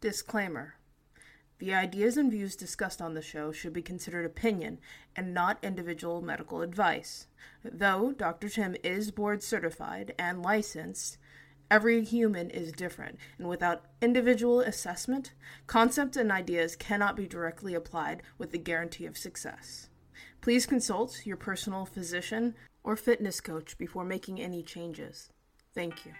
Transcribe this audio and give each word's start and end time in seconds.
Disclaimer 0.00 0.74
The 1.58 1.74
ideas 1.74 2.16
and 2.16 2.30
views 2.30 2.54
discussed 2.54 3.02
on 3.02 3.14
the 3.14 3.22
show 3.22 3.50
should 3.50 3.72
be 3.72 3.82
considered 3.82 4.24
opinion 4.24 4.78
and 5.16 5.34
not 5.34 5.58
individual 5.60 6.22
medical 6.22 6.62
advice. 6.62 7.26
Though 7.64 8.12
Dr. 8.12 8.48
Tim 8.48 8.76
is 8.84 9.10
board 9.10 9.42
certified 9.42 10.14
and 10.16 10.40
licensed, 10.40 11.18
every 11.68 12.04
human 12.04 12.48
is 12.50 12.70
different, 12.70 13.18
and 13.38 13.48
without 13.48 13.86
individual 14.00 14.60
assessment, 14.60 15.34
concepts 15.66 16.16
and 16.16 16.30
ideas 16.30 16.76
cannot 16.76 17.16
be 17.16 17.26
directly 17.26 17.74
applied 17.74 18.22
with 18.38 18.52
the 18.52 18.58
guarantee 18.58 19.04
of 19.04 19.18
success. 19.18 19.88
Please 20.40 20.64
consult 20.64 21.26
your 21.26 21.36
personal 21.36 21.84
physician 21.84 22.54
or 22.84 22.94
fitness 22.94 23.40
coach 23.40 23.76
before 23.76 24.04
making 24.04 24.40
any 24.40 24.62
changes. 24.62 25.30
Thank 25.74 26.06
you. 26.06 26.12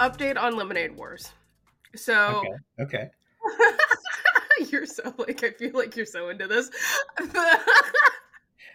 Update 0.00 0.38
on 0.38 0.56
Lemonade 0.56 0.96
Wars. 0.96 1.32
So, 1.94 2.42
Okay. 2.78 2.80
Okay. 2.80 3.10
you're 4.70 4.86
so 4.86 5.14
like, 5.18 5.44
I 5.44 5.50
feel 5.50 5.72
like 5.74 5.96
you're 5.96 6.06
so 6.06 6.28
into 6.28 6.46
this. 6.46 6.70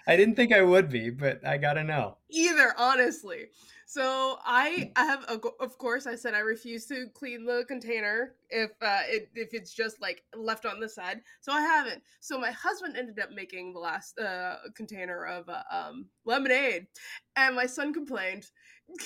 I 0.07 0.15
didn't 0.15 0.35
think 0.35 0.53
I 0.53 0.61
would 0.61 0.89
be, 0.89 1.09
but 1.09 1.45
I 1.45 1.57
gotta 1.57 1.83
know. 1.83 2.17
Either, 2.29 2.73
honestly. 2.77 3.47
So 3.87 4.39
I, 4.43 4.91
I 4.95 5.05
have, 5.05 5.23
a, 5.29 5.39
of 5.59 5.77
course, 5.77 6.07
I 6.07 6.15
said 6.15 6.33
I 6.33 6.39
refuse 6.39 6.85
to 6.87 7.07
clean 7.13 7.45
the 7.45 7.65
container 7.67 8.33
if 8.49 8.71
uh, 8.81 9.01
it, 9.07 9.29
if 9.35 9.53
it's 9.53 9.73
just 9.73 10.01
like 10.01 10.23
left 10.35 10.65
on 10.65 10.79
the 10.79 10.89
side. 10.89 11.21
So 11.41 11.51
I 11.51 11.61
haven't. 11.61 12.01
So 12.19 12.39
my 12.39 12.51
husband 12.51 12.97
ended 12.97 13.19
up 13.19 13.31
making 13.31 13.73
the 13.73 13.79
last 13.79 14.19
uh, 14.19 14.55
container 14.75 15.25
of 15.25 15.49
uh, 15.49 15.61
um, 15.71 16.07
lemonade, 16.25 16.87
and 17.35 17.55
my 17.55 17.67
son 17.67 17.93
complained. 17.93 18.49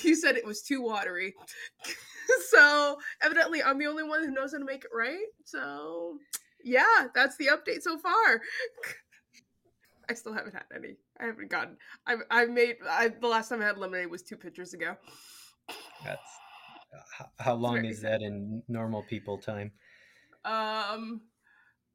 He 0.00 0.14
said 0.14 0.36
it 0.36 0.46
was 0.46 0.62
too 0.62 0.82
watery. 0.82 1.34
so 2.50 2.98
evidently, 3.22 3.62
I'm 3.62 3.78
the 3.78 3.86
only 3.86 4.02
one 4.02 4.24
who 4.24 4.30
knows 4.30 4.52
how 4.52 4.58
to 4.58 4.64
make 4.64 4.84
it 4.84 4.90
right. 4.94 5.26
So 5.44 6.18
yeah, 6.64 7.08
that's 7.14 7.36
the 7.36 7.48
update 7.48 7.82
so 7.82 7.98
far. 7.98 8.40
I 10.10 10.14
still 10.14 10.32
haven't 10.32 10.54
had 10.54 10.64
any. 10.74 10.96
I 11.20 11.26
haven't 11.26 11.50
gotten. 11.50 11.76
I 12.06 12.16
I 12.30 12.46
made. 12.46 12.76
I 12.88 13.08
the 13.08 13.28
last 13.28 13.48
time 13.48 13.62
I 13.62 13.66
had 13.66 13.78
lemonade 13.78 14.10
was 14.10 14.22
two 14.22 14.36
pictures 14.36 14.74
ago. 14.74 14.96
That's 16.04 16.20
how, 17.12 17.26
how 17.38 17.54
long 17.54 17.84
is 17.84 18.00
that 18.02 18.22
in 18.22 18.62
normal 18.68 19.02
people 19.04 19.38
time? 19.38 19.70
Um, 20.44 21.20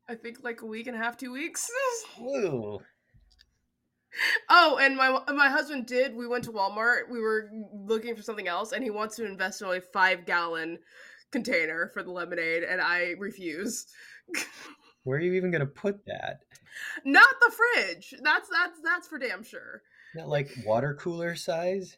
I 0.08 0.16
think 0.16 0.38
like 0.44 0.62
a 0.62 0.66
week 0.66 0.88
and 0.88 0.96
a 0.96 1.00
half, 1.00 1.18
two 1.18 1.32
weeks. 1.32 1.70
oh, 4.50 4.78
and 4.82 4.96
my 4.96 5.20
my 5.34 5.50
husband 5.50 5.86
did. 5.86 6.16
We 6.16 6.28
went 6.28 6.44
to 6.46 6.52
Walmart. 6.52 7.10
We 7.10 7.20
were 7.20 7.50
looking 7.74 8.16
for 8.16 8.22
something 8.22 8.48
else, 8.48 8.72
and 8.72 8.84
he 8.84 8.90
wants 8.90 9.16
to 9.18 9.26
invest 9.26 9.62
in 9.62 9.68
a 9.68 9.82
five 9.82 10.26
gallon 10.26 10.80
container 11.32 11.90
for 11.94 12.04
the 12.04 12.12
lemonade, 12.12 12.64
and 12.64 12.82
I 12.82 13.16
refuse. 13.18 13.88
Where 15.04 15.18
are 15.18 15.22
you 15.22 15.34
even 15.34 15.52
gonna 15.52 15.66
put 15.66 16.06
that? 16.06 16.40
Not 17.04 17.28
the 17.40 17.52
fridge. 17.52 18.16
That's 18.22 18.50
that's 18.50 18.80
that's 18.84 19.08
for 19.08 19.20
damn 19.20 19.44
sure. 19.44 19.82
Not 20.16 20.28
like 20.28 20.50
water 20.66 20.96
cooler 20.96 21.36
size? 21.36 21.98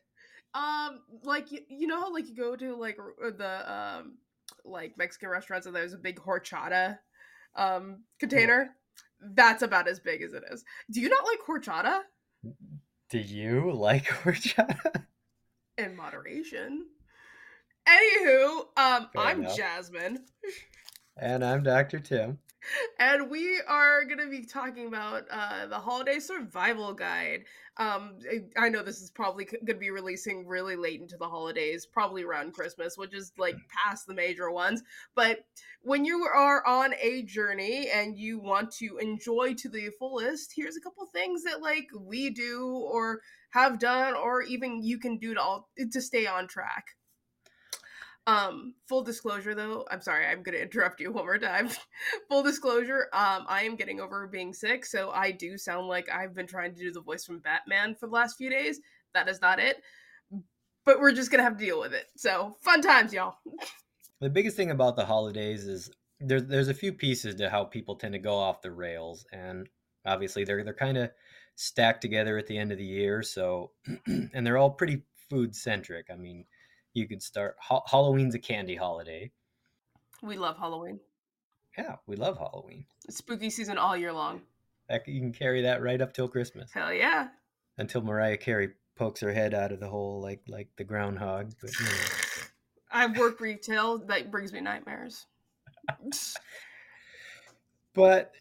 Um, 0.53 1.01
like 1.23 1.51
you, 1.51 1.59
you 1.69 1.87
know 1.87 1.99
how 1.99 2.11
like 2.13 2.27
you 2.27 2.35
go 2.35 2.55
to 2.55 2.75
like 2.75 2.97
the 3.37 3.71
um 3.71 4.17
like 4.65 4.97
Mexican 4.97 5.29
restaurants 5.29 5.67
and 5.67 5.75
there's 5.75 5.93
a 5.93 5.97
big 5.97 6.19
horchata 6.19 6.97
um 7.55 8.03
container. 8.19 8.75
That's 9.19 9.61
about 9.63 9.87
as 9.87 9.99
big 9.99 10.21
as 10.21 10.33
it 10.33 10.43
is. 10.51 10.63
Do 10.91 11.01
you 11.01 11.09
not 11.09 11.25
like 11.25 11.39
horchata? 11.47 12.01
Do 13.09 13.17
you 13.19 13.71
like 13.71 14.05
horchata? 14.23 15.05
In 15.77 15.95
moderation. 15.95 16.85
Anywho, 17.87 18.65
um, 18.77 19.07
Fair 19.13 19.21
I'm 19.23 19.39
enough. 19.41 19.55
Jasmine, 19.57 20.25
And 21.15 21.43
I'm 21.43 21.63
Dr. 21.63 21.99
Tim. 21.99 22.39
And 22.99 23.29
we 23.29 23.61
are 23.67 24.03
gonna 24.05 24.27
be 24.27 24.45
talking 24.45 24.87
about 24.87 25.25
uh, 25.31 25.67
the 25.67 25.79
holiday 25.79 26.19
survival 26.19 26.93
guide. 26.93 27.45
Um, 27.77 28.17
I- 28.29 28.65
I 28.65 28.69
know 28.69 28.83
this 28.83 29.01
is 29.01 29.11
probably 29.11 29.47
c- 29.47 29.57
gonna 29.65 29.79
be 29.79 29.91
releasing 29.91 30.47
really 30.47 30.75
late 30.75 30.99
into 31.01 31.17
the 31.17 31.29
holidays, 31.29 31.85
probably 31.85 32.23
around 32.23 32.53
Christmas, 32.53 32.97
which 32.97 33.13
is 33.13 33.31
like 33.37 33.55
past 33.69 34.07
the 34.07 34.13
major 34.13 34.51
ones. 34.51 34.83
But 35.15 35.45
when 35.81 36.05
you 36.05 36.23
are 36.25 36.65
on 36.65 36.93
a 36.99 37.23
journey 37.23 37.89
and 37.89 38.17
you 38.17 38.39
want 38.39 38.71
to 38.73 38.97
enjoy 38.97 39.53
to 39.55 39.69
the 39.69 39.89
fullest, 39.99 40.53
here's 40.55 40.75
a 40.77 40.81
couple 40.81 41.05
things 41.07 41.43
that 41.43 41.61
like 41.61 41.87
we 41.97 42.29
do 42.31 42.67
or 42.91 43.21
have 43.51 43.79
done, 43.79 44.13
or 44.15 44.41
even 44.41 44.83
you 44.83 44.99
can 44.99 45.17
do 45.17 45.33
to 45.33 45.41
all 45.41 45.69
to 45.91 46.01
stay 46.01 46.27
on 46.27 46.47
track. 46.47 46.96
Um, 48.27 48.73
full 48.89 49.03
disclosure 49.03 49.55
though, 49.55 49.85
I'm 49.89 50.01
sorry, 50.01 50.27
I'm 50.27 50.43
gonna 50.43 50.57
interrupt 50.57 50.99
you 50.99 51.13
one 51.13 51.25
more 51.25 51.37
time. 51.37 51.69
full 52.29 52.43
disclosure, 52.43 53.07
um, 53.13 53.45
I 53.47 53.63
am 53.63 53.77
getting 53.77 54.01
over 54.01 54.27
being 54.27 54.53
sick, 54.53 54.85
so 54.85 55.11
I 55.11 55.31
do 55.31 55.57
sound 55.57 55.87
like 55.87 56.09
I've 56.11 56.35
been 56.35 56.45
trying 56.45 56.75
to 56.75 56.79
do 56.79 56.91
the 56.91 57.01
voice 57.01 57.25
from 57.25 57.39
Batman 57.39 57.95
for 57.95 58.07
the 58.07 58.13
last 58.13 58.37
few 58.37 58.49
days. 58.49 58.81
That 59.13 59.29
is 59.29 59.41
not 59.41 59.59
it. 59.59 59.81
But 60.83 60.99
we're 60.99 61.13
just 61.13 61.31
gonna 61.31 61.43
have 61.43 61.57
to 61.57 61.65
deal 61.65 61.79
with 61.79 61.93
it. 61.93 62.07
So 62.17 62.57
fun 62.61 62.81
times, 62.81 63.13
y'all. 63.13 63.35
The 64.19 64.31
biggest 64.31 64.57
thing 64.57 64.71
about 64.71 64.95
the 64.95 65.05
holidays 65.05 65.67
is 65.67 65.91
there's 66.19 66.45
there's 66.45 66.69
a 66.69 66.73
few 66.73 66.91
pieces 66.91 67.35
to 67.35 67.51
how 67.51 67.65
people 67.65 67.95
tend 67.95 68.13
to 68.13 68.19
go 68.19 68.35
off 68.35 68.63
the 68.63 68.71
rails, 68.71 69.27
and 69.31 69.69
obviously 70.07 70.43
they're 70.43 70.63
they're 70.63 70.73
kind 70.73 70.97
of 70.97 71.11
stacked 71.55 72.01
together 72.01 72.35
at 72.37 72.47
the 72.47 72.57
end 72.57 72.71
of 72.71 72.79
the 72.79 72.83
year. 72.83 73.21
So, 73.21 73.73
and 74.07 74.45
they're 74.45 74.57
all 74.57 74.71
pretty 74.71 75.03
food 75.29 75.55
centric. 75.55 76.07
I 76.11 76.15
mean, 76.15 76.45
you 76.97 77.07
could 77.07 77.21
start 77.21 77.55
ha- 77.59 77.83
Halloween's 77.85 78.35
a 78.35 78.39
candy 78.39 78.75
holiday. 78.75 79.31
We 80.23 80.35
love 80.35 80.57
Halloween. 80.57 80.99
Yeah, 81.77 81.97
we 82.07 82.15
love 82.15 82.37
Halloween. 82.37 82.85
It's 83.07 83.17
spooky 83.17 83.51
season 83.51 83.77
all 83.77 83.95
year 83.95 84.11
long. 84.11 84.41
That, 84.89 85.07
you 85.07 85.19
can 85.19 85.31
carry 85.31 85.61
that 85.61 85.83
right 85.83 86.01
up 86.01 86.13
till 86.13 86.27
Christmas 86.27 86.71
Hell 86.73 86.91
yeah. 86.91 87.27
until 87.77 88.01
Mariah 88.01 88.37
Carey 88.37 88.69
pokes 88.95 89.19
her 89.21 89.31
head 89.31 89.53
out 89.53 89.71
of 89.71 89.79
the 89.79 89.87
hole 89.87 90.21
like 90.21 90.41
like 90.47 90.69
the 90.77 90.83
groundhog. 90.83 91.51
But 91.61 91.71
you 91.79 91.85
know. 91.85 91.91
I've 92.91 93.17
worked 93.17 93.41
retail. 93.41 93.99
That 93.99 94.31
brings 94.31 94.51
me 94.51 94.61
nightmares. 94.61 95.27
but 97.93 98.31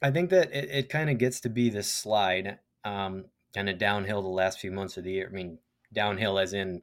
I 0.00 0.10
think 0.10 0.30
that 0.30 0.52
it, 0.54 0.70
it 0.70 0.88
kind 0.88 1.10
of 1.10 1.18
gets 1.18 1.40
to 1.40 1.50
be 1.50 1.68
this 1.68 1.92
slide, 1.92 2.58
um, 2.84 3.26
kind 3.54 3.68
of 3.68 3.76
downhill 3.76 4.22
the 4.22 4.28
last 4.28 4.60
few 4.60 4.70
months 4.70 4.96
of 4.96 5.04
the 5.04 5.12
year. 5.12 5.28
I 5.30 5.34
mean, 5.34 5.58
downhill 5.92 6.38
as 6.38 6.54
in 6.54 6.82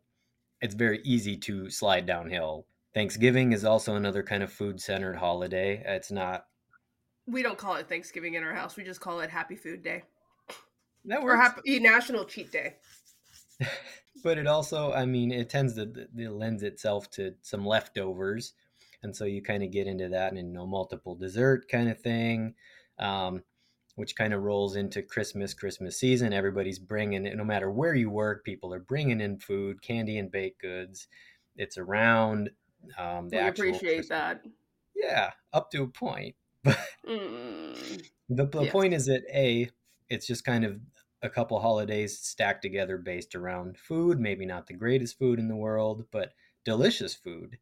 it's 0.62 0.76
very 0.76 1.02
easy 1.04 1.38
to 1.38 1.70
slide 1.70 2.06
downhill. 2.06 2.66
Thanksgiving 2.94 3.54
is 3.54 3.66
also 3.66 3.96
another 3.96 4.24
kind 4.24 4.44
of 4.44 4.52
food 4.52 4.82
centered 4.82 5.16
holiday. 5.16 5.84
It's 5.86 6.12
not 6.12 6.46
we 7.28 7.44
don't 7.44 7.58
call 7.58 7.76
it 7.76 7.88
Thanksgiving 7.88 8.34
in 8.34 8.44
our 8.44 8.54
house. 8.54 8.76
We 8.76 8.84
just 8.84 9.02
call 9.02 9.20
it 9.20 9.30
Happy 9.30 9.56
Food 9.56 9.84
Day 9.84 10.04
that 11.06 11.20
or 11.20 11.26
works, 11.26 11.42
Happy 11.42 11.80
National 11.80 12.26
Cheat 12.26 12.52
Day. 12.52 12.76
but 14.24 14.38
it 14.38 14.48
also, 14.48 14.94
I 14.94 15.06
mean, 15.06 15.32
it 15.32 15.50
tends 15.50 15.76
to 15.76 16.08
it 16.18 16.32
lends 16.32 16.64
itself 16.64 17.10
to 17.12 17.36
some 17.42 17.66
leftovers, 17.66 18.54
and 19.04 19.16
so 19.16 19.26
you 19.26 19.42
kind 19.42 19.64
of 19.64 19.72
get 19.72 19.88
into 19.88 20.10
that 20.10 20.34
and 20.34 20.38
you 20.38 20.54
know 20.54 20.66
multiple 20.66 21.16
dessert 21.16 21.70
kind 21.70 21.90
of 21.90 22.00
thing. 22.00 22.56
Um, 22.98 23.44
which 24.00 24.16
kind 24.16 24.34
of 24.34 24.42
rolls 24.44 24.78
into 24.78 25.02
Christmas, 25.02 25.54
Christmas 25.54 26.00
season. 26.00 26.32
Everybody's 26.32 26.80
bringing 26.80 27.26
it, 27.26 27.36
no 27.36 27.44
matter 27.44 27.70
where 27.70 27.94
you 27.94 28.10
work, 28.10 28.46
people 28.46 28.74
are 28.74 28.80
bringing 28.80 29.20
in 29.20 29.38
food, 29.38 29.82
candy, 29.82 30.18
and 30.18 30.32
baked 30.32 30.62
goods. 30.62 31.10
It's 31.58 31.78
around. 31.78 32.50
Um, 32.98 33.28
the 33.28 33.38
We 33.40 33.48
appreciate 33.48 33.82
Christmas- 33.82 34.08
that. 34.08 34.46
Yeah, 34.96 35.32
up 35.52 35.70
to 35.72 35.84
a 35.84 35.88
point. 35.88 36.36
But 36.64 36.78
Mm. 37.06 38.04
the, 38.30 38.46
the 38.46 38.64
Yes. 38.64 38.72
point 38.72 38.94
is 38.94 39.06
that 39.08 39.24
A, 39.34 39.70
it's 40.10 40.28
just 40.28 40.46
kind 40.46 40.64
of 40.64 40.80
a 41.22 41.30
couple 41.30 41.60
holidays 41.60 42.18
stacked 42.20 42.62
together 42.62 42.98
based 42.98 43.36
around 43.36 43.78
food. 43.78 44.18
Maybe 44.20 44.46
not 44.46 44.68
the 44.68 44.74
greatest 44.74 45.18
food 45.18 45.40
in 45.40 45.50
the 45.50 45.56
world, 45.58 46.06
but 46.12 46.32
delicious 46.64 47.14
food. 47.16 47.58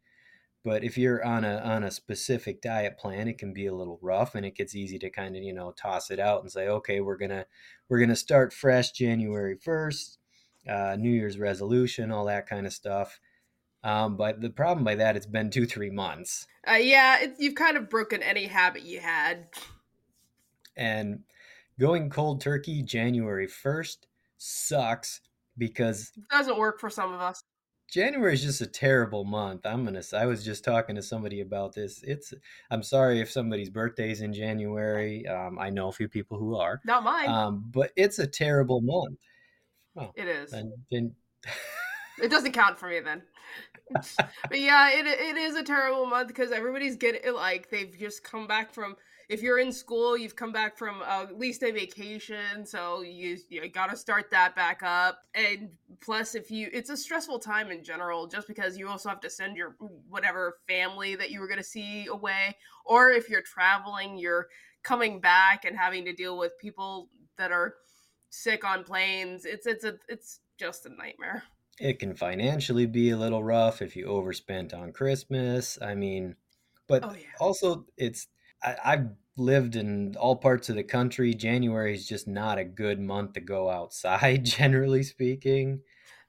But 0.68 0.84
if 0.84 0.98
you're 0.98 1.24
on 1.24 1.46
a 1.46 1.60
on 1.60 1.86
a 1.86 1.92
specific 1.92 2.62
diet 2.62 2.98
plan, 2.98 3.30
it 3.30 3.38
can 3.38 3.54
be 3.54 3.68
a 3.68 3.74
little 3.74 4.00
rough, 4.02 4.36
and 4.36 4.46
it 4.46 4.54
gets 4.54 4.76
easy 4.76 5.00
to 5.00 5.10
kind 5.10 5.38
of 5.38 5.42
you 5.42 5.54
know 5.54 5.72
toss 5.72 6.12
it 6.12 6.20
out 6.20 6.42
and 6.42 6.52
say, 6.52 6.68
okay, 6.68 7.00
we're 7.00 7.16
gonna 7.16 7.46
we're 7.88 8.02
gonna 8.02 8.18
start 8.18 8.52
fresh 8.52 8.92
January 8.92 9.56
first, 9.56 10.18
uh, 10.70 10.98
New 11.00 11.10
Year's 11.10 11.40
resolution, 11.40 12.12
all 12.12 12.26
that 12.26 12.48
kind 12.48 12.68
of 12.68 12.74
stuff. 12.74 13.22
Um, 13.82 14.18
but 14.18 14.42
the 14.42 14.50
problem 14.50 14.84
by 14.84 14.96
that, 14.96 15.16
it's 15.16 15.26
been 15.26 15.52
two 15.52 15.66
three 15.66 15.90
months, 15.90 16.46
Uh, 16.70 16.74
yeah, 16.74 17.22
it, 17.22 17.36
you've 17.40 17.56
kind 17.56 17.78
of 17.78 17.90
broken 17.90 18.22
any 18.22 18.48
habit 18.48 18.82
you 18.82 19.00
had. 19.00 19.48
and 20.76 21.22
going 21.80 22.10
cold 22.10 22.42
turkey 22.42 22.82
January 22.82 23.48
first 23.48 24.08
sucks 24.38 25.22
because 25.58 26.12
it 26.18 26.28
Doesn't 26.30 26.58
work 26.60 26.82
for 26.82 26.90
some 26.90 27.14
of 27.14 27.22
us. 27.22 27.42
January 27.98 28.36
is 28.36 28.44
just 28.44 28.62
a 28.62 28.68
terrible 28.68 29.26
month. 29.26 29.66
I'm 29.66 29.84
gonna. 29.84 30.04
I 30.14 30.28
was 30.28 30.46
just 30.46 30.64
talking 30.64 30.96
to 30.98 31.02
somebody 31.02 31.42
about 31.42 31.74
this. 31.74 32.04
It's. 32.04 32.32
I'm 32.70 32.84
sorry 32.84 33.22
if 33.22 33.32
somebody's 33.32 33.72
birthday's 33.72 34.22
in 34.22 34.34
January. 34.34 35.26
Um, 35.26 35.58
I 35.58 35.72
know 35.72 35.88
a 35.88 35.92
few 35.92 36.08
people 36.08 36.38
who 36.38 36.56
are. 36.58 36.80
Not 36.86 37.04
mine. 37.04 37.28
Um, 37.28 37.66
but 37.72 37.90
it's 37.96 38.20
a 38.20 38.28
terrible 38.28 38.82
month. 38.82 39.18
Well, 39.96 40.14
it 40.16 40.28
is. 40.28 40.54
And, 40.54 40.74
and 40.92 41.12
it 42.22 42.30
doesn't 42.30 42.52
count 42.52 42.78
for 42.78 42.88
me 42.88 43.00
then. 43.00 43.24
but 43.92 44.60
yeah, 44.62 44.92
it 44.92 45.08
it 45.08 45.36
is 45.36 45.56
a 45.56 45.64
terrible 45.64 46.06
month 46.06 46.28
because 46.28 46.52
everybody's 46.52 46.98
getting 46.98 47.34
like 47.34 47.72
they've 47.72 47.98
just 47.98 48.24
come 48.24 48.46
back 48.46 48.76
from 48.76 48.96
if 49.30 49.42
you're 49.42 49.60
in 49.60 49.74
school, 49.74 50.18
you've 50.18 50.38
come 50.38 50.54
back 50.54 50.78
from 50.78 51.02
uh, 51.02 51.24
at 51.24 51.38
least 51.38 51.62
a 51.64 51.72
vacation, 51.72 52.66
so 52.66 53.02
you 53.02 53.38
you 53.50 53.68
got 53.68 53.90
to 53.90 53.98
start 53.98 54.32
that 54.32 54.56
back 54.56 54.84
up. 54.84 55.20
And 55.36 55.70
plus, 56.00 56.34
if 56.34 56.50
you, 56.50 56.70
it's 56.72 56.90
a 56.90 56.96
stressful 56.96 57.40
time 57.40 57.70
in 57.70 57.84
general, 57.84 58.28
just 58.28 58.48
because 58.48 58.78
you 58.78 58.88
also 58.88 59.10
have 59.10 59.20
to 59.22 59.30
send 59.30 59.58
your 59.58 59.76
whatever 60.08 60.58
family 60.68 61.16
that 61.16 61.30
you 61.30 61.42
were 61.42 61.48
going 61.48 61.58
to 61.58 61.64
see 61.64 62.08
away, 62.08 62.56
or 62.86 63.10
if 63.10 63.30
you're 63.30 63.42
traveling, 63.42 64.18
you're 64.18 64.48
coming 64.84 65.20
back 65.20 65.66
and 65.66 65.78
having 65.78 66.06
to 66.06 66.14
deal 66.14 66.38
with 66.38 66.58
people 66.58 67.10
that 67.38 67.52
are 67.52 67.76
sick 68.30 68.64
on 68.64 68.86
planes. 68.86 69.44
It's 69.44 69.68
it's 69.68 69.84
a 69.84 69.96
it's 70.08 70.40
just 70.58 70.86
a 70.86 70.90
nightmare. 70.90 71.44
It 71.80 72.00
can 72.00 72.16
financially 72.16 72.86
be 72.86 73.10
a 73.10 73.18
little 73.18 73.44
rough 73.44 73.82
if 73.82 73.96
you 73.98 74.06
overspent 74.06 74.74
on 74.74 74.94
Christmas. 74.94 75.78
I 75.82 75.96
mean, 75.96 76.38
but 76.88 77.04
oh, 77.04 77.14
yeah. 77.14 77.26
also 77.42 77.86
it's 77.98 78.28
I, 78.64 78.76
I've 78.84 79.08
lived 79.38 79.76
in 79.76 80.16
all 80.18 80.36
parts 80.36 80.70
of 80.70 80.76
the 80.76 80.84
country. 80.84 81.34
January 81.34 81.94
is 81.94 82.08
just 82.08 82.28
not 82.28 82.58
a 82.58 82.64
good 82.64 83.00
month 83.00 83.34
to 83.34 83.40
go 83.40 83.70
outside, 83.70 84.44
generally 84.46 85.04
speaking. 85.04 85.82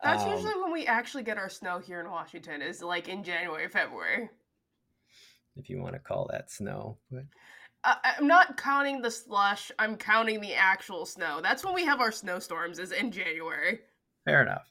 That's 0.03 0.23
um, 0.23 0.33
usually 0.33 0.55
when 0.61 0.73
we 0.73 0.87
actually 0.87 1.25
get 1.25 1.39
our 1.39 1.49
snow 1.49 1.79
here 1.79 2.01
in 2.01 2.11
Washington, 2.11 2.63
is 2.63 2.83
like 2.83 3.09
in 3.09 3.25
January, 3.25 3.69
February. 3.69 4.31
If 5.57 5.69
you 5.69 5.81
want 5.81 5.95
to 5.95 5.99
call 5.99 6.29
that 6.31 6.51
snow. 6.51 6.99
But... 7.11 7.25
Uh, 7.83 7.95
I'm 8.05 8.27
not 8.27 8.57
counting 8.57 9.03
the 9.03 9.11
slush. 9.11 9.73
I'm 9.79 9.97
counting 9.97 10.41
the 10.41 10.55
actual 10.55 11.05
snow. 11.05 11.41
That's 11.43 11.65
when 11.65 11.75
we 11.75 11.85
have 11.85 12.01
our 12.01 12.13
snowstorms, 12.13 12.79
is 12.79 12.93
in 12.93 13.11
January. 13.11 13.81
Fair 14.25 14.43
enough. 14.43 14.69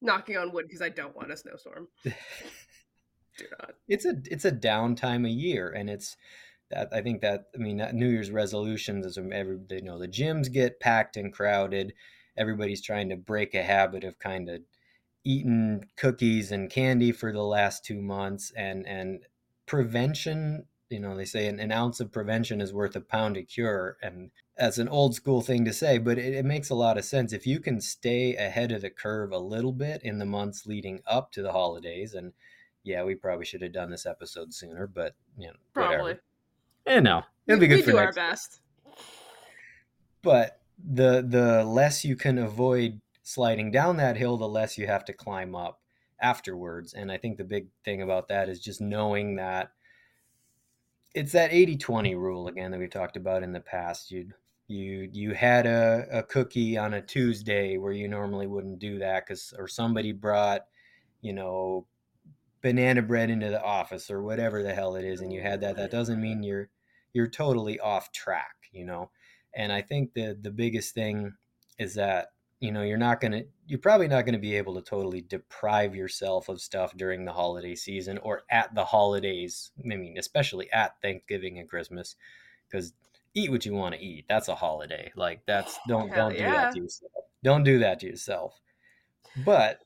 Knocking 0.00 0.36
on 0.36 0.52
wood 0.52 0.66
because 0.66 0.82
I 0.82 0.88
don't 0.88 1.14
want 1.14 1.32
a 1.32 1.36
snowstorm. 1.36 1.88
Do 2.04 3.44
not. 3.58 3.74
It's 3.88 4.04
a 4.04 4.14
it's 4.26 4.44
a 4.44 4.52
downtime 4.52 5.26
a 5.26 5.30
year, 5.30 5.70
and 5.70 5.88
it's 5.88 6.16
that 6.72 6.88
I 6.92 7.02
think 7.02 7.20
that 7.20 7.46
I 7.54 7.58
mean 7.58 7.84
New 7.92 8.08
Year's 8.08 8.30
resolutions 8.30 9.06
is 9.06 9.18
every 9.18 9.58
you 9.70 9.82
know 9.82 9.98
the 9.98 10.08
gyms 10.08 10.52
get 10.52 10.80
packed 10.80 11.16
and 11.16 11.32
crowded. 11.32 11.94
Everybody's 12.36 12.82
trying 12.82 13.10
to 13.10 13.16
break 13.16 13.54
a 13.54 13.62
habit 13.62 14.04
of 14.04 14.18
kind 14.18 14.48
of 14.48 14.62
eating 15.24 15.84
cookies 15.96 16.50
and 16.50 16.70
candy 16.70 17.12
for 17.12 17.32
the 17.32 17.42
last 17.42 17.84
two 17.84 18.00
months, 18.00 18.52
and 18.56 18.86
and 18.86 19.20
prevention. 19.66 20.66
You 20.88 21.00
know, 21.00 21.16
they 21.16 21.24
say 21.24 21.46
an, 21.46 21.58
an 21.58 21.72
ounce 21.72 22.00
of 22.00 22.12
prevention 22.12 22.60
is 22.60 22.74
worth 22.74 22.94
a 22.96 23.00
pound 23.00 23.38
of 23.38 23.48
cure, 23.48 23.96
and 24.02 24.30
that's 24.58 24.76
an 24.76 24.88
old 24.88 25.14
school 25.14 25.40
thing 25.40 25.64
to 25.64 25.72
say, 25.72 25.96
but 25.96 26.18
it, 26.18 26.34
it 26.34 26.44
makes 26.44 26.68
a 26.68 26.74
lot 26.74 26.98
of 26.98 27.04
sense 27.06 27.32
if 27.32 27.46
you 27.46 27.60
can 27.60 27.80
stay 27.80 28.36
ahead 28.36 28.72
of 28.72 28.82
the 28.82 28.90
curve 28.90 29.32
a 29.32 29.38
little 29.38 29.72
bit 29.72 30.02
in 30.02 30.18
the 30.18 30.26
months 30.26 30.66
leading 30.66 31.00
up 31.06 31.32
to 31.32 31.40
the 31.40 31.52
holidays 31.52 32.12
and 32.12 32.34
yeah, 32.84 33.04
we 33.04 33.14
probably 33.14 33.44
should 33.44 33.62
have 33.62 33.72
done 33.72 33.90
this 33.90 34.06
episode 34.06 34.52
sooner, 34.52 34.86
but 34.86 35.14
you 35.38 35.46
know, 35.46 35.54
probably. 35.72 35.96
Whatever. 35.96 36.20
Eh, 36.86 37.00
no, 37.00 37.22
it'll 37.46 37.60
be 37.60 37.66
good 37.66 37.84
for 37.84 37.90
it. 37.90 37.92
we 37.92 37.92
for 37.92 37.92
do 37.92 37.96
next. 37.96 38.16
our 38.18 38.30
best. 38.30 38.60
But 40.22 40.60
the 40.78 41.24
the 41.26 41.64
less 41.64 42.04
you 42.04 42.16
can 42.16 42.38
avoid 42.38 43.00
sliding 43.22 43.70
down 43.70 43.96
that 43.98 44.16
hill, 44.16 44.36
the 44.36 44.48
less 44.48 44.76
you 44.76 44.86
have 44.86 45.04
to 45.06 45.12
climb 45.12 45.54
up 45.54 45.80
afterwards. 46.20 46.94
And 46.94 47.10
I 47.10 47.18
think 47.18 47.36
the 47.36 47.44
big 47.44 47.66
thing 47.84 48.02
about 48.02 48.28
that 48.28 48.48
is 48.48 48.60
just 48.60 48.80
knowing 48.80 49.36
that 49.36 49.72
it's 51.14 51.32
that 51.32 51.50
80-20 51.50 52.16
rule 52.16 52.48
again 52.48 52.70
that 52.70 52.80
we've 52.80 52.88
talked 52.88 53.16
about 53.16 53.42
in 53.42 53.52
the 53.52 53.60
past. 53.60 54.10
You 54.10 54.28
you 54.68 55.08
you 55.12 55.34
had 55.34 55.66
a, 55.66 56.06
a 56.10 56.22
cookie 56.22 56.78
on 56.78 56.94
a 56.94 57.02
Tuesday 57.02 57.76
where 57.76 57.92
you 57.92 58.08
normally 58.08 58.46
wouldn't 58.46 58.78
do 58.78 58.98
that 58.98 59.26
because 59.26 59.52
or 59.58 59.68
somebody 59.68 60.12
brought, 60.12 60.66
you 61.20 61.32
know, 61.32 61.86
banana 62.62 63.02
bread 63.02 63.30
into 63.30 63.50
the 63.50 63.62
office 63.62 64.10
or 64.10 64.22
whatever 64.22 64.62
the 64.62 64.74
hell 64.74 64.96
it 64.96 65.04
is 65.04 65.20
and 65.20 65.32
you 65.32 65.40
had 65.40 65.60
that 65.60 65.76
that 65.76 65.90
doesn't 65.90 66.20
mean 66.20 66.42
you're 66.42 66.68
you're 67.12 67.28
totally 67.28 67.78
off 67.80 68.12
track 68.12 68.56
you 68.72 68.84
know? 68.84 69.10
And 69.54 69.72
i 69.72 69.82
think 69.82 70.14
the 70.14 70.36
the 70.40 70.50
biggest 70.50 70.94
thing 70.94 71.34
is 71.78 71.94
that 71.94 72.28
you 72.60 72.72
know 72.72 72.82
you're 72.82 72.96
not 72.96 73.20
going 73.20 73.32
to 73.32 73.44
you're 73.66 73.78
probably 73.78 74.08
not 74.08 74.24
going 74.24 74.34
to 74.34 74.38
be 74.38 74.56
able 74.56 74.74
to 74.74 74.82
totally 74.82 75.20
deprive 75.20 75.94
yourself 75.94 76.48
of 76.48 76.60
stuff 76.60 76.96
during 76.96 77.24
the 77.24 77.32
holiday 77.32 77.74
season 77.74 78.18
or 78.18 78.42
at 78.50 78.74
the 78.74 78.84
holidays 78.84 79.72
i 79.78 79.86
mean 79.86 80.16
especially 80.16 80.72
at 80.72 80.94
thanksgiving 81.02 81.58
and 81.58 81.68
christmas 81.68 82.16
because 82.70 82.92
eat 83.34 83.50
what 83.50 83.66
you 83.66 83.74
want 83.74 83.94
to 83.94 84.00
eat 84.00 84.24
that's 84.28 84.48
a 84.48 84.54
holiday 84.54 85.10
like 85.16 85.40
that's 85.46 85.78
don't 85.88 86.08
Hell 86.14 86.30
don't 86.30 86.38
yeah. 86.38 86.46
do 86.46 86.52
that 86.52 86.72
to 86.72 86.80
yourself 86.80 87.12
don't 87.42 87.64
do 87.64 87.80
that 87.80 88.00
to 88.00 88.06
yourself. 88.06 88.60
But 89.44 89.80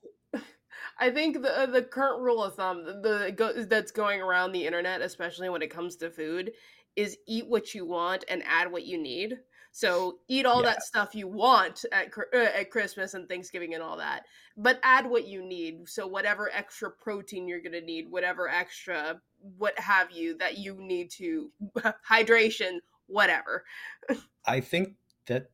I 0.98 1.10
think 1.10 1.42
the 1.42 1.60
uh, 1.62 1.66
the 1.66 1.82
current 1.82 2.22
rule 2.22 2.42
of 2.42 2.54
thumb 2.54 2.84
the, 2.84 3.02
the 3.02 3.66
that's 3.68 3.92
going 3.92 4.20
around 4.20 4.52
the 4.52 4.66
internet, 4.66 5.02
especially 5.02 5.48
when 5.48 5.62
it 5.62 5.70
comes 5.70 5.96
to 5.96 6.10
food, 6.10 6.52
is 6.94 7.18
eat 7.26 7.46
what 7.46 7.74
you 7.74 7.84
want 7.84 8.24
and 8.28 8.42
add 8.46 8.72
what 8.72 8.84
you 8.84 8.98
need. 8.98 9.38
So 9.72 10.20
eat 10.26 10.46
all 10.46 10.62
yeah. 10.62 10.70
that 10.70 10.82
stuff 10.84 11.14
you 11.14 11.28
want 11.28 11.84
at 11.92 12.10
uh, 12.32 12.36
at 12.38 12.70
Christmas 12.70 13.12
and 13.12 13.28
Thanksgiving 13.28 13.74
and 13.74 13.82
all 13.82 13.98
that, 13.98 14.24
but 14.56 14.80
add 14.82 15.08
what 15.08 15.26
you 15.26 15.42
need. 15.42 15.86
So 15.86 16.06
whatever 16.06 16.50
extra 16.50 16.90
protein 16.90 17.46
you're 17.46 17.60
gonna 17.60 17.82
need, 17.82 18.10
whatever 18.10 18.48
extra 18.48 19.20
what 19.58 19.78
have 19.78 20.10
you 20.10 20.38
that 20.38 20.56
you 20.56 20.76
need 20.80 21.10
to 21.10 21.50
hydration, 22.10 22.78
whatever. 23.06 23.64
I 24.46 24.60
think 24.60 24.94
that 25.26 25.50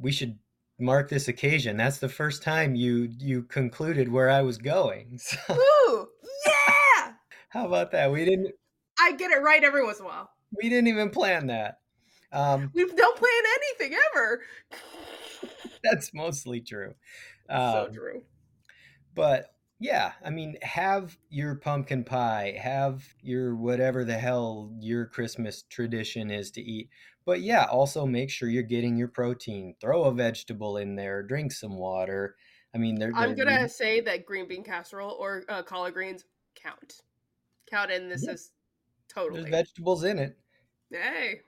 we 0.00 0.12
should 0.12 0.38
mark 0.78 1.08
this 1.08 1.28
occasion. 1.28 1.76
That's 1.76 1.98
the 1.98 2.08
first 2.08 2.42
time 2.42 2.74
you 2.74 3.10
you 3.18 3.42
concluded 3.42 4.10
where 4.10 4.30
I 4.30 4.42
was 4.42 4.58
going. 4.58 5.18
So. 5.28 5.38
Ooh, 5.50 6.08
yeah! 6.46 7.12
How 7.48 7.66
about 7.66 7.90
that? 7.92 8.12
We 8.12 8.24
didn't. 8.24 8.54
I 8.98 9.12
get 9.12 9.30
it 9.30 9.42
right 9.42 9.62
every 9.62 9.84
once 9.84 9.98
in 9.98 10.04
a 10.04 10.08
while. 10.08 10.30
We 10.52 10.68
didn't 10.68 10.88
even 10.88 11.10
plan 11.10 11.48
that. 11.48 11.78
Um, 12.32 12.70
we 12.74 12.84
don't 12.84 13.16
plan 13.16 13.42
anything 13.56 13.98
ever. 14.10 14.42
that's 15.82 16.12
mostly 16.12 16.60
true. 16.60 16.94
Um, 17.48 17.72
so 17.72 17.88
true. 17.92 18.22
But 19.14 19.54
yeah, 19.80 20.12
I 20.24 20.30
mean, 20.30 20.56
have 20.62 21.16
your 21.30 21.54
pumpkin 21.54 22.04
pie, 22.04 22.58
have 22.60 23.04
your 23.22 23.54
whatever 23.54 24.04
the 24.04 24.18
hell 24.18 24.72
your 24.80 25.06
Christmas 25.06 25.62
tradition 25.62 26.30
is 26.30 26.50
to 26.52 26.60
eat. 26.60 26.90
But 27.28 27.42
yeah, 27.42 27.64
also 27.64 28.06
make 28.06 28.30
sure 28.30 28.48
you're 28.48 28.62
getting 28.62 28.96
your 28.96 29.08
protein. 29.08 29.74
Throw 29.82 30.04
a 30.04 30.12
vegetable 30.14 30.78
in 30.78 30.96
there, 30.96 31.22
drink 31.22 31.52
some 31.52 31.76
water. 31.76 32.36
I 32.74 32.78
mean, 32.78 32.94
they're, 32.94 33.12
I'm 33.14 33.34
gonna 33.34 33.68
say 33.68 34.00
that 34.00 34.24
green 34.24 34.48
bean 34.48 34.64
casserole 34.64 35.14
or 35.20 35.44
uh, 35.50 35.62
collard 35.62 35.92
greens 35.92 36.24
count. 36.54 37.02
Count 37.70 37.90
in 37.90 38.08
this 38.08 38.24
yeah. 38.24 38.32
is 38.32 38.52
totally 39.10 39.42
there's 39.42 39.50
vegetables 39.50 40.04
in 40.04 40.18
it. 40.18 40.38
Hey. 40.90 41.42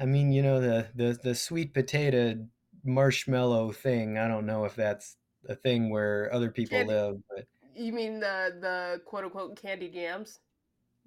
I 0.00 0.04
mean, 0.04 0.32
you 0.32 0.42
know 0.42 0.60
the 0.60 0.88
the 0.96 1.16
the 1.22 1.34
sweet 1.36 1.72
potato 1.72 2.44
marshmallow 2.84 3.70
thing. 3.70 4.18
I 4.18 4.26
don't 4.26 4.46
know 4.46 4.64
if 4.64 4.74
that's 4.74 5.16
a 5.48 5.54
thing 5.54 5.90
where 5.90 6.28
other 6.34 6.50
people 6.50 6.76
candy, 6.76 6.92
live, 6.92 7.18
but 7.30 7.44
you 7.76 7.92
mean 7.92 8.18
the 8.18 8.56
the 8.60 9.00
quote 9.04 9.22
unquote 9.22 9.62
candy 9.62 9.88
jams? 9.88 10.40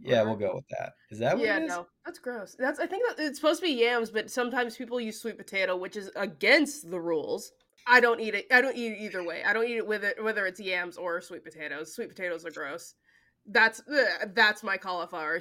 Yeah, 0.03 0.24
we'll 0.24 0.36
go 0.36 0.55
with 0.55 0.67
that. 0.70 0.93
Is 1.10 1.20
that 1.20 1.38
what 1.38 1.46
yeah, 1.46 1.60
no, 1.60 1.88
that's 2.05 2.20
gross. 2.20 2.55
That's 2.58 2.79
I 2.79 2.88
think 2.88 3.03
that 3.08 3.24
it's 3.24 3.39
supposed 3.39 3.62
to 3.62 3.67
be 3.67 3.74
yams, 3.74 4.10
but 4.10 4.31
sometimes 4.31 4.75
people 4.75 5.00
use 5.00 5.20
sweet 5.20 5.38
potato, 5.38 5.75
which 5.75 5.96
is 5.96 6.10
against 6.15 6.89
the 6.89 7.00
rules. 7.00 7.51
I 7.88 8.00
don't 8.00 8.20
eat 8.20 8.36
it. 8.36 8.48
I 8.51 8.62
don't 8.62 8.75
eat 8.75 8.93
it 8.93 9.00
either 9.00 9.24
way. 9.24 9.43
I 9.43 9.53
don't 9.53 9.67
eat 9.67 9.77
it 9.77 9.88
with 9.88 10.03
it 10.03 10.24
whether 10.24 10.46
it's 10.46 10.60
yams 10.60 10.98
or 10.98 11.22
sweet 11.22 11.43
potatoes. 11.43 11.93
Sweet 11.93 12.10
potatoes 12.10 12.46
are 12.46 12.51
gross. 12.51 12.96
That's 13.46 13.81
ugh, 13.91 14.31
that's 14.34 14.63
my 14.63 14.77
cauliflower. 14.77 15.39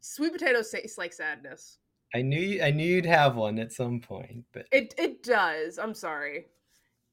Sweet 0.00 0.32
potatoes 0.32 0.70
taste 0.70 0.98
like 0.98 1.12
sadness. 1.12 1.78
I 2.14 2.22
knew 2.22 2.40
you, 2.40 2.62
I 2.62 2.70
knew 2.70 2.86
you'd 2.86 3.06
have 3.06 3.36
one 3.36 3.58
at 3.58 3.72
some 3.72 4.00
point, 4.00 4.44
but 4.52 4.66
it 4.72 4.94
it 4.98 5.22
does. 5.22 5.78
I'm 5.78 5.94
sorry, 5.94 6.46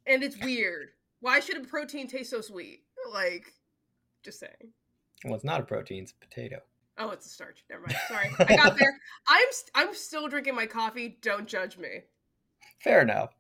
and 0.06 0.24
it's 0.24 0.38
weird. 0.42 0.90
Why 1.22 1.40
should 1.40 1.58
a 1.58 1.68
protein 1.68 2.08
taste 2.08 2.30
so 2.30 2.42
sweet? 2.42 2.82
Like, 3.12 3.54
just 4.24 4.40
saying. 4.40 4.72
Well, 5.26 5.36
it's 5.36 5.44
not 5.44 5.60
a 5.60 5.64
protein; 5.64 6.04
it's 6.04 6.14
a 6.14 6.26
potato. 6.26 6.62
Oh, 6.98 7.10
it's 7.10 7.26
a 7.26 7.30
starch. 7.30 7.64
Never 7.70 7.82
mind. 7.82 7.98
Sorry, 8.08 8.30
I 8.40 8.56
got 8.56 8.78
there. 8.78 9.00
I'm 9.28 9.48
st- 9.52 9.72
I'm 9.76 9.94
still 9.94 10.28
drinking 10.28 10.56
my 10.56 10.66
coffee. 10.66 11.18
Don't 11.22 11.48
judge 11.48 11.78
me. 11.78 12.04
Fair 12.80 13.02
enough. 13.02 13.32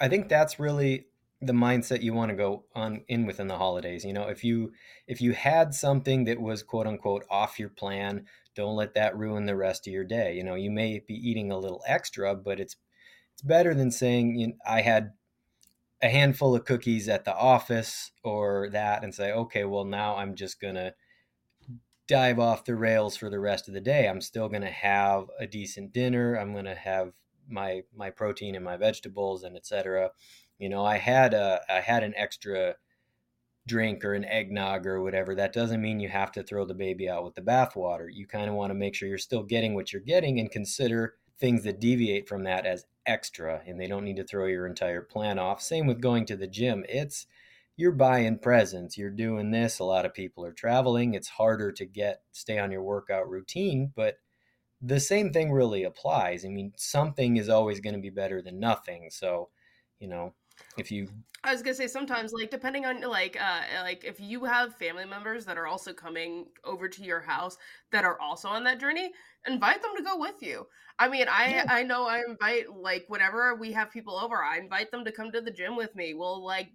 I 0.00 0.08
think 0.08 0.28
that's 0.28 0.60
really 0.60 1.06
the 1.40 1.52
mindset 1.52 2.02
you 2.02 2.14
want 2.14 2.30
to 2.30 2.36
go 2.36 2.64
on 2.74 3.02
in 3.08 3.26
within 3.26 3.48
the 3.48 3.56
holidays. 3.56 4.04
You 4.04 4.12
know, 4.12 4.28
if 4.28 4.44
you 4.44 4.72
if 5.08 5.20
you 5.20 5.32
had 5.32 5.74
something 5.74 6.24
that 6.24 6.40
was 6.40 6.62
quote 6.62 6.86
unquote 6.86 7.24
off 7.28 7.58
your 7.58 7.70
plan, 7.70 8.26
don't 8.54 8.76
let 8.76 8.94
that 8.94 9.16
ruin 9.16 9.46
the 9.46 9.56
rest 9.56 9.86
of 9.86 9.92
your 9.92 10.04
day. 10.04 10.36
You 10.36 10.44
know, 10.44 10.54
you 10.54 10.70
may 10.70 11.00
be 11.00 11.14
eating 11.14 11.50
a 11.50 11.58
little 11.58 11.82
extra, 11.86 12.36
but 12.36 12.60
it's 12.60 12.76
it's 13.32 13.42
better 13.42 13.74
than 13.74 13.90
saying 13.90 14.36
you 14.36 14.48
know, 14.48 14.54
I 14.66 14.82
had 14.82 15.12
a 16.02 16.08
handful 16.08 16.54
of 16.54 16.64
cookies 16.64 17.08
at 17.08 17.24
the 17.24 17.34
office 17.34 18.10
or 18.24 18.68
that 18.70 19.04
and 19.04 19.14
say, 19.14 19.32
okay, 19.32 19.64
well, 19.64 19.84
now 19.84 20.16
I'm 20.16 20.34
just 20.34 20.60
going 20.60 20.74
to 20.74 20.94
dive 22.08 22.38
off 22.38 22.64
the 22.64 22.74
rails 22.74 23.16
for 23.16 23.30
the 23.30 23.40
rest 23.40 23.68
of 23.68 23.74
the 23.74 23.80
day. 23.80 24.08
I'm 24.08 24.20
still 24.20 24.48
going 24.48 24.62
to 24.62 24.70
have 24.70 25.30
a 25.38 25.46
decent 25.46 25.92
dinner. 25.92 26.36
I'm 26.36 26.52
going 26.52 26.64
to 26.64 26.74
have 26.74 27.12
my 27.48 27.82
my 27.94 28.10
protein 28.10 28.54
and 28.54 28.64
my 28.64 28.76
vegetables 28.76 29.42
and 29.42 29.56
etc. 29.56 30.10
You 30.58 30.68
know, 30.68 30.84
I 30.84 30.98
had 30.98 31.34
a 31.34 31.60
I 31.68 31.80
had 31.80 32.02
an 32.02 32.14
extra 32.16 32.76
drink 33.66 34.04
or 34.04 34.14
an 34.14 34.24
eggnog 34.24 34.86
or 34.86 35.00
whatever. 35.02 35.34
That 35.34 35.52
doesn't 35.52 35.82
mean 35.82 36.00
you 36.00 36.08
have 36.08 36.32
to 36.32 36.42
throw 36.42 36.64
the 36.64 36.74
baby 36.74 37.08
out 37.08 37.24
with 37.24 37.34
the 37.34 37.42
bathwater. 37.42 38.08
You 38.12 38.26
kind 38.26 38.48
of 38.48 38.56
want 38.56 38.70
to 38.70 38.74
make 38.74 38.94
sure 38.94 39.08
you're 39.08 39.18
still 39.18 39.42
getting 39.42 39.74
what 39.74 39.92
you're 39.92 40.02
getting 40.02 40.40
and 40.40 40.50
consider 40.50 41.14
things 41.38 41.64
that 41.64 41.80
deviate 41.80 42.28
from 42.28 42.44
that 42.44 42.66
as 42.66 42.86
extra 43.06 43.62
and 43.66 43.80
they 43.80 43.86
don't 43.86 44.04
need 44.04 44.16
to 44.16 44.24
throw 44.24 44.46
your 44.46 44.66
entire 44.66 45.02
plan 45.02 45.38
off. 45.38 45.60
Same 45.60 45.86
with 45.86 46.00
going 46.00 46.24
to 46.26 46.36
the 46.36 46.46
gym. 46.46 46.84
It's 46.88 47.26
you're 47.76 47.92
buying 47.92 48.38
presents, 48.38 48.98
you're 48.98 49.10
doing 49.10 49.50
this. 49.50 49.78
A 49.78 49.84
lot 49.84 50.06
of 50.06 50.14
people 50.14 50.44
are 50.44 50.52
traveling. 50.52 51.14
It's 51.14 51.28
harder 51.28 51.72
to 51.72 51.86
get 51.86 52.22
stay 52.32 52.58
on 52.58 52.70
your 52.70 52.82
workout 52.82 53.28
routine, 53.28 53.92
but 53.94 54.16
the 54.80 55.00
same 55.00 55.32
thing 55.32 55.52
really 55.52 55.84
applies. 55.84 56.44
I 56.44 56.48
mean, 56.48 56.72
something 56.76 57.36
is 57.36 57.48
always 57.48 57.80
going 57.80 57.94
to 57.94 58.00
be 58.00 58.10
better 58.10 58.42
than 58.42 58.58
nothing. 58.58 59.08
So, 59.10 59.50
you 60.00 60.08
know, 60.08 60.34
if 60.76 60.90
you 60.90 61.08
I 61.44 61.50
was 61.50 61.62
gonna 61.62 61.74
say 61.74 61.88
sometimes, 61.88 62.32
like 62.32 62.50
depending 62.50 62.86
on 62.86 63.00
like 63.00 63.36
uh 63.40 63.62
like 63.82 64.04
if 64.04 64.20
you 64.20 64.44
have 64.44 64.76
family 64.76 65.04
members 65.04 65.44
that 65.46 65.58
are 65.58 65.66
also 65.66 65.92
coming 65.92 66.46
over 66.62 66.88
to 66.88 67.02
your 67.02 67.20
house 67.20 67.56
that 67.90 68.04
are 68.04 68.20
also 68.20 68.46
on 68.48 68.62
that 68.64 68.78
journey, 68.78 69.10
invite 69.46 69.82
them 69.82 69.90
to 69.96 70.04
go 70.04 70.16
with 70.16 70.40
you. 70.40 70.66
I 71.00 71.08
mean, 71.08 71.26
I 71.28 71.50
yeah. 71.50 71.66
I 71.68 71.82
know 71.82 72.06
I 72.06 72.22
invite 72.28 72.72
like 72.72 73.06
whenever 73.08 73.56
we 73.56 73.72
have 73.72 73.90
people 73.90 74.16
over, 74.16 74.36
I 74.36 74.58
invite 74.58 74.92
them 74.92 75.04
to 75.04 75.10
come 75.10 75.32
to 75.32 75.40
the 75.40 75.50
gym 75.50 75.74
with 75.74 75.96
me. 75.96 76.14
We'll 76.14 76.44
like, 76.44 76.70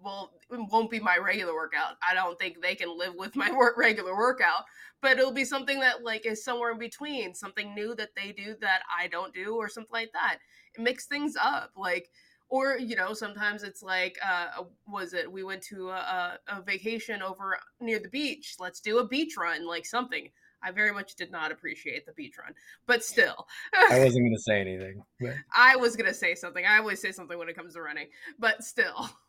well, 0.00 0.32
it 0.50 0.58
won't 0.68 0.90
be 0.90 0.98
my 0.98 1.16
regular 1.18 1.54
workout. 1.54 1.94
I 2.02 2.12
don't 2.12 2.36
think 2.40 2.60
they 2.60 2.74
can 2.74 2.98
live 2.98 3.14
with 3.14 3.36
my 3.36 3.52
work 3.56 3.78
regular 3.78 4.16
workout, 4.16 4.64
but 5.00 5.16
it'll 5.16 5.30
be 5.30 5.44
something 5.44 5.78
that 5.78 6.02
like 6.02 6.26
is 6.26 6.42
somewhere 6.42 6.72
in 6.72 6.78
between, 6.78 7.34
something 7.34 7.72
new 7.72 7.94
that 7.94 8.16
they 8.16 8.32
do 8.32 8.56
that 8.62 8.82
I 8.98 9.06
don't 9.06 9.32
do, 9.32 9.54
or 9.54 9.68
something 9.68 9.92
like 9.92 10.12
that. 10.12 10.38
It 10.74 10.82
makes 10.82 11.06
things 11.06 11.36
up, 11.40 11.70
like 11.76 12.10
or 12.48 12.78
you 12.78 12.96
know 12.96 13.12
sometimes 13.12 13.62
it's 13.62 13.82
like 13.82 14.18
uh 14.26 14.62
was 14.86 15.12
it 15.12 15.30
we 15.30 15.42
went 15.42 15.62
to 15.62 15.90
a, 15.90 16.38
a, 16.48 16.62
vacation 16.62 17.22
over 17.22 17.58
near 17.80 17.98
the 17.98 18.08
beach 18.08 18.56
let's 18.58 18.80
do 18.80 18.98
a 18.98 19.06
beach 19.06 19.36
run 19.36 19.66
like 19.66 19.86
something. 19.86 20.28
I 20.60 20.72
very 20.72 20.92
much 20.92 21.14
did 21.14 21.30
not 21.30 21.52
appreciate 21.52 22.04
the 22.04 22.12
beach 22.12 22.34
run 22.38 22.52
but 22.86 23.04
still. 23.04 23.46
I 23.72 23.98
wasn't 24.04 24.24
going 24.24 24.34
to 24.34 24.42
say 24.42 24.60
anything 24.60 25.02
but... 25.20 25.34
i 25.54 25.76
was 25.76 25.94
going 25.96 26.08
to 26.08 26.14
say 26.14 26.34
something. 26.34 26.64
I 26.64 26.78
always 26.78 27.00
say 27.00 27.12
something 27.12 27.38
when 27.38 27.48
it 27.48 27.56
comes 27.56 27.74
to 27.74 27.82
running 27.82 28.08
but 28.38 28.64
still. 28.64 29.08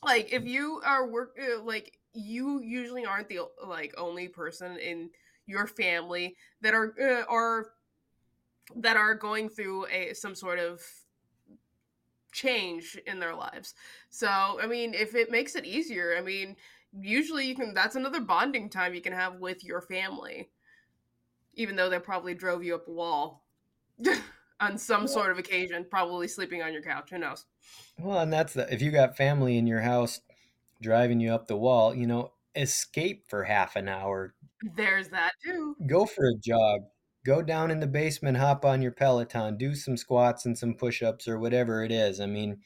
Like 0.00 0.32
if 0.32 0.44
you 0.44 0.80
are 0.84 1.08
work 1.08 1.36
uh, 1.42 1.60
like 1.60 1.98
you 2.14 2.60
usually 2.60 3.04
aren't 3.04 3.28
the 3.28 3.40
like 3.66 3.92
only 3.98 4.28
person 4.28 4.78
in 4.78 5.10
your 5.46 5.66
family 5.66 6.36
that 6.60 6.72
are 6.72 6.94
uh, 7.02 7.24
are 7.28 7.70
that 8.76 8.96
are 8.96 9.14
going 9.14 9.48
through 9.48 9.86
a 9.86 10.14
some 10.14 10.36
sort 10.36 10.60
of 10.60 10.80
change 12.32 12.98
in 13.06 13.18
their 13.18 13.34
lives. 13.34 13.74
So, 14.10 14.28
I 14.28 14.66
mean, 14.66 14.94
if 14.94 15.14
it 15.14 15.30
makes 15.30 15.54
it 15.54 15.64
easier, 15.64 16.14
I 16.16 16.20
mean, 16.20 16.56
usually 17.00 17.46
you 17.46 17.54
can 17.54 17.74
that's 17.74 17.96
another 17.96 18.20
bonding 18.20 18.70
time 18.70 18.94
you 18.94 19.00
can 19.00 19.12
have 19.12 19.36
with 19.36 19.64
your 19.64 19.80
family. 19.80 20.50
Even 21.54 21.76
though 21.76 21.90
they 21.90 21.98
probably 21.98 22.34
drove 22.34 22.62
you 22.62 22.76
up 22.76 22.86
a 22.86 22.92
wall 22.92 23.44
on 24.60 24.78
some 24.78 25.02
yeah. 25.02 25.06
sort 25.08 25.30
of 25.30 25.38
occasion, 25.38 25.86
probably 25.90 26.28
sleeping 26.28 26.62
on 26.62 26.72
your 26.72 26.82
couch, 26.82 27.10
who 27.10 27.18
knows. 27.18 27.44
Well, 27.98 28.20
and 28.20 28.32
that's 28.32 28.54
the 28.54 28.72
if 28.72 28.80
you 28.80 28.90
got 28.90 29.16
family 29.16 29.58
in 29.58 29.66
your 29.66 29.80
house 29.80 30.20
driving 30.80 31.20
you 31.20 31.32
up 31.32 31.48
the 31.48 31.56
wall, 31.56 31.94
you 31.94 32.06
know, 32.06 32.32
escape 32.54 33.28
for 33.28 33.44
half 33.44 33.76
an 33.76 33.88
hour. 33.88 34.34
There's 34.76 35.08
that 35.08 35.32
too. 35.44 35.76
Go 35.86 36.06
for 36.06 36.26
a 36.26 36.34
jog 36.34 36.82
go 37.28 37.42
down 37.42 37.70
in 37.70 37.78
the 37.78 37.86
basement, 37.86 38.38
hop 38.38 38.64
on 38.64 38.80
your 38.80 38.90
Peloton, 38.90 39.58
do 39.58 39.74
some 39.74 39.98
squats 39.98 40.46
and 40.46 40.56
some 40.56 40.72
push 40.72 41.02
ups 41.02 41.28
or 41.28 41.38
whatever 41.38 41.84
it 41.84 41.92
is. 41.92 42.20
I 42.20 42.26
mean, 42.26 42.60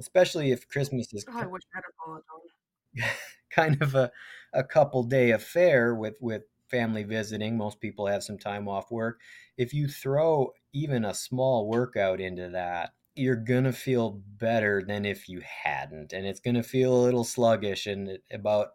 especially 0.00 0.50
if 0.50 0.68
Christmas 0.68 1.12
is 1.12 1.24
oh, 1.28 1.38
I 1.38 1.46
wish 1.46 1.62
I 1.72 1.78
had 1.78 1.84
a 1.88 2.04
Peloton. 2.04 3.16
kind 3.50 3.80
of 3.80 3.94
a, 3.94 4.10
a 4.52 4.64
couple 4.64 5.04
day 5.04 5.30
affair 5.30 5.94
with, 5.94 6.16
with 6.20 6.42
family 6.68 7.04
visiting. 7.04 7.56
Most 7.56 7.80
people 7.80 8.08
have 8.08 8.24
some 8.24 8.38
time 8.38 8.68
off 8.68 8.90
work. 8.90 9.20
If 9.56 9.72
you 9.72 9.86
throw 9.86 10.52
even 10.72 11.04
a 11.04 11.14
small 11.14 11.68
workout 11.68 12.20
into 12.20 12.48
that, 12.48 12.94
you're 13.14 13.36
going 13.36 13.64
to 13.64 13.72
feel 13.72 14.20
better 14.26 14.82
than 14.84 15.04
if 15.04 15.28
you 15.28 15.42
hadn't. 15.42 16.12
And 16.12 16.26
it's 16.26 16.40
going 16.40 16.56
to 16.56 16.62
feel 16.64 16.92
a 16.92 17.04
little 17.04 17.24
sluggish. 17.24 17.86
And 17.86 18.18
about 18.32 18.70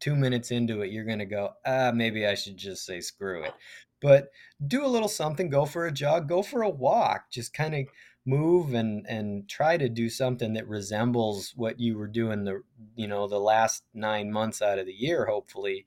two 0.00 0.14
minutes 0.14 0.50
into 0.50 0.82
it, 0.82 0.90
you're 0.90 1.04
going 1.04 1.18
to 1.18 1.26
go, 1.26 1.50
ah, 1.64 1.90
maybe 1.94 2.26
I 2.26 2.34
should 2.34 2.56
just 2.56 2.84
say 2.84 3.00
screw 3.00 3.42
it. 3.42 3.54
But 4.00 4.30
do 4.66 4.84
a 4.84 4.88
little 4.88 5.08
something 5.08 5.48
go 5.48 5.64
for 5.64 5.86
a 5.86 5.92
jog 5.92 6.28
go 6.28 6.42
for 6.42 6.62
a 6.62 6.68
walk 6.68 7.30
just 7.30 7.52
kind 7.52 7.74
of 7.74 7.86
move 8.24 8.74
and 8.74 9.06
and 9.08 9.48
try 9.48 9.76
to 9.76 9.88
do 9.88 10.08
something 10.08 10.54
that 10.54 10.68
resembles 10.68 11.52
what 11.56 11.78
you 11.78 11.96
were 11.96 12.08
doing 12.08 12.44
the 12.44 12.62
you 12.96 13.06
know 13.06 13.28
the 13.28 13.38
last 13.38 13.84
nine 13.94 14.30
months 14.30 14.60
out 14.60 14.78
of 14.78 14.86
the 14.86 14.92
year 14.92 15.26
hopefully. 15.26 15.86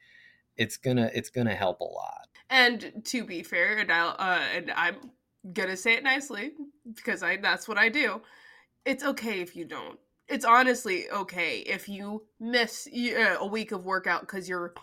It's 0.58 0.78
gonna 0.78 1.10
it's 1.14 1.30
gonna 1.30 1.56
help 1.56 1.80
a 1.82 1.86
lot. 1.86 2.28
And 2.50 3.02
to 3.06 3.24
be 3.24 3.44
fair 3.44 3.78
and 3.78 3.92
i'll 3.92 4.16
uh 4.18 4.42
and 4.56 4.72
i'm 4.76 5.12
gonna 5.54 5.78
say 5.78 5.94
it 5.94 6.04
nicely 6.04 6.52
because 6.96 7.24
i 7.24 7.38
that's 7.38 7.68
what 7.68 7.78
i 7.78 7.90
do. 7.90 8.22
It's 8.86 9.04
okay 9.04 9.42
if 9.42 9.56
you 9.56 9.66
don't 9.66 10.00
it's 10.30 10.46
honestly 10.46 11.10
okay 11.10 11.60
if 11.60 11.90
you 11.90 12.24
miss 12.40 12.88
uh, 12.88 13.38
a 13.40 13.48
week 13.48 13.72
of 13.72 13.84
workout 13.84 14.22
because 14.22 14.48
you're 14.48 14.74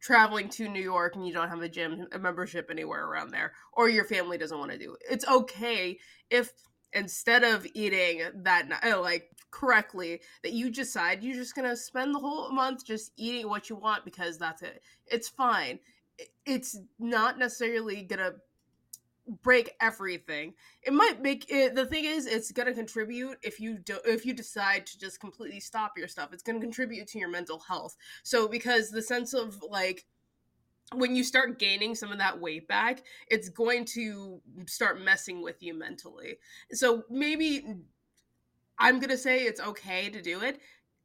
traveling 0.00 0.48
to 0.48 0.68
New 0.68 0.82
York 0.82 1.14
and 1.14 1.26
you 1.26 1.32
don't 1.32 1.48
have 1.48 1.62
a 1.62 1.68
gym 1.68 2.06
a 2.12 2.18
membership 2.18 2.68
anywhere 2.70 3.06
around 3.06 3.30
there, 3.30 3.52
or 3.72 3.88
your 3.88 4.04
family 4.04 4.38
doesn't 4.38 4.58
want 4.58 4.70
to 4.70 4.78
do 4.78 4.94
it. 4.94 5.00
It's 5.10 5.26
okay 5.28 5.98
if 6.30 6.52
instead 6.92 7.44
of 7.44 7.66
eating 7.74 8.22
that 8.42 8.68
uh, 8.84 9.00
like 9.00 9.30
correctly 9.50 10.20
that 10.42 10.52
you 10.52 10.70
decide 10.70 11.22
you're 11.22 11.34
just 11.34 11.54
gonna 11.54 11.76
spend 11.76 12.14
the 12.14 12.18
whole 12.18 12.50
month 12.52 12.84
just 12.84 13.12
eating 13.16 13.48
what 13.48 13.68
you 13.68 13.76
want 13.76 14.04
because 14.04 14.38
that's 14.38 14.62
it 14.62 14.82
it's 15.06 15.28
fine 15.28 15.78
it's 16.46 16.78
not 16.98 17.38
necessarily 17.38 18.02
gonna 18.02 18.32
break 19.42 19.74
everything. 19.80 20.54
It 20.82 20.92
might 20.92 21.22
make 21.22 21.46
it 21.48 21.74
the 21.74 21.86
thing 21.86 22.04
is 22.04 22.26
it's 22.26 22.52
gonna 22.52 22.74
contribute 22.74 23.38
if 23.42 23.60
you 23.60 23.78
do 23.78 23.98
if 24.04 24.26
you 24.26 24.34
decide 24.34 24.86
to 24.86 24.98
just 24.98 25.20
completely 25.20 25.60
stop 25.60 25.96
your 25.96 26.08
stuff 26.08 26.32
it's 26.32 26.42
gonna 26.42 26.60
contribute 26.60 27.06
to 27.08 27.18
your 27.18 27.28
mental 27.28 27.60
health. 27.60 27.96
So 28.22 28.48
because 28.48 28.90
the 28.90 29.02
sense 29.02 29.34
of 29.34 29.62
like 29.68 30.04
when 30.94 31.16
you 31.16 31.24
start 31.24 31.58
gaining 31.58 31.94
some 31.94 32.12
of 32.12 32.18
that 32.18 32.38
weight 32.38 32.68
back 32.68 33.02
it's 33.28 33.48
going 33.48 33.84
to 33.86 34.40
start 34.66 35.00
messing 35.00 35.42
with 35.42 35.62
you 35.62 35.74
mentally. 35.78 36.36
So 36.72 37.04
maybe 37.08 37.62
mm, 37.62 37.80
i'm 38.78 38.98
gonna 39.00 39.16
say 39.16 39.44
it's 39.44 39.60
okay 39.60 40.10
to 40.10 40.20
do 40.22 40.42
it. 40.42 40.60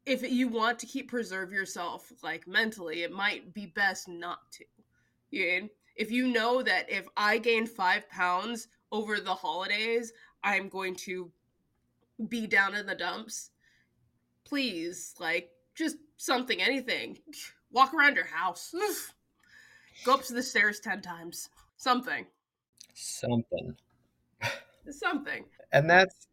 If 0.06 0.22
you 0.30 0.48
want 0.48 0.78
to 0.80 0.86
keep 0.86 1.08
preserve 1.08 1.52
yourself 1.52 2.12
like 2.22 2.46
mentally 2.46 3.02
it 3.02 3.12
might 3.12 3.54
be 3.54 3.66
best 3.66 4.08
not 4.08 4.38
to 4.52 4.64
you 5.30 5.62
know? 5.62 5.68
If 5.98 6.12
you 6.12 6.28
know 6.28 6.62
that 6.62 6.88
if 6.88 7.06
I 7.16 7.38
gain 7.38 7.66
five 7.66 8.08
pounds 8.08 8.68
over 8.92 9.18
the 9.18 9.34
holidays, 9.34 10.12
I'm 10.42 10.68
going 10.68 10.94
to 10.96 11.30
be 12.28 12.46
down 12.46 12.74
in 12.74 12.86
the 12.86 12.94
dumps, 12.94 13.50
please, 14.44 15.14
like, 15.18 15.50
just 15.74 15.96
something, 16.16 16.62
anything. 16.62 17.18
Walk 17.72 17.92
around 17.92 18.14
your 18.14 18.26
house. 18.26 18.72
Go 20.04 20.14
up 20.14 20.22
to 20.24 20.32
the 20.32 20.42
stairs 20.42 20.80
10 20.80 21.02
times. 21.02 21.50
Something. 21.76 22.24
Something. 22.94 23.74
something. 24.90 25.44
And 25.72 25.90
that's 25.90 26.28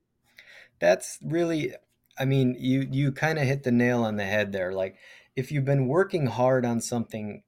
that's 0.79 1.19
really 1.21 1.73
I 2.17 2.25
mean, 2.25 2.55
you 2.57 2.87
you 2.89 3.11
kind 3.11 3.37
of 3.37 3.45
hit 3.45 3.63
the 3.63 3.71
nail 3.71 4.03
on 4.03 4.15
the 4.15 4.23
head 4.23 4.51
there. 4.51 4.71
Like 4.71 4.95
if 5.35 5.51
you've 5.51 5.65
been 5.65 5.87
working 5.87 6.27
hard 6.27 6.65
on 6.65 6.79
something 6.79 7.43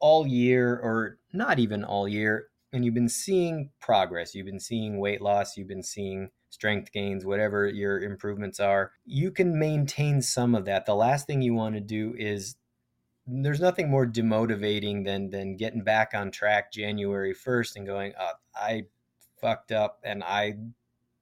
all 0.00 0.26
year 0.26 0.74
or 0.74 1.19
not 1.32 1.58
even 1.58 1.84
all 1.84 2.08
year 2.08 2.46
and 2.72 2.84
you've 2.84 2.94
been 2.94 3.08
seeing 3.08 3.70
progress. 3.80 4.34
You've 4.34 4.46
been 4.46 4.60
seeing 4.60 4.98
weight 4.98 5.20
loss 5.20 5.56
you've 5.56 5.68
been 5.68 5.82
seeing 5.82 6.30
strength 6.50 6.92
gains 6.92 7.24
whatever 7.24 7.68
your 7.68 8.00
improvements 8.00 8.60
are. 8.60 8.92
You 9.04 9.30
can 9.30 9.58
maintain 9.58 10.20
some 10.20 10.54
of 10.54 10.64
that. 10.64 10.86
The 10.86 10.94
last 10.94 11.26
thing 11.26 11.42
you 11.42 11.54
want 11.54 11.76
to 11.76 11.80
do 11.80 12.14
is 12.18 12.56
there's 13.26 13.60
nothing 13.60 13.88
more 13.88 14.06
demotivating 14.06 15.04
than 15.04 15.30
than 15.30 15.56
getting 15.56 15.82
back 15.82 16.12
on 16.14 16.30
track 16.30 16.72
January 16.72 17.34
1st 17.34 17.76
and 17.76 17.86
going 17.86 18.12
oh, 18.20 18.32
I 18.54 18.84
fucked 19.40 19.72
up 19.72 20.00
and 20.04 20.22
I 20.24 20.54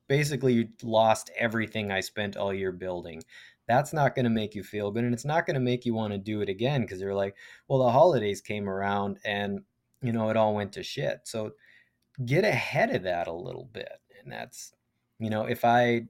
basically 0.08 0.70
lost 0.82 1.30
everything 1.36 1.92
I 1.92 2.00
spent 2.00 2.36
all 2.36 2.54
year 2.54 2.72
building. 2.72 3.22
That's 3.66 3.92
not 3.92 4.14
going 4.14 4.24
to 4.24 4.30
make 4.30 4.54
you 4.54 4.62
feel 4.62 4.90
good 4.90 5.04
and 5.04 5.12
it's 5.12 5.26
not 5.26 5.46
going 5.46 5.54
to 5.54 5.60
make 5.60 5.84
you 5.84 5.92
want 5.92 6.14
to 6.14 6.18
do 6.18 6.40
it 6.40 6.48
again 6.48 6.82
because 6.82 7.00
you're 7.00 7.14
like 7.14 7.36
well 7.68 7.80
the 7.80 7.90
holidays 7.90 8.40
came 8.40 8.68
around 8.68 9.18
and 9.24 9.60
you 10.02 10.12
know 10.12 10.30
it 10.30 10.36
all 10.36 10.54
went 10.54 10.72
to 10.74 10.82
shit. 10.82 11.20
So 11.24 11.52
get 12.24 12.44
ahead 12.44 12.94
of 12.94 13.04
that 13.04 13.28
a 13.28 13.32
little 13.32 13.68
bit 13.72 14.00
and 14.22 14.32
that's 14.32 14.72
you 15.20 15.30
know 15.30 15.44
if 15.44 15.64
i 15.64 16.02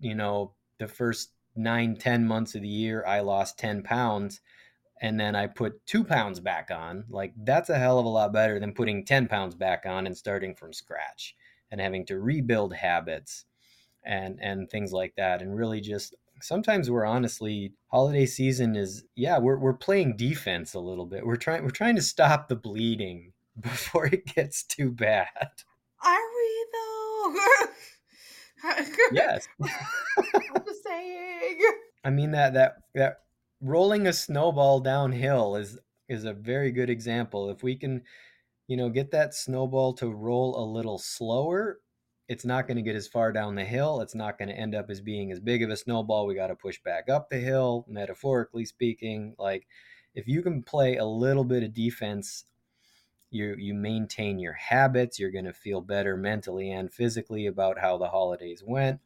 you 0.00 0.14
know 0.14 0.54
the 0.78 0.86
first 0.86 1.32
nine, 1.56 1.96
ten 1.96 2.26
months 2.26 2.54
of 2.54 2.62
the 2.62 2.68
year, 2.68 3.04
I 3.06 3.20
lost 3.20 3.58
10 3.58 3.82
pounds 3.82 4.40
and 5.02 5.18
then 5.18 5.34
I 5.34 5.46
put 5.46 5.84
two 5.86 6.04
pounds 6.04 6.40
back 6.40 6.70
on, 6.70 7.04
like 7.08 7.32
that's 7.44 7.70
a 7.70 7.78
hell 7.78 7.98
of 7.98 8.04
a 8.04 8.08
lot 8.08 8.32
better 8.32 8.60
than 8.60 8.74
putting 8.74 9.04
10 9.04 9.28
pounds 9.28 9.54
back 9.54 9.86
on 9.86 10.06
and 10.06 10.16
starting 10.16 10.54
from 10.54 10.72
scratch 10.72 11.34
and 11.70 11.80
having 11.80 12.04
to 12.06 12.20
rebuild 12.20 12.74
habits 12.74 13.44
and 14.04 14.38
and 14.40 14.68
things 14.70 14.92
like 14.92 15.14
that 15.16 15.42
and 15.42 15.56
really 15.56 15.80
just 15.80 16.14
sometimes 16.42 16.90
we're 16.90 17.04
honestly 17.04 17.72
holiday 17.88 18.26
season 18.26 18.76
is 18.76 19.04
yeah 19.16 19.38
we're, 19.38 19.58
we're 19.58 19.72
playing 19.72 20.16
defense 20.16 20.74
a 20.74 20.80
little 20.80 21.06
bit. 21.06 21.24
We're 21.26 21.36
trying 21.36 21.62
we're 21.64 21.70
trying 21.70 21.96
to 21.96 22.02
stop 22.02 22.48
the 22.48 22.56
bleeding 22.56 23.32
before 23.60 24.06
it 24.06 24.26
gets 24.26 24.62
too 24.62 24.90
bad. 24.90 25.28
Are 26.04 26.18
we 26.18 26.66
though? 26.72 27.34
Yes. 29.12 29.48
I'm 29.62 30.64
just 30.66 30.84
saying. 30.84 31.58
I 32.04 32.10
mean 32.10 32.32
that 32.32 32.54
that 32.54 32.76
that 32.94 33.20
rolling 33.60 34.06
a 34.06 34.12
snowball 34.12 34.80
downhill 34.80 35.56
is 35.56 35.78
is 36.08 36.24
a 36.24 36.32
very 36.32 36.70
good 36.70 36.90
example. 36.90 37.50
If 37.50 37.62
we 37.62 37.76
can, 37.76 38.02
you 38.66 38.76
know, 38.76 38.88
get 38.88 39.12
that 39.12 39.34
snowball 39.34 39.94
to 39.94 40.10
roll 40.10 40.62
a 40.62 40.64
little 40.64 40.98
slower, 40.98 41.80
it's 42.30 42.44
not 42.44 42.68
going 42.68 42.76
to 42.76 42.82
get 42.82 42.94
as 42.94 43.08
far 43.08 43.32
down 43.32 43.56
the 43.56 43.64
hill. 43.64 44.00
It's 44.00 44.14
not 44.14 44.38
going 44.38 44.50
to 44.50 44.54
end 44.54 44.72
up 44.72 44.88
as 44.88 45.00
being 45.00 45.32
as 45.32 45.40
big 45.40 45.64
of 45.64 45.70
a 45.70 45.76
snowball. 45.76 46.28
We 46.28 46.36
got 46.36 46.46
to 46.46 46.54
push 46.54 46.78
back 46.80 47.08
up 47.08 47.28
the 47.28 47.38
hill, 47.38 47.84
metaphorically 47.88 48.64
speaking. 48.64 49.34
Like 49.36 49.66
if 50.14 50.28
you 50.28 50.40
can 50.40 50.62
play 50.62 50.96
a 50.96 51.04
little 51.04 51.42
bit 51.42 51.64
of 51.64 51.74
defense, 51.74 52.44
you 53.32 53.56
you 53.58 53.74
maintain 53.74 54.38
your 54.38 54.52
habits, 54.52 55.18
you're 55.18 55.32
going 55.32 55.46
to 55.46 55.52
feel 55.52 55.80
better 55.80 56.16
mentally 56.16 56.70
and 56.70 56.92
physically 56.92 57.46
about 57.46 57.80
how 57.80 57.98
the 57.98 58.10
holidays 58.10 58.62
went. 58.64 59.00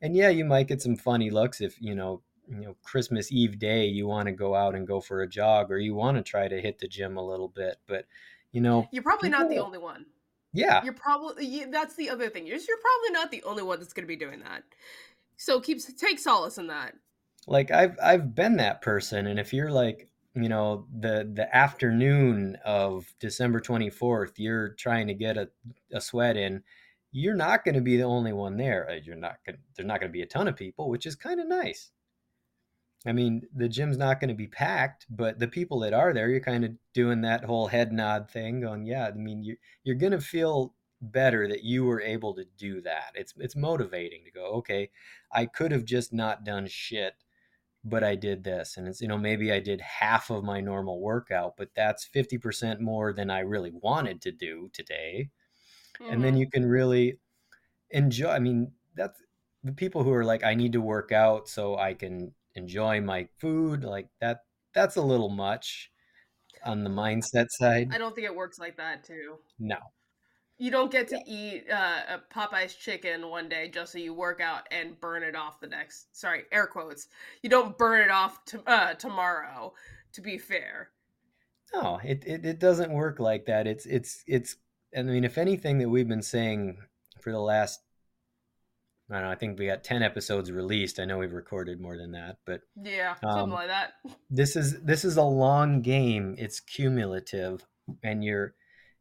And 0.00 0.16
yeah, 0.16 0.30
you 0.30 0.46
might 0.46 0.68
get 0.68 0.80
some 0.80 0.96
funny 0.96 1.28
looks 1.28 1.60
if, 1.60 1.76
you 1.78 1.94
know, 1.94 2.22
you 2.48 2.56
know 2.56 2.76
christmas 2.82 3.30
eve 3.30 3.56
day 3.60 3.86
you 3.86 4.04
want 4.04 4.26
to 4.26 4.32
go 4.32 4.52
out 4.56 4.74
and 4.74 4.84
go 4.84 5.00
for 5.00 5.22
a 5.22 5.28
jog 5.28 5.70
or 5.70 5.78
you 5.78 5.94
want 5.94 6.16
to 6.16 6.24
try 6.24 6.48
to 6.48 6.60
hit 6.60 6.80
the 6.80 6.88
gym 6.88 7.16
a 7.16 7.24
little 7.24 7.46
bit 7.46 7.76
but 7.86 8.04
you 8.50 8.60
know 8.60 8.88
you're 8.90 9.00
probably 9.00 9.28
people, 9.28 9.42
not 9.42 9.48
the 9.48 9.58
only 9.58 9.78
one 9.78 10.04
yeah. 10.52 10.84
You're 10.84 10.92
probably 10.92 11.64
that's 11.70 11.96
the 11.96 12.10
other 12.10 12.28
thing 12.28 12.46
you're, 12.46 12.56
you're 12.56 12.78
probably 12.78 13.12
not 13.12 13.30
the 13.30 13.42
only 13.44 13.62
one 13.62 13.78
that's 13.78 13.92
going 13.92 14.04
to 14.04 14.08
be 14.08 14.16
doing 14.16 14.40
that. 14.40 14.62
So 15.36 15.60
keep 15.60 15.80
take 15.96 16.18
solace 16.18 16.58
in 16.58 16.68
that. 16.68 16.94
Like 17.46 17.72
i've 17.72 17.96
i've 18.00 18.36
been 18.36 18.56
that 18.58 18.82
person 18.82 19.26
and 19.26 19.40
if 19.40 19.52
you're 19.52 19.72
like 19.72 20.08
you 20.34 20.48
know 20.48 20.86
the 20.96 21.28
the 21.34 21.54
afternoon 21.54 22.56
of 22.64 23.12
december 23.18 23.60
24th 23.60 24.32
you're 24.36 24.70
trying 24.70 25.08
to 25.08 25.14
get 25.14 25.36
a, 25.36 25.48
a 25.92 26.00
sweat 26.00 26.36
in 26.36 26.62
you're 27.10 27.34
not 27.34 27.64
going 27.64 27.74
to 27.74 27.80
be 27.80 27.96
the 27.96 28.04
only 28.04 28.32
one 28.32 28.56
there 28.56 28.88
uh, 28.88 28.94
you're 28.94 29.16
not 29.16 29.36
going 29.44 29.58
there's 29.76 29.86
not 29.86 30.00
going 30.00 30.08
to 30.08 30.12
be 30.12 30.22
a 30.22 30.26
ton 30.26 30.48
of 30.48 30.56
people 30.56 30.88
which 30.88 31.04
is 31.04 31.14
kind 31.14 31.40
of 31.40 31.48
nice 31.48 31.90
I 33.06 33.12
mean, 33.12 33.42
the 33.54 33.68
gym's 33.68 33.96
not 33.96 34.20
going 34.20 34.28
to 34.28 34.34
be 34.34 34.46
packed, 34.46 35.06
but 35.10 35.38
the 35.38 35.48
people 35.48 35.80
that 35.80 35.92
are 35.92 36.12
there, 36.12 36.28
you're 36.28 36.40
kind 36.40 36.64
of 36.64 36.72
doing 36.94 37.22
that 37.22 37.44
whole 37.44 37.66
head 37.66 37.92
nod 37.92 38.30
thing, 38.30 38.60
going, 38.60 38.84
yeah. 38.84 39.06
I 39.08 39.12
mean, 39.12 39.42
you 39.42 39.56
you're 39.82 39.96
going 39.96 40.12
to 40.12 40.20
feel 40.20 40.74
better 41.00 41.48
that 41.48 41.64
you 41.64 41.84
were 41.84 42.00
able 42.00 42.34
to 42.34 42.44
do 42.56 42.80
that. 42.82 43.12
It's 43.14 43.34
it's 43.38 43.56
motivating 43.56 44.24
to 44.24 44.30
go, 44.30 44.44
okay, 44.58 44.90
I 45.32 45.46
could 45.46 45.72
have 45.72 45.84
just 45.84 46.12
not 46.12 46.44
done 46.44 46.66
shit, 46.68 47.14
but 47.84 48.04
I 48.04 48.14
did 48.14 48.44
this, 48.44 48.76
and 48.76 48.86
it's 48.86 49.00
you 49.00 49.08
know 49.08 49.18
maybe 49.18 49.52
I 49.52 49.58
did 49.58 49.80
half 49.80 50.30
of 50.30 50.44
my 50.44 50.60
normal 50.60 51.00
workout, 51.00 51.56
but 51.56 51.70
that's 51.74 52.04
fifty 52.04 52.38
percent 52.38 52.80
more 52.80 53.12
than 53.12 53.30
I 53.30 53.40
really 53.40 53.72
wanted 53.72 54.20
to 54.22 54.32
do 54.32 54.70
today, 54.72 55.30
mm-hmm. 56.00 56.12
and 56.12 56.22
then 56.22 56.34
mm-hmm. 56.34 56.40
you 56.40 56.50
can 56.50 56.66
really 56.66 57.18
enjoy. 57.90 58.30
I 58.30 58.38
mean, 58.38 58.72
that's 58.94 59.20
the 59.64 59.72
people 59.72 60.04
who 60.04 60.12
are 60.12 60.24
like, 60.24 60.44
I 60.44 60.54
need 60.54 60.72
to 60.72 60.80
work 60.80 61.12
out 61.12 61.48
so 61.48 61.76
I 61.76 61.94
can 61.94 62.32
enjoy 62.54 63.00
my 63.00 63.26
food 63.38 63.84
like 63.84 64.08
that 64.20 64.40
that's 64.74 64.96
a 64.96 65.02
little 65.02 65.28
much 65.28 65.90
on 66.64 66.84
the 66.84 66.90
mindset 66.90 67.46
side 67.50 67.88
i 67.92 67.98
don't 67.98 68.14
think 68.14 68.26
it 68.26 68.34
works 68.34 68.58
like 68.58 68.76
that 68.76 69.04
too 69.04 69.36
no 69.58 69.76
you 70.58 70.70
don't 70.70 70.92
get 70.92 71.08
to 71.08 71.18
eat 71.26 71.64
uh, 71.68 72.02
a 72.08 72.20
Popeyes 72.32 72.78
chicken 72.78 73.28
one 73.28 73.48
day 73.48 73.68
just 73.68 73.90
so 73.90 73.98
you 73.98 74.14
work 74.14 74.40
out 74.40 74.62
and 74.70 75.00
burn 75.00 75.24
it 75.24 75.34
off 75.34 75.58
the 75.58 75.66
next. 75.66 76.16
Sorry, 76.16 76.44
air 76.52 76.68
quotes. 76.68 77.08
You 77.42 77.50
don't 77.50 77.76
burn 77.76 78.00
it 78.00 78.12
off 78.12 78.44
to, 78.44 78.62
uh, 78.68 78.94
tomorrow. 78.94 79.72
To 80.12 80.20
be 80.20 80.38
fair, 80.38 80.90
no, 81.74 81.98
it, 82.04 82.22
it 82.26 82.44
it 82.44 82.58
doesn't 82.60 82.92
work 82.92 83.18
like 83.18 83.46
that. 83.46 83.66
It's 83.66 83.86
it's 83.86 84.22
it's. 84.26 84.56
I 84.96 85.02
mean, 85.02 85.24
if 85.24 85.36
anything 85.38 85.78
that 85.78 85.88
we've 85.88 86.06
been 86.06 86.22
saying 86.22 86.76
for 87.20 87.32
the 87.32 87.40
last 87.40 87.80
I 89.12 89.16
don't 89.16 89.24
know. 89.24 89.30
I 89.30 89.34
think 89.34 89.58
we 89.58 89.66
got 89.66 89.84
ten 89.84 90.02
episodes 90.02 90.50
released. 90.50 90.98
I 90.98 91.04
know 91.04 91.18
we've 91.18 91.34
recorded 91.34 91.80
more 91.80 91.98
than 91.98 92.12
that, 92.12 92.38
but 92.46 92.62
yeah, 92.82 93.14
um, 93.22 93.30
something 93.30 93.52
like 93.52 93.68
that. 93.68 93.92
This 94.30 94.56
is 94.56 94.80
this 94.82 95.04
is 95.04 95.18
a 95.18 95.22
long 95.22 95.82
game. 95.82 96.34
It's 96.38 96.60
cumulative, 96.60 97.62
and 98.02 98.24
you're 98.24 98.54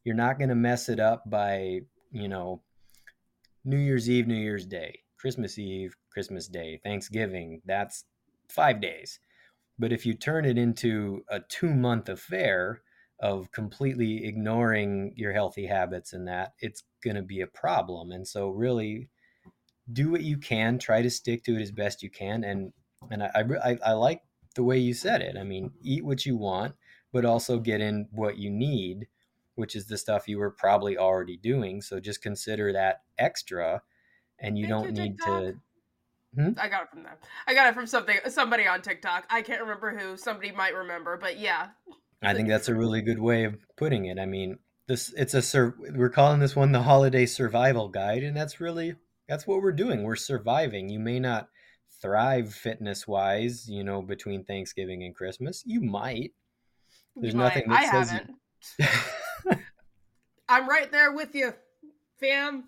you're 0.03 0.15
not 0.15 0.37
going 0.37 0.49
to 0.49 0.55
mess 0.55 0.89
it 0.89 0.99
up 0.99 1.29
by 1.29 1.81
you 2.11 2.27
know 2.27 2.61
New 3.63 3.77
Year's 3.77 4.09
Eve, 4.09 4.27
New 4.27 4.35
Year's 4.35 4.65
Day, 4.65 4.99
Christmas 5.17 5.57
Eve, 5.57 5.95
Christmas 6.11 6.47
Day, 6.47 6.81
Thanksgiving. 6.83 7.61
That's 7.65 8.03
five 8.49 8.81
days. 8.81 9.19
But 9.79 9.93
if 9.93 10.05
you 10.05 10.13
turn 10.13 10.43
it 10.43 10.57
into 10.57 11.23
a 11.29 11.39
two 11.39 11.73
month 11.73 12.09
affair 12.09 12.81
of 13.21 13.51
completely 13.51 14.25
ignoring 14.25 15.13
your 15.15 15.31
healthy 15.31 15.67
habits 15.67 16.11
and 16.11 16.27
that, 16.27 16.53
it's 16.59 16.83
going 17.03 17.15
to 17.15 17.21
be 17.21 17.39
a 17.39 17.47
problem. 17.47 18.11
And 18.11 18.27
so, 18.27 18.49
really, 18.49 19.09
do 19.91 20.11
what 20.11 20.21
you 20.21 20.37
can, 20.37 20.77
try 20.77 21.01
to 21.01 21.09
stick 21.09 21.43
to 21.45 21.55
it 21.55 21.61
as 21.61 21.71
best 21.71 22.03
you 22.03 22.09
can, 22.09 22.43
and 22.43 22.73
and 23.09 23.23
I 23.23 23.43
I, 23.63 23.77
I 23.85 23.93
like 23.93 24.21
the 24.55 24.63
way 24.63 24.77
you 24.77 24.93
said 24.93 25.21
it. 25.21 25.37
I 25.37 25.43
mean, 25.43 25.71
eat 25.81 26.05
what 26.05 26.25
you 26.25 26.37
want, 26.37 26.75
but 27.11 27.25
also 27.25 27.59
get 27.59 27.81
in 27.81 28.07
what 28.11 28.37
you 28.37 28.49
need, 28.49 29.07
which 29.55 29.75
is 29.75 29.87
the 29.87 29.97
stuff 29.97 30.27
you 30.27 30.39
were 30.39 30.51
probably 30.51 30.97
already 30.97 31.37
doing. 31.37 31.81
So 31.81 31.99
just 31.99 32.21
consider 32.21 32.73
that 32.73 33.01
extra, 33.17 33.81
and 34.39 34.57
you 34.57 34.67
Thank 34.67 34.85
don't 34.85 34.95
you, 34.95 35.01
need 35.01 35.19
to. 35.19 35.55
Hmm? 36.35 36.49
I 36.57 36.69
got 36.69 36.83
it 36.83 36.89
from 36.89 37.03
them. 37.03 37.15
I 37.45 37.53
got 37.53 37.67
it 37.67 37.73
from 37.73 37.87
something 37.87 38.17
somebody 38.29 38.65
on 38.65 38.81
TikTok. 38.81 39.25
I 39.29 39.41
can't 39.41 39.61
remember 39.61 39.97
who. 39.97 40.15
Somebody 40.15 40.51
might 40.51 40.75
remember, 40.75 41.17
but 41.17 41.37
yeah. 41.37 41.67
I 42.21 42.33
think 42.33 42.47
that's 42.47 42.69
a 42.69 42.75
really 42.75 43.01
good 43.01 43.19
way 43.19 43.45
of 43.45 43.57
putting 43.75 44.05
it. 44.05 44.19
I 44.19 44.25
mean, 44.25 44.59
this 44.87 45.13
it's 45.17 45.33
a 45.33 45.41
sur- 45.41 45.75
we're 45.95 46.09
calling 46.09 46.39
this 46.39 46.55
one 46.55 46.71
the 46.71 46.83
holiday 46.83 47.25
survival 47.25 47.89
guide, 47.89 48.23
and 48.23 48.37
that's 48.37 48.61
really 48.61 48.95
that's 49.31 49.47
what 49.47 49.61
we're 49.61 49.71
doing. 49.71 50.03
We're 50.03 50.17
surviving. 50.17 50.89
You 50.89 50.99
may 50.99 51.17
not 51.17 51.47
thrive 52.01 52.53
fitness 52.53 53.07
wise, 53.07 53.65
you 53.69 53.81
know, 53.81 54.01
between 54.01 54.43
Thanksgiving 54.43 55.03
and 55.03 55.15
Christmas. 55.15 55.63
You 55.65 55.79
might. 55.79 56.33
There's 57.15 57.33
you 57.33 57.39
nothing 57.39 57.63
might. 57.65 57.89
that 57.89 57.93
I 57.95 58.03
says 58.03 58.09
haven't. 58.09 59.61
I'm 60.49 60.67
right 60.67 60.91
there 60.91 61.13
with 61.13 61.33
you, 61.33 61.53
fam. 62.19 62.65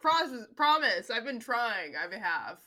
Promise, 0.00 0.48
promise. 0.56 1.08
I've 1.08 1.24
been 1.24 1.38
trying. 1.38 1.92
I 1.94 2.12
have. 2.18 2.58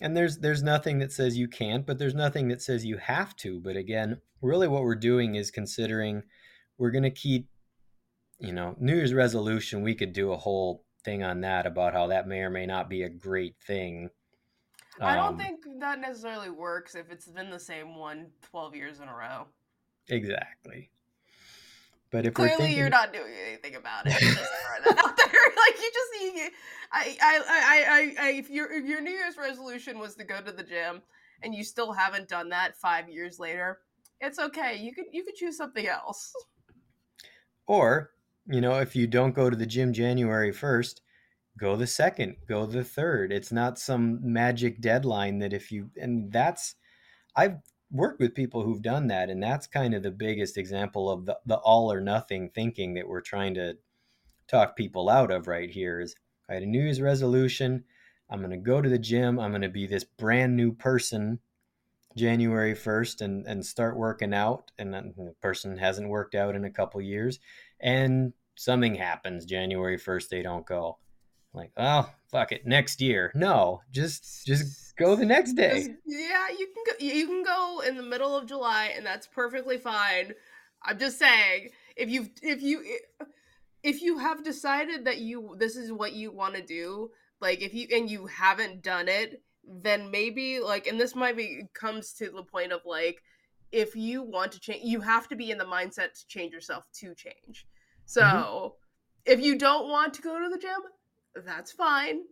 And 0.00 0.16
there's 0.16 0.38
there's 0.38 0.62
nothing 0.62 1.00
that 1.00 1.12
says 1.12 1.36
you 1.36 1.46
can't, 1.46 1.84
but 1.84 1.98
there's 1.98 2.14
nothing 2.14 2.48
that 2.48 2.62
says 2.62 2.86
you 2.86 2.96
have 2.96 3.36
to. 3.36 3.60
But 3.60 3.76
again, 3.76 4.22
really 4.40 4.66
what 4.66 4.82
we're 4.82 4.94
doing 4.94 5.34
is 5.34 5.50
considering 5.50 6.22
we're 6.78 6.90
going 6.90 7.04
to 7.04 7.10
keep 7.10 7.48
you 8.40 8.52
know, 8.52 8.76
New 8.78 8.94
Year's 8.94 9.12
resolution, 9.12 9.82
we 9.82 9.94
could 9.94 10.12
do 10.12 10.32
a 10.32 10.36
whole 10.36 10.84
thing 11.08 11.22
on 11.22 11.40
that 11.40 11.64
about 11.64 11.94
how 11.94 12.08
that 12.08 12.28
may 12.28 12.40
or 12.40 12.50
may 12.50 12.66
not 12.66 12.90
be 12.90 13.02
a 13.02 13.08
great 13.08 13.56
thing. 13.66 14.10
I 15.00 15.14
don't 15.14 15.28
um, 15.28 15.38
think 15.38 15.60
that 15.80 16.00
necessarily 16.00 16.50
works 16.50 16.94
if 16.94 17.10
it's 17.10 17.26
been 17.26 17.50
the 17.50 17.58
same 17.58 17.96
one 17.96 18.26
12 18.50 18.74
years 18.74 19.00
in 19.00 19.08
a 19.08 19.14
row. 19.14 19.46
Exactly. 20.08 20.90
But 22.10 22.26
if 22.26 22.34
clearly 22.34 22.56
thinking... 22.56 22.76
you're 22.76 22.90
not 22.90 23.12
doing 23.14 23.32
anything 23.46 23.76
about 23.76 24.06
it, 24.06 24.12
out 24.98 25.16
there. 25.16 25.28
Like 25.58 25.80
you 25.80 25.90
just, 25.92 26.36
you, 26.36 26.48
I, 26.92 27.16
I, 27.20 27.42
I, 27.48 28.26
I, 28.26 28.30
if 28.32 28.48
your 28.48 28.72
if 28.72 28.86
your 28.86 29.02
New 29.02 29.10
Year's 29.10 29.36
resolution 29.36 29.98
was 29.98 30.14
to 30.14 30.24
go 30.24 30.40
to 30.40 30.52
the 30.52 30.62
gym 30.62 31.02
and 31.42 31.54
you 31.54 31.62
still 31.64 31.92
haven't 31.92 32.28
done 32.28 32.48
that 32.50 32.76
five 32.76 33.08
years 33.08 33.38
later, 33.38 33.80
it's 34.20 34.38
okay. 34.38 34.76
You 34.76 34.94
could 34.94 35.06
you 35.12 35.24
could 35.24 35.34
choose 35.34 35.56
something 35.56 35.86
else. 35.86 36.32
Or 37.66 38.12
you 38.48 38.60
know, 38.60 38.78
if 38.78 38.96
you 38.96 39.06
don't 39.06 39.34
go 39.34 39.50
to 39.50 39.56
the 39.56 39.66
gym 39.66 39.92
January 39.92 40.52
1st, 40.52 41.00
go 41.58 41.76
the 41.76 41.86
second, 41.86 42.36
go 42.48 42.66
the 42.66 42.84
third. 42.84 43.32
It's 43.32 43.52
not 43.52 43.78
some 43.78 44.20
magic 44.22 44.80
deadline 44.80 45.38
that 45.40 45.52
if 45.52 45.70
you, 45.70 45.90
and 46.00 46.32
that's, 46.32 46.74
I've 47.36 47.58
worked 47.90 48.20
with 48.20 48.34
people 48.34 48.62
who've 48.62 48.82
done 48.82 49.08
that. 49.08 49.30
And 49.30 49.42
that's 49.42 49.66
kind 49.66 49.94
of 49.94 50.02
the 50.02 50.10
biggest 50.10 50.56
example 50.56 51.10
of 51.10 51.26
the, 51.26 51.38
the 51.46 51.56
all 51.56 51.92
or 51.92 52.00
nothing 52.00 52.50
thinking 52.50 52.94
that 52.94 53.08
we're 53.08 53.20
trying 53.20 53.54
to 53.54 53.74
talk 54.46 54.76
people 54.76 55.08
out 55.08 55.30
of 55.30 55.46
right 55.46 55.70
here 55.70 56.00
is 56.00 56.14
I 56.48 56.54
had 56.54 56.62
a 56.62 56.66
New 56.66 56.82
Year's 56.82 57.00
resolution. 57.00 57.84
I'm 58.30 58.40
going 58.40 58.50
to 58.50 58.56
go 58.56 58.80
to 58.80 58.88
the 58.88 58.98
gym. 58.98 59.38
I'm 59.38 59.50
going 59.50 59.62
to 59.62 59.68
be 59.68 59.86
this 59.86 60.04
brand 60.04 60.56
new 60.56 60.72
person 60.72 61.40
January 62.16 62.74
1st 62.74 63.20
and, 63.20 63.46
and 63.46 63.64
start 63.64 63.96
working 63.96 64.34
out. 64.34 64.70
And 64.78 64.92
the 64.92 65.34
person 65.40 65.76
hasn't 65.76 66.08
worked 66.08 66.34
out 66.34 66.54
in 66.54 66.64
a 66.64 66.70
couple 66.70 67.00
years. 67.00 67.38
And 67.80 68.32
something 68.58 68.94
happens 68.94 69.44
January 69.44 69.98
1st, 69.98 70.28
they 70.28 70.42
don't 70.42 70.66
go. 70.66 70.98
like 71.54 71.72
oh 71.76 72.08
fuck 72.30 72.52
it 72.52 72.66
next 72.66 73.00
year 73.00 73.32
no 73.34 73.80
just 73.90 74.46
just 74.46 74.94
go 74.96 75.16
the 75.16 75.24
next 75.24 75.54
day 75.54 75.88
yeah, 76.04 76.48
you 76.50 76.66
can 76.74 76.84
go. 76.86 76.92
You 77.04 77.26
can 77.26 77.42
go 77.44 77.80
in 77.86 77.96
the 77.96 78.02
middle 78.02 78.36
of 78.36 78.46
July, 78.46 78.92
and 78.96 79.06
that's 79.06 79.26
perfectly 79.26 79.78
fine. 79.78 80.32
I'm 80.82 80.98
just 80.98 81.18
saying, 81.18 81.70
if 81.96 82.10
you 82.10 82.28
if 82.42 82.62
you 82.62 82.84
if 83.82 84.02
you 84.02 84.18
have 84.18 84.44
decided 84.44 85.04
that 85.04 85.18
you 85.18 85.54
this 85.58 85.76
is 85.76 85.92
what 85.92 86.12
you 86.12 86.32
want 86.32 86.54
to 86.56 86.62
do, 86.62 87.10
like 87.40 87.62
if 87.62 87.72
you 87.74 87.86
and 87.92 88.10
you 88.10 88.26
haven't 88.26 88.82
done 88.82 89.08
it, 89.08 89.42
then 89.64 90.10
maybe 90.10 90.60
like, 90.60 90.86
and 90.86 91.00
this 91.00 91.14
might 91.14 91.36
be 91.36 91.62
comes 91.74 92.12
to 92.14 92.30
the 92.30 92.42
point 92.42 92.72
of 92.72 92.80
like, 92.84 93.22
if 93.70 93.94
you 93.94 94.22
want 94.22 94.52
to 94.52 94.60
change, 94.60 94.82
you 94.84 95.00
have 95.00 95.28
to 95.28 95.36
be 95.36 95.50
in 95.50 95.58
the 95.58 95.64
mindset 95.64 96.12
to 96.14 96.26
change 96.28 96.52
yourself 96.52 96.84
to 96.94 97.14
change. 97.14 97.66
So 98.08 98.22
Mhm. 98.24 98.72
if 99.26 99.38
you 99.40 99.58
don't 99.58 99.88
want 99.90 100.14
to 100.14 100.22
go 100.22 100.40
to 100.40 100.48
the 100.48 100.56
gym, 100.58 100.80
that's 101.44 101.70
fine. 101.70 102.22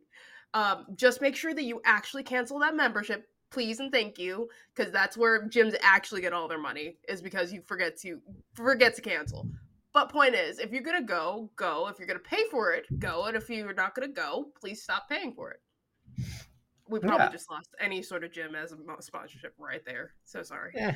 Um, 0.55 0.87
just 0.95 1.21
make 1.21 1.37
sure 1.37 1.53
that 1.53 1.65
you 1.65 1.83
actually 1.85 2.23
cancel 2.23 2.59
that 2.61 2.75
membership, 2.75 3.29
please 3.51 3.79
and 3.79 3.93
thank 3.93 4.19
you, 4.19 4.49
because 4.75 4.91
that's 4.91 5.19
where 5.19 5.47
gyms 5.49 5.77
actually 5.83 6.23
get 6.23 6.33
all 6.33 6.49
their 6.49 6.59
money 6.59 6.97
is 7.09 7.21
because 7.21 7.53
you 7.53 7.61
forget 7.61 7.99
to 7.99 8.23
forget 8.55 8.95
to 8.95 9.03
cancel. 9.03 9.47
But 9.93 10.11
point 10.11 10.35
is, 10.35 10.59
if 10.59 10.73
you're 10.73 10.83
gonna 10.83 11.03
go, 11.03 11.51
go. 11.57 11.89
If 11.89 11.99
you're 11.99 12.09
gonna 12.09 12.21
pay 12.21 12.45
for 12.51 12.73
it, 12.73 12.87
go. 12.99 13.27
And 13.27 13.37
if 13.37 13.51
you're 13.51 13.75
not 13.75 13.95
gonna 13.95 14.09
go, 14.09 14.51
please 14.59 14.83
stop 14.83 15.11
paying 15.11 15.35
for 15.35 15.51
it. 15.51 15.61
We 16.89 17.01
probably 17.01 17.27
Yeah. 17.27 17.33
just 17.33 17.51
lost 17.51 17.75
any 17.81 18.01
sort 18.01 18.25
of 18.25 18.33
gym 18.33 18.55
as 18.55 18.73
a 18.73 18.79
sponsorship 19.01 19.55
right 19.59 19.85
there. 19.85 20.15
So 20.25 20.43
sorry. 20.43 20.73
yeah 20.75 20.95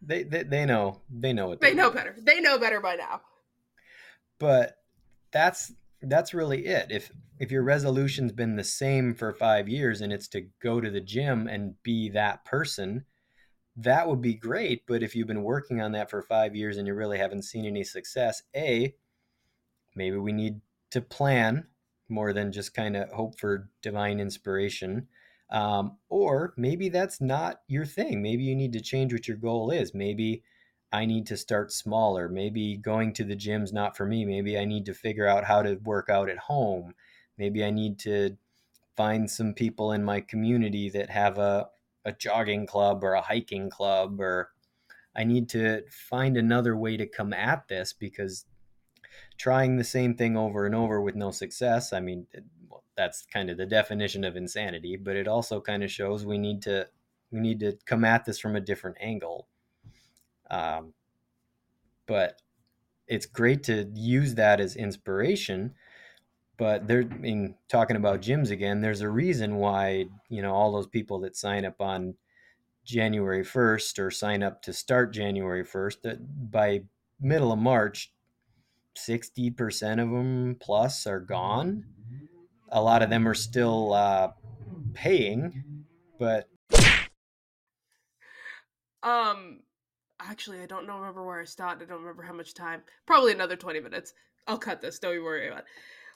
they, 0.00 0.22
they 0.22 0.44
they 0.44 0.64
know 0.64 1.00
they 1.10 1.32
know 1.32 1.48
what 1.48 1.60
They 1.60 1.68
they're 1.68 1.76
know 1.76 1.90
better. 1.90 2.14
They 2.20 2.40
know 2.40 2.56
better 2.56 2.80
by 2.80 2.94
now. 2.94 3.22
But 4.38 4.78
that's 5.32 5.72
that's 6.02 6.34
really 6.34 6.66
it. 6.66 6.88
If 6.90 7.10
if 7.38 7.50
your 7.50 7.62
resolution's 7.62 8.32
been 8.32 8.56
the 8.56 8.64
same 8.64 9.14
for 9.14 9.32
five 9.32 9.68
years 9.68 10.00
and 10.00 10.12
it's 10.12 10.28
to 10.28 10.48
go 10.62 10.80
to 10.80 10.90
the 10.90 11.00
gym 11.00 11.46
and 11.46 11.74
be 11.82 12.08
that 12.10 12.44
person 12.44 13.04
that 13.76 14.08
would 14.08 14.22
be 14.22 14.34
great. 14.34 14.86
But 14.86 15.02
if 15.02 15.14
you've 15.14 15.26
been 15.26 15.42
working 15.42 15.80
on 15.80 15.92
that 15.92 16.10
for 16.10 16.22
five 16.22 16.56
years 16.56 16.76
and 16.76 16.86
you 16.86 16.94
really 16.94 17.18
haven't 17.18 17.42
seen 17.42 17.66
any 17.66 17.84
success 17.84 18.42
a 18.54 18.94
maybe 19.94 20.16
we 20.16 20.32
need 20.32 20.60
to 20.90 21.00
plan 21.00 21.66
more 22.08 22.32
than 22.32 22.52
just 22.52 22.74
kind 22.74 22.96
of 22.96 23.10
hope 23.10 23.38
for 23.38 23.70
divine 23.82 24.20
inspiration. 24.20 25.08
Um, 25.50 25.96
or 26.08 26.54
maybe 26.56 26.88
that's 26.88 27.20
not 27.20 27.60
your 27.66 27.86
thing. 27.86 28.22
Maybe 28.22 28.44
you 28.44 28.54
need 28.54 28.72
to 28.74 28.80
change 28.80 29.12
what 29.12 29.26
your 29.26 29.36
goal 29.36 29.70
is. 29.70 29.94
Maybe 29.94 30.42
I 30.92 31.04
need 31.04 31.26
to 31.26 31.36
start 31.36 31.72
smaller. 31.72 32.28
Maybe 32.28 32.76
going 32.76 33.12
to 33.14 33.24
the 33.24 33.36
gym's 33.36 33.72
not 33.72 33.96
for 33.96 34.06
me. 34.06 34.24
Maybe 34.24 34.58
I 34.58 34.64
need 34.64 34.86
to 34.86 34.94
figure 34.94 35.26
out 35.26 35.44
how 35.44 35.62
to 35.62 35.74
work 35.76 36.08
out 36.08 36.28
at 36.28 36.38
home. 36.38 36.94
Maybe 37.36 37.64
I 37.64 37.70
need 37.70 37.98
to 38.00 38.36
find 38.96 39.30
some 39.30 39.52
people 39.52 39.92
in 39.92 40.04
my 40.04 40.20
community 40.20 40.88
that 40.90 41.10
have 41.10 41.38
a, 41.38 41.68
a 42.04 42.12
jogging 42.12 42.66
club 42.66 43.04
or 43.04 43.12
a 43.12 43.20
hiking 43.20 43.68
club, 43.68 44.20
or 44.20 44.50
I 45.14 45.24
need 45.24 45.48
to 45.50 45.82
find 45.90 46.36
another 46.36 46.76
way 46.76 46.96
to 46.96 47.06
come 47.06 47.32
at 47.32 47.68
this 47.68 47.92
because 47.92 48.46
trying 49.38 49.76
the 49.76 49.84
same 49.84 50.14
thing 50.14 50.36
over 50.36 50.66
and 50.66 50.74
over 50.74 51.00
with 51.00 51.14
no 51.14 51.30
success, 51.30 51.92
I 51.92 52.00
mean, 52.00 52.26
that's 52.96 53.26
kind 53.26 53.50
of 53.50 53.58
the 53.58 53.66
definition 53.66 54.24
of 54.24 54.36
insanity, 54.36 54.96
but 54.96 55.16
it 55.16 55.28
also 55.28 55.60
kind 55.60 55.84
of 55.84 55.90
shows 55.90 56.24
we 56.24 56.38
need 56.38 56.62
to 56.62 56.88
we 57.30 57.40
need 57.40 57.60
to 57.60 57.76
come 57.84 58.04
at 58.04 58.24
this 58.24 58.38
from 58.38 58.56
a 58.56 58.60
different 58.60 58.96
angle. 59.00 59.48
Um, 60.50 60.94
but 62.06 62.40
it's 63.06 63.26
great 63.26 63.64
to 63.64 63.90
use 63.94 64.34
that 64.34 64.60
as 64.60 64.76
inspiration. 64.76 65.74
But 66.58 66.86
there, 66.86 67.02
I 67.02 67.16
mean, 67.16 67.54
talking 67.68 67.96
about 67.96 68.22
gyms 68.22 68.50
again, 68.50 68.80
there's 68.80 69.02
a 69.02 69.10
reason 69.10 69.56
why 69.56 70.06
you 70.28 70.42
know 70.42 70.54
all 70.54 70.72
those 70.72 70.86
people 70.86 71.20
that 71.20 71.36
sign 71.36 71.64
up 71.64 71.80
on 71.80 72.14
January 72.84 73.44
1st 73.44 73.98
or 73.98 74.10
sign 74.10 74.42
up 74.42 74.62
to 74.62 74.72
start 74.72 75.12
January 75.12 75.64
1st. 75.64 76.02
That 76.02 76.50
by 76.50 76.84
middle 77.20 77.52
of 77.52 77.58
March, 77.58 78.12
60% 78.96 80.02
of 80.02 80.10
them 80.10 80.56
plus 80.58 81.06
are 81.06 81.20
gone. 81.20 81.84
A 82.70 82.80
lot 82.80 83.02
of 83.02 83.10
them 83.10 83.28
are 83.28 83.34
still 83.34 83.92
uh, 83.92 84.32
paying, 84.94 85.84
but 86.18 86.48
Um, 89.06 89.60
actually, 90.28 90.60
I 90.60 90.66
don't 90.66 90.86
know 90.86 90.98
remember 90.98 91.24
where 91.24 91.40
I 91.40 91.44
stopped. 91.44 91.82
I 91.82 91.84
don't 91.86 92.00
remember 92.00 92.22
how 92.22 92.32
much 92.32 92.54
time. 92.54 92.82
Probably 93.06 93.32
another 93.32 93.56
twenty 93.56 93.80
minutes. 93.80 94.14
I'll 94.46 94.58
cut 94.58 94.80
this. 94.80 94.98
Don't 94.98 95.14
you 95.14 95.24
worry 95.24 95.48
about. 95.48 95.60
it. 95.60 95.64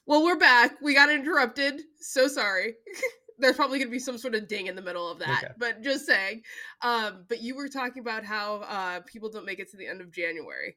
Well, 0.07 0.25
we're 0.25 0.38
back. 0.38 0.81
We 0.81 0.94
got 0.94 1.11
interrupted. 1.11 1.83
So 2.01 2.29
sorry. 2.29 2.75
There's 3.38 3.57
probably 3.57 3.79
gonna 3.79 3.90
be 3.90 3.99
some 3.99 4.18
sort 4.18 4.35
of 4.35 4.49
ding 4.49 4.66
in 4.66 4.77
the 4.77 4.83
middle 4.83 5.11
of 5.11 5.18
that. 5.20 5.44
Okay. 5.44 5.53
But 5.59 5.83
just 5.83 6.07
saying. 6.07 6.42
Um, 6.83 7.25
but 7.29 7.42
you 7.42 7.57
were 7.57 7.68
talking 7.68 8.01
about 8.01 8.25
how 8.25 8.57
uh 8.68 9.01
people 9.01 9.31
don't 9.31 9.46
make 9.46 9.61
it 9.61 9.70
to 9.70 9.77
the 9.77 9.87
end 9.87 10.01
of 10.01 10.11
January. 10.12 10.77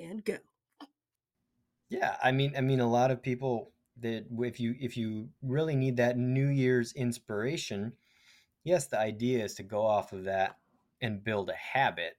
And 0.00 0.24
go. 0.24 0.36
Yeah, 1.88 2.16
I 2.22 2.32
mean, 2.32 2.52
I 2.56 2.60
mean, 2.60 2.80
a 2.80 2.88
lot 2.88 3.10
of 3.10 3.22
people 3.22 3.72
that 4.00 4.26
if 4.40 4.60
you 4.60 4.74
if 4.78 4.96
you 4.96 5.28
really 5.42 5.74
need 5.74 5.96
that 5.96 6.16
New 6.16 6.48
Year's 6.48 6.92
inspiration, 6.92 7.92
yes, 8.64 8.86
the 8.86 8.98
idea 8.98 9.44
is 9.44 9.54
to 9.54 9.62
go 9.62 9.84
off 9.84 10.12
of 10.12 10.24
that 10.24 10.56
and 11.00 11.22
build 11.22 11.50
a 11.50 11.54
habit. 11.54 12.16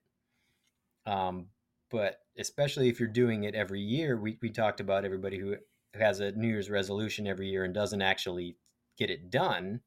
Um, 1.10 1.48
but 1.90 2.20
especially 2.38 2.88
if 2.88 3.00
you're 3.00 3.10
doing 3.10 3.44
it 3.44 3.56
every 3.56 3.82
year, 3.82 4.16
we 4.16 4.38
we 4.42 4.52
talked 4.52 4.80
about 4.80 5.06
everybody 5.06 5.40
who 5.40 5.56
has 5.96 6.20
a 6.20 6.32
New 6.34 6.48
Year's 6.48 6.70
resolution 6.70 7.26
every 7.26 7.50
year 7.50 7.64
and 7.64 7.74
doesn't 7.74 8.02
actually 8.02 8.58
get 8.98 9.10
it 9.10 9.32
done. 9.32 9.82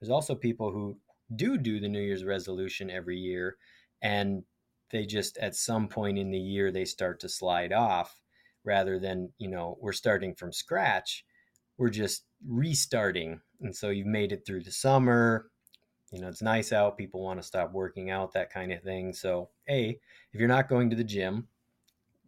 There's 0.00 0.10
also 0.10 0.36
people 0.36 0.70
who 0.70 0.98
do 1.34 1.58
do 1.58 1.80
the 1.80 1.88
New 1.88 2.00
Year's 2.00 2.24
resolution 2.24 2.88
every 2.88 3.18
year, 3.18 3.56
and 4.00 4.44
they 4.90 5.06
just 5.06 5.36
at 5.38 5.56
some 5.56 5.88
point 5.88 6.18
in 6.18 6.30
the 6.30 6.38
year 6.38 6.70
they 6.70 6.84
start 6.84 7.18
to 7.20 7.28
slide 7.28 7.72
off 7.72 8.20
rather 8.64 9.00
than 9.00 9.32
you 9.38 9.48
know 9.48 9.76
we're 9.80 9.92
starting 9.92 10.36
from 10.36 10.52
scratch. 10.52 11.24
We're 11.78 11.90
just 11.90 12.24
restarting. 12.46 13.40
And 13.60 13.74
so 13.74 13.90
you've 13.90 14.06
made 14.06 14.32
it 14.32 14.44
through 14.46 14.62
the 14.62 14.70
summer 14.70 15.50
you 16.10 16.20
know 16.20 16.28
it's 16.28 16.42
nice 16.42 16.72
out 16.72 16.96
people 16.96 17.22
want 17.22 17.40
to 17.40 17.46
stop 17.46 17.72
working 17.72 18.10
out 18.10 18.32
that 18.32 18.52
kind 18.52 18.72
of 18.72 18.82
thing 18.82 19.12
so 19.12 19.48
a 19.68 19.98
if 20.32 20.40
you're 20.40 20.48
not 20.48 20.68
going 20.68 20.88
to 20.90 20.96
the 20.96 21.04
gym 21.04 21.46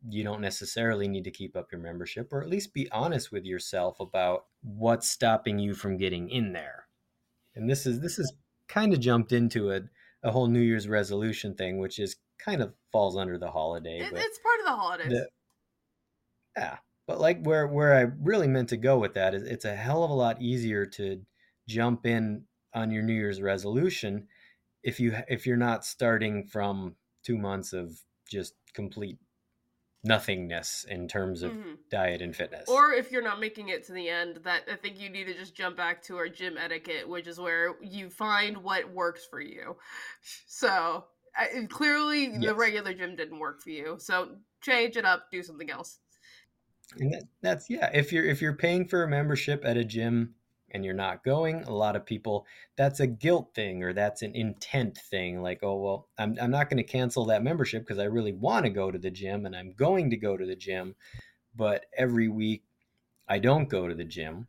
you 0.08 0.24
don't 0.24 0.40
necessarily 0.40 1.06
need 1.08 1.24
to 1.24 1.30
keep 1.30 1.56
up 1.56 1.70
your 1.70 1.80
membership 1.80 2.32
or 2.32 2.40
at 2.40 2.48
least 2.48 2.72
be 2.72 2.90
honest 2.90 3.30
with 3.30 3.44
yourself 3.44 4.00
about 4.00 4.46
what's 4.62 5.08
stopping 5.08 5.58
you 5.58 5.74
from 5.74 5.96
getting 5.98 6.28
in 6.30 6.52
there 6.52 6.86
and 7.54 7.68
this 7.68 7.86
is 7.86 8.00
this 8.00 8.18
is 8.18 8.32
kind 8.68 8.92
of 8.92 9.00
jumped 9.00 9.32
into 9.32 9.72
a, 9.72 9.80
a 10.22 10.30
whole 10.30 10.46
new 10.46 10.60
year's 10.60 10.88
resolution 10.88 11.54
thing 11.54 11.78
which 11.78 11.98
is 11.98 12.16
kind 12.38 12.62
of 12.62 12.72
falls 12.92 13.16
under 13.16 13.36
the 13.36 13.50
holiday 13.50 13.98
It, 13.98 14.12
it's 14.14 14.38
part 14.38 14.60
of 14.60 14.64
the 14.66 14.72
holidays. 14.72 15.08
the- 15.08 15.28
yeah, 16.56 16.78
but 17.06 17.20
like 17.20 17.42
where 17.44 17.66
where 17.66 17.94
I 17.94 18.12
really 18.20 18.48
meant 18.48 18.70
to 18.70 18.76
go 18.76 18.98
with 18.98 19.14
that 19.14 19.34
is 19.34 19.42
it's 19.42 19.64
a 19.64 19.74
hell 19.74 20.02
of 20.02 20.10
a 20.10 20.14
lot 20.14 20.40
easier 20.42 20.84
to 20.86 21.20
jump 21.68 22.06
in 22.06 22.44
on 22.74 22.90
your 22.90 23.02
New 23.02 23.14
Year's 23.14 23.40
resolution 23.40 24.28
if 24.82 24.98
you 25.00 25.16
if 25.28 25.46
you're 25.46 25.56
not 25.56 25.84
starting 25.84 26.46
from 26.46 26.96
two 27.22 27.36
months 27.36 27.72
of 27.72 28.00
just 28.28 28.54
complete 28.74 29.18
nothingness 30.02 30.84
in 30.88 31.06
terms 31.06 31.42
of 31.42 31.52
Mhm. 31.52 31.78
diet 31.90 32.22
and 32.22 32.34
fitness. 32.34 32.68
Or 32.68 32.92
if 32.92 33.12
you're 33.12 33.22
not 33.22 33.40
making 33.40 33.68
it 33.68 33.84
to 33.84 33.92
the 33.92 34.08
end, 34.08 34.38
that 34.44 34.64
I 34.70 34.76
think 34.76 34.98
you 34.98 35.10
need 35.10 35.24
to 35.24 35.34
just 35.34 35.54
jump 35.54 35.76
back 35.76 36.02
to 36.04 36.16
our 36.16 36.28
gym 36.28 36.56
etiquette, 36.56 37.06
which 37.06 37.26
is 37.26 37.38
where 37.38 37.76
you 37.82 38.08
find 38.08 38.58
what 38.58 38.90
works 38.90 39.26
for 39.26 39.40
you. 39.40 39.76
So 40.46 41.06
I, 41.36 41.66
clearly, 41.68 42.38
the 42.38 42.54
regular 42.54 42.94
gym 42.94 43.16
didn't 43.16 43.38
work 43.38 43.60
for 43.60 43.70
you. 43.70 43.96
So 43.98 44.38
change 44.62 44.96
it 44.96 45.04
up, 45.04 45.30
do 45.30 45.42
something 45.42 45.70
else. 45.70 45.98
And 46.98 47.12
that, 47.12 47.24
that's 47.40 47.70
yeah. 47.70 47.90
If 47.94 48.12
you're 48.12 48.24
if 48.24 48.42
you're 48.42 48.56
paying 48.56 48.88
for 48.88 49.02
a 49.02 49.08
membership 49.08 49.64
at 49.64 49.76
a 49.76 49.84
gym 49.84 50.34
and 50.72 50.84
you're 50.84 50.94
not 50.94 51.24
going, 51.24 51.62
a 51.64 51.72
lot 51.72 51.96
of 51.96 52.06
people 52.06 52.46
that's 52.76 53.00
a 53.00 53.06
guilt 53.06 53.50
thing 53.54 53.82
or 53.82 53.92
that's 53.92 54.22
an 54.22 54.34
intent 54.34 54.96
thing. 54.96 55.42
Like, 55.42 55.60
oh 55.62 55.76
well, 55.76 56.08
I'm 56.18 56.36
I'm 56.40 56.50
not 56.50 56.70
going 56.70 56.78
to 56.78 56.82
cancel 56.84 57.24
that 57.26 57.42
membership 57.42 57.82
because 57.82 57.98
I 57.98 58.04
really 58.04 58.32
want 58.32 58.64
to 58.64 58.70
go 58.70 58.90
to 58.90 58.98
the 58.98 59.10
gym 59.10 59.46
and 59.46 59.56
I'm 59.56 59.72
going 59.72 60.10
to 60.10 60.16
go 60.16 60.36
to 60.36 60.46
the 60.46 60.56
gym, 60.56 60.94
but 61.56 61.86
every 61.96 62.28
week 62.28 62.64
I 63.28 63.38
don't 63.38 63.68
go 63.68 63.88
to 63.88 63.94
the 63.94 64.04
gym, 64.04 64.46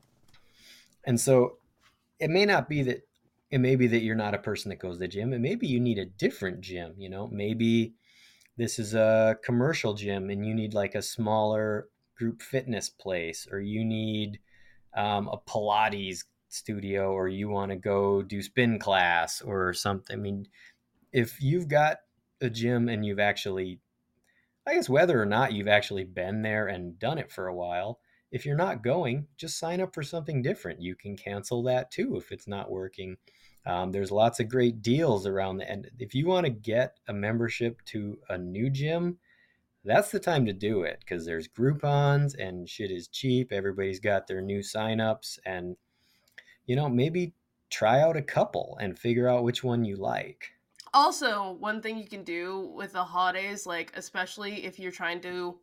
and 1.05 1.19
so 1.19 1.57
it 2.19 2.29
may 2.29 2.45
not 2.45 2.69
be 2.69 2.84
that 2.84 3.01
it 3.49 3.60
may 3.60 3.75
be 3.75 3.88
that 3.88 4.01
you're 4.01 4.15
not 4.15 4.36
a 4.36 4.39
person 4.39 4.69
that 4.69 4.79
goes 4.79 4.95
to 4.95 4.99
the 4.99 5.07
gym, 5.07 5.34
and 5.34 5.41
maybe 5.41 5.67
you 5.67 5.79
need 5.79 5.97
a 5.97 6.05
different 6.05 6.62
gym. 6.62 6.93
You 6.97 7.10
know, 7.10 7.27
maybe 7.27 7.93
this 8.57 8.79
is 8.79 8.93
a 8.93 9.38
commercial 9.43 9.93
gym 9.93 10.29
and 10.29 10.45
you 10.45 10.53
need 10.53 10.73
like 10.73 10.95
a 10.95 11.01
smaller 11.01 11.88
group 12.15 12.41
fitness 12.41 12.89
place 12.89 13.47
or 13.51 13.60
you 13.60 13.84
need 13.84 14.39
um, 14.95 15.27
a 15.30 15.38
pilates 15.38 16.23
studio 16.49 17.12
or 17.12 17.27
you 17.27 17.47
want 17.47 17.71
to 17.71 17.77
go 17.77 18.21
do 18.21 18.41
spin 18.41 18.77
class 18.77 19.41
or 19.41 19.73
something 19.73 20.17
i 20.17 20.19
mean 20.19 20.45
if 21.13 21.41
you've 21.41 21.69
got 21.69 21.97
a 22.41 22.49
gym 22.49 22.89
and 22.89 23.06
you've 23.06 23.19
actually 23.19 23.80
i 24.67 24.73
guess 24.73 24.89
whether 24.89 25.21
or 25.21 25.25
not 25.25 25.54
you've 25.54 25.69
actually 25.69 26.04
been 26.04 26.41
there 26.41 26.67
and 26.67 26.99
done 26.99 27.17
it 27.17 27.32
for 27.32 27.47
a 27.47 27.56
while 27.56 27.99
if 28.32 28.45
you're 28.45 28.56
not 28.56 28.82
going, 28.82 29.27
just 29.38 29.60
sign 29.60 29.82
up 29.82 29.93
for 29.93 30.04
something 30.04 30.41
different. 30.41 30.82
You 30.82 30.95
can 30.95 31.17
cancel 31.17 31.63
that 31.63 31.91
too 31.91 32.15
if 32.15 32.32
it's 32.32 32.47
not 32.47 32.71
working. 32.71 33.17
Um, 33.65 33.91
there's 33.91 34.12
lots 34.12 34.39
of 34.39 34.49
great 34.49 34.82
deals 34.82 35.27
around 35.27 35.58
the 35.58 35.69
end. 35.69 35.89
If 35.99 36.15
you 36.15 36.25
want 36.25 36.45
to 36.45 36.51
get 36.51 36.97
a 37.08 37.13
membership 37.13 37.82
to 37.88 38.17
a 38.30 38.38
new 38.38 38.69
gym, 38.69 39.19
that's 39.83 40.11
the 40.11 40.19
time 40.19 40.45
to 40.45 40.53
do 40.53 40.83
it 40.83 40.99
because 40.99 41.25
there's 41.25 41.47
Groupons 41.47 42.35
and 42.37 42.69
shit 42.69 42.91
is 42.91 43.07
cheap. 43.07 43.51
Everybody's 43.51 43.99
got 43.99 44.27
their 44.27 44.41
new 44.41 44.59
signups, 44.59 45.39
and 45.45 45.75
you 46.65 46.75
know 46.75 46.89
maybe 46.89 47.33
try 47.69 48.01
out 48.01 48.17
a 48.17 48.21
couple 48.21 48.77
and 48.81 48.99
figure 48.99 49.27
out 49.27 49.43
which 49.43 49.63
one 49.63 49.85
you 49.85 49.95
like. 49.95 50.51
Also, 50.93 51.53
one 51.53 51.81
thing 51.81 51.97
you 51.97 52.07
can 52.07 52.23
do 52.23 52.71
with 52.75 52.93
the 52.93 53.03
holidays, 53.03 53.65
like 53.65 53.93
especially 53.95 54.65
if 54.65 54.77
you're 54.77 54.91
trying 54.91 55.21
to 55.21 55.59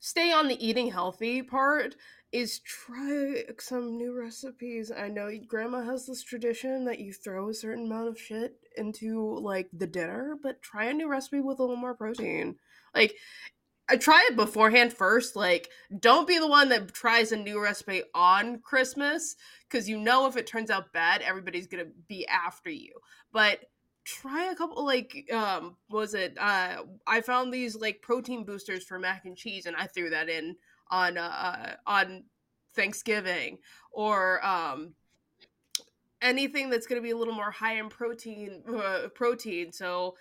stay 0.00 0.32
on 0.32 0.48
the 0.48 0.66
eating 0.66 0.90
healthy 0.90 1.42
part, 1.42 1.96
is 2.32 2.60
try 2.60 3.44
some 3.58 3.96
new 3.96 4.18
recipes. 4.18 4.90
I 4.90 5.08
know 5.08 5.30
grandma 5.46 5.82
has 5.82 6.06
this 6.06 6.22
tradition 6.22 6.84
that 6.86 7.00
you 7.00 7.12
throw 7.12 7.50
a 7.50 7.54
certain 7.54 7.86
amount 7.86 8.08
of 8.08 8.18
shit 8.18 8.56
into 8.76 9.36
like 9.38 9.68
the 9.72 9.86
dinner, 9.86 10.36
but 10.42 10.62
try 10.62 10.86
a 10.86 10.94
new 10.94 11.08
recipe 11.08 11.40
with 11.40 11.58
a 11.58 11.62
little 11.62 11.76
more 11.76 11.94
protein. 11.94 12.56
Like 12.94 13.16
I 13.90 13.96
try 13.96 14.24
it 14.30 14.36
beforehand 14.36 14.92
first. 14.92 15.34
Like, 15.34 15.68
don't 15.98 16.28
be 16.28 16.38
the 16.38 16.46
one 16.46 16.68
that 16.68 16.94
tries 16.94 17.32
a 17.32 17.36
new 17.36 17.60
recipe 17.60 18.04
on 18.14 18.60
Christmas 18.60 19.34
because 19.68 19.88
you 19.88 19.98
know 19.98 20.26
if 20.28 20.36
it 20.36 20.46
turns 20.46 20.70
out 20.70 20.92
bad, 20.92 21.22
everybody's 21.22 21.66
gonna 21.66 21.86
be 22.06 22.26
after 22.28 22.70
you. 22.70 22.92
But 23.32 23.60
try 24.04 24.50
a 24.50 24.54
couple 24.54 24.84
like 24.84 25.30
um 25.32 25.76
was 25.90 26.14
it 26.14 26.36
uh 26.38 26.82
I 27.06 27.20
found 27.20 27.52
these 27.52 27.76
like 27.76 28.00
protein 28.00 28.44
boosters 28.44 28.82
for 28.84 28.98
mac 28.98 29.26
and 29.26 29.36
cheese 29.36 29.66
and 29.66 29.76
I 29.76 29.86
threw 29.86 30.08
that 30.10 30.28
in 30.28 30.56
on 30.90 31.18
uh, 31.18 31.20
uh 31.20 31.72
on 31.86 32.24
Thanksgiving 32.74 33.58
or 33.92 34.44
um 34.44 34.94
anything 36.22 36.70
that's 36.70 36.86
going 36.86 37.00
to 37.00 37.04
be 37.04 37.12
a 37.12 37.16
little 37.16 37.34
more 37.34 37.50
high 37.50 37.74
in 37.74 37.88
protein 37.88 38.62
uh, 38.74 39.08
protein 39.14 39.72
so 39.72 40.16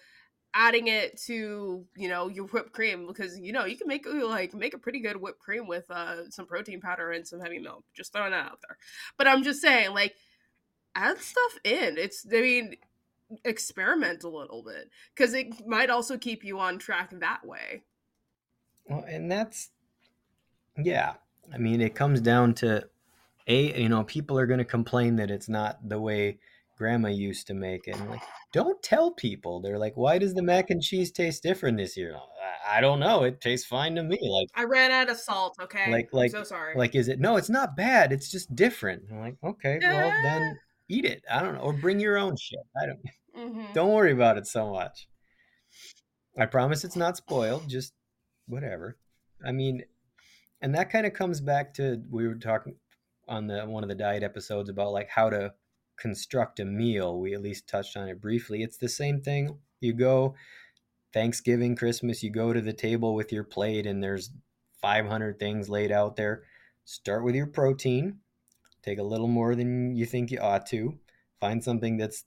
adding 0.53 0.87
it 0.87 1.17
to 1.17 1.85
you 1.95 2.09
know 2.09 2.27
your 2.27 2.45
whipped 2.47 2.71
cream 2.71 3.05
because 3.07 3.39
you 3.39 3.51
know 3.51 3.65
you 3.65 3.77
can 3.77 3.87
make 3.87 4.05
like 4.07 4.53
make 4.53 4.73
a 4.73 4.79
pretty 4.79 4.99
good 4.99 5.17
whipped 5.17 5.39
cream 5.39 5.67
with 5.67 5.89
uh 5.91 6.29
some 6.29 6.45
protein 6.45 6.81
powder 6.81 7.11
and 7.11 7.27
some 7.27 7.39
heavy 7.39 7.59
milk. 7.59 7.83
Just 7.93 8.13
throwing 8.13 8.31
that 8.31 8.45
out 8.45 8.59
there. 8.67 8.77
But 9.17 9.27
i'm 9.27 9.43
just 9.43 9.61
saying 9.61 9.93
like 9.93 10.15
add 10.95 11.19
stuff 11.19 11.59
in. 11.63 11.97
It's 11.97 12.25
i 12.31 12.41
mean 12.41 12.75
experiment 13.45 14.23
a 14.23 14.29
little 14.29 14.63
bit 14.63 14.89
because 15.15 15.35
it 15.35 15.67
might 15.67 15.91
also 15.91 16.17
keep 16.17 16.43
you 16.43 16.59
on 16.59 16.79
track 16.79 17.11
that 17.11 17.45
way. 17.45 17.83
Well 18.87 19.05
and 19.07 19.31
that's 19.31 19.69
yeah 20.81 21.15
i 21.53 21.57
mean 21.57 21.81
it 21.81 21.93
comes 21.93 22.21
down 22.21 22.53
to 22.55 22.87
a 23.47 23.79
you 23.79 23.89
know 23.89 24.03
people 24.03 24.39
are 24.39 24.45
going 24.45 24.59
to 24.59 24.65
complain 24.65 25.17
that 25.17 25.29
it's 25.29 25.49
not 25.49 25.77
the 25.87 25.99
way 25.99 26.39
grandma 26.79 27.09
used 27.09 27.45
to 27.45 27.53
make 27.53 27.87
it 27.87 27.97
and 27.97 28.09
like 28.09 28.21
don't 28.53 28.81
tell 28.81 29.11
people. 29.11 29.59
They're 29.59 29.77
like 29.77 29.95
why 29.95 30.17
does 30.17 30.33
the 30.33 30.41
mac 30.41 30.69
and 30.69 30.81
cheese 30.81 31.11
taste 31.11 31.43
different 31.43 31.77
this 31.77 31.97
year? 31.97 32.15
I 32.67 32.79
don't 32.81 33.01
know. 33.01 33.23
It 33.23 33.41
tastes 33.41 33.67
fine 33.67 33.95
to 33.95 34.03
me 34.03 34.17
like 34.21 34.47
i 34.55 34.63
ran 34.63 34.91
out 34.91 35.09
of 35.09 35.17
salt 35.17 35.57
okay? 35.61 35.91
like 35.91 36.09
like 36.13 36.33
I'm 36.33 36.43
so 36.43 36.43
sorry. 36.43 36.75
like 36.75 36.95
is 36.95 37.09
it 37.09 37.19
no 37.19 37.35
it's 37.35 37.49
not 37.49 37.75
bad 37.75 38.13
it's 38.13 38.31
just 38.31 38.55
different. 38.55 39.03
I'm 39.11 39.19
like 39.19 39.35
okay 39.43 39.79
well 39.81 40.09
then 40.23 40.57
eat 40.87 41.05
it. 41.05 41.21
I 41.29 41.41
don't 41.43 41.55
know 41.55 41.61
or 41.61 41.73
bring 41.73 41.99
your 41.99 42.17
own 42.17 42.35
shit. 42.37 42.59
I 42.81 42.85
don't 42.87 42.99
mm-hmm. 43.37 43.73
don't 43.73 43.93
worry 43.93 44.13
about 44.13 44.37
it 44.37 44.47
so 44.47 44.71
much. 44.71 45.07
I 46.37 46.45
promise 46.45 46.85
it's 46.85 46.95
not 46.95 47.17
spoiled 47.17 47.67
just 47.67 47.93
whatever. 48.47 48.97
I 49.45 49.51
mean 49.51 49.83
and 50.61 50.73
that 50.75 50.89
kind 50.89 51.05
of 51.05 51.13
comes 51.13 51.41
back 51.41 51.73
to 51.73 52.01
we 52.09 52.25
were 52.25 52.35
talking 52.35 52.75
on 53.27 53.47
the 53.47 53.65
one 53.65 53.83
of 53.83 53.89
the 53.89 53.95
diet 53.95 54.23
episodes 54.23 54.69
about 54.69 54.93
like 54.93 55.09
how 55.09 55.29
to 55.29 55.53
construct 55.99 56.59
a 56.59 56.65
meal. 56.65 57.19
We 57.19 57.33
at 57.33 57.41
least 57.41 57.67
touched 57.67 57.97
on 57.97 58.07
it 58.07 58.21
briefly. 58.21 58.63
It's 58.63 58.77
the 58.77 58.89
same 58.89 59.21
thing. 59.21 59.57
You 59.81 59.93
go 59.93 60.35
Thanksgiving, 61.13 61.75
Christmas, 61.75 62.21
you 62.21 62.29
go 62.29 62.53
to 62.53 62.61
the 62.61 62.73
table 62.73 63.15
with 63.15 63.31
your 63.31 63.43
plate 63.43 63.85
and 63.85 64.03
there's 64.03 64.31
500 64.81 65.39
things 65.39 65.69
laid 65.69 65.91
out 65.91 66.15
there. 66.15 66.43
Start 66.85 67.23
with 67.23 67.35
your 67.35 67.47
protein. 67.47 68.19
Take 68.83 68.99
a 68.99 69.03
little 69.03 69.27
more 69.27 69.55
than 69.55 69.95
you 69.95 70.05
think 70.05 70.31
you 70.31 70.39
ought 70.39 70.65
to. 70.67 70.97
Find 71.39 71.63
something 71.63 71.97
that's 71.97 72.25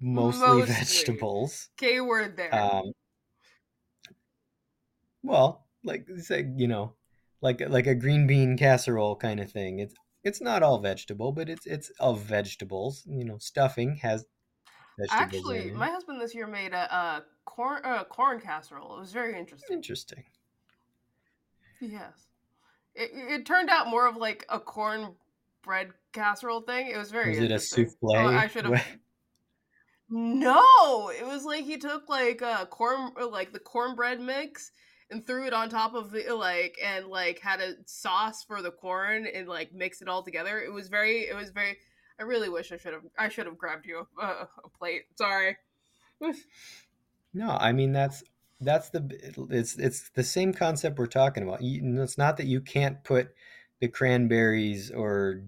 mostly, 0.00 0.46
mostly. 0.46 0.74
vegetables. 0.74 1.68
K 1.76 2.00
word 2.00 2.36
there. 2.36 2.54
Um, 2.54 2.92
well, 5.22 5.66
like 5.84 6.06
say, 6.18 6.46
you 6.56 6.68
know, 6.68 6.94
like 7.40 7.60
like 7.68 7.86
a 7.86 7.94
green 7.94 8.26
bean 8.26 8.56
casserole 8.56 9.16
kind 9.16 9.40
of 9.40 9.50
thing. 9.50 9.78
It's 9.78 9.94
it's 10.24 10.40
not 10.40 10.62
all 10.62 10.78
vegetable, 10.78 11.32
but 11.32 11.48
it's 11.48 11.66
it's 11.66 11.90
of 12.00 12.20
vegetables. 12.20 13.04
You 13.06 13.24
know, 13.24 13.38
stuffing 13.38 13.96
has. 13.96 14.24
Actually, 15.10 15.70
my 15.70 15.88
husband 15.88 16.20
this 16.20 16.34
year 16.34 16.46
made 16.46 16.74
a, 16.74 16.94
a 16.94 17.24
corn 17.46 17.82
a 17.84 18.04
corn 18.04 18.38
casserole. 18.38 18.96
It 18.96 19.00
was 19.00 19.12
very 19.12 19.38
interesting. 19.38 19.76
Interesting. 19.76 20.24
Yes, 21.80 22.26
it, 22.94 23.10
it 23.14 23.46
turned 23.46 23.70
out 23.70 23.88
more 23.88 24.06
of 24.06 24.16
like 24.16 24.44
a 24.50 24.60
corn 24.60 25.14
bread 25.62 25.90
casserole 26.12 26.60
thing. 26.60 26.88
It 26.88 26.98
was 26.98 27.10
very. 27.10 27.30
Was 27.30 27.38
it 27.38 27.50
a 27.50 27.54
oh, 27.54 27.58
souffle? 27.58 28.16
Oh, 28.16 28.26
I 28.26 28.46
should 28.46 28.66
have. 28.66 28.84
no, 30.10 31.10
it 31.10 31.26
was 31.26 31.44
like 31.44 31.64
he 31.64 31.78
took 31.78 32.08
like 32.08 32.42
a 32.42 32.66
corn, 32.70 33.12
like 33.30 33.52
the 33.52 33.58
cornbread 33.58 34.20
mix, 34.20 34.72
and 35.10 35.26
threw 35.26 35.46
it 35.46 35.52
on 35.52 35.68
top 35.68 35.94
of 35.94 36.10
the 36.10 36.32
like 36.32 36.78
and 36.82 37.06
like 37.06 37.38
had 37.40 37.60
a 37.60 37.74
sauce 37.86 38.44
for 38.44 38.62
the 38.62 38.70
corn 38.70 39.26
and 39.26 39.48
like 39.48 39.72
mixed 39.72 40.02
it 40.02 40.08
all 40.08 40.22
together. 40.22 40.60
It 40.60 40.72
was 40.72 40.88
very 40.88 41.28
it 41.28 41.36
was 41.36 41.50
very 41.50 41.78
I 42.18 42.22
really 42.22 42.48
wish 42.48 42.72
I 42.72 42.76
should 42.76 42.92
have 42.92 43.02
I 43.18 43.28
should 43.28 43.46
have 43.46 43.58
grabbed 43.58 43.86
you 43.86 44.06
a, 44.20 44.26
a 44.26 44.68
plate. 44.78 45.02
Sorry. 45.16 45.56
no, 47.34 47.50
I 47.50 47.72
mean 47.72 47.92
that's 47.92 48.22
that's 48.60 48.90
the 48.90 49.08
it's 49.50 49.76
it's 49.76 50.10
the 50.10 50.24
same 50.24 50.52
concept 50.52 50.98
we're 50.98 51.06
talking 51.06 51.42
about. 51.42 51.62
You, 51.62 52.02
it's 52.02 52.18
not 52.18 52.36
that 52.36 52.46
you 52.46 52.60
can't 52.60 53.02
put 53.04 53.34
the 53.80 53.88
cranberries 53.88 54.90
or 54.90 55.42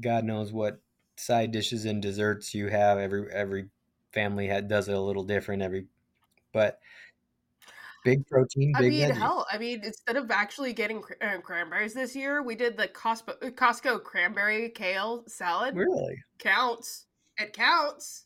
God 0.00 0.24
knows 0.24 0.52
what 0.52 0.80
side 1.16 1.50
dishes 1.50 1.84
and 1.84 2.00
desserts 2.00 2.54
you 2.54 2.68
have. 2.68 2.98
Every 2.98 3.30
every 3.32 3.66
family 4.12 4.46
had, 4.46 4.68
does 4.68 4.88
it 4.88 4.94
a 4.94 5.00
little 5.00 5.24
different. 5.24 5.62
Every 5.62 5.86
but 6.52 6.78
big 8.06 8.26
protein, 8.26 8.72
big 8.78 8.86
I 8.86 8.88
mean, 8.88 9.10
hell, 9.10 9.46
I 9.50 9.58
mean, 9.58 9.82
instead 9.84 10.16
of 10.16 10.30
actually 10.30 10.72
getting 10.72 11.02
cr- 11.02 11.14
uh, 11.20 11.38
cranberries 11.40 11.94
this 11.94 12.16
year, 12.16 12.42
we 12.42 12.54
did 12.54 12.76
the 12.76 12.88
Costco, 12.88 13.42
uh, 13.42 13.50
Costco 13.50 14.02
cranberry 14.02 14.70
kale 14.70 15.24
salad. 15.26 15.76
Really 15.76 16.22
counts. 16.38 17.06
It 17.38 17.52
counts. 17.52 18.24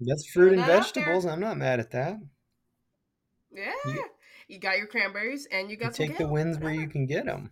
That's 0.00 0.26
fruit 0.26 0.54
and 0.54 0.64
vegetables. 0.64 1.26
I'm 1.26 1.40
not 1.40 1.56
mad 1.56 1.80
at 1.80 1.90
that. 1.92 2.18
Yeah, 3.52 3.72
you, 3.86 4.04
you 4.48 4.58
got 4.58 4.78
your 4.78 4.86
cranberries 4.86 5.46
and 5.50 5.70
you 5.70 5.76
got 5.76 5.98
you 5.98 6.06
take 6.06 6.18
the 6.18 6.28
wins 6.28 6.58
where 6.58 6.72
you 6.72 6.88
can 6.88 7.06
get 7.06 7.26
them. 7.26 7.50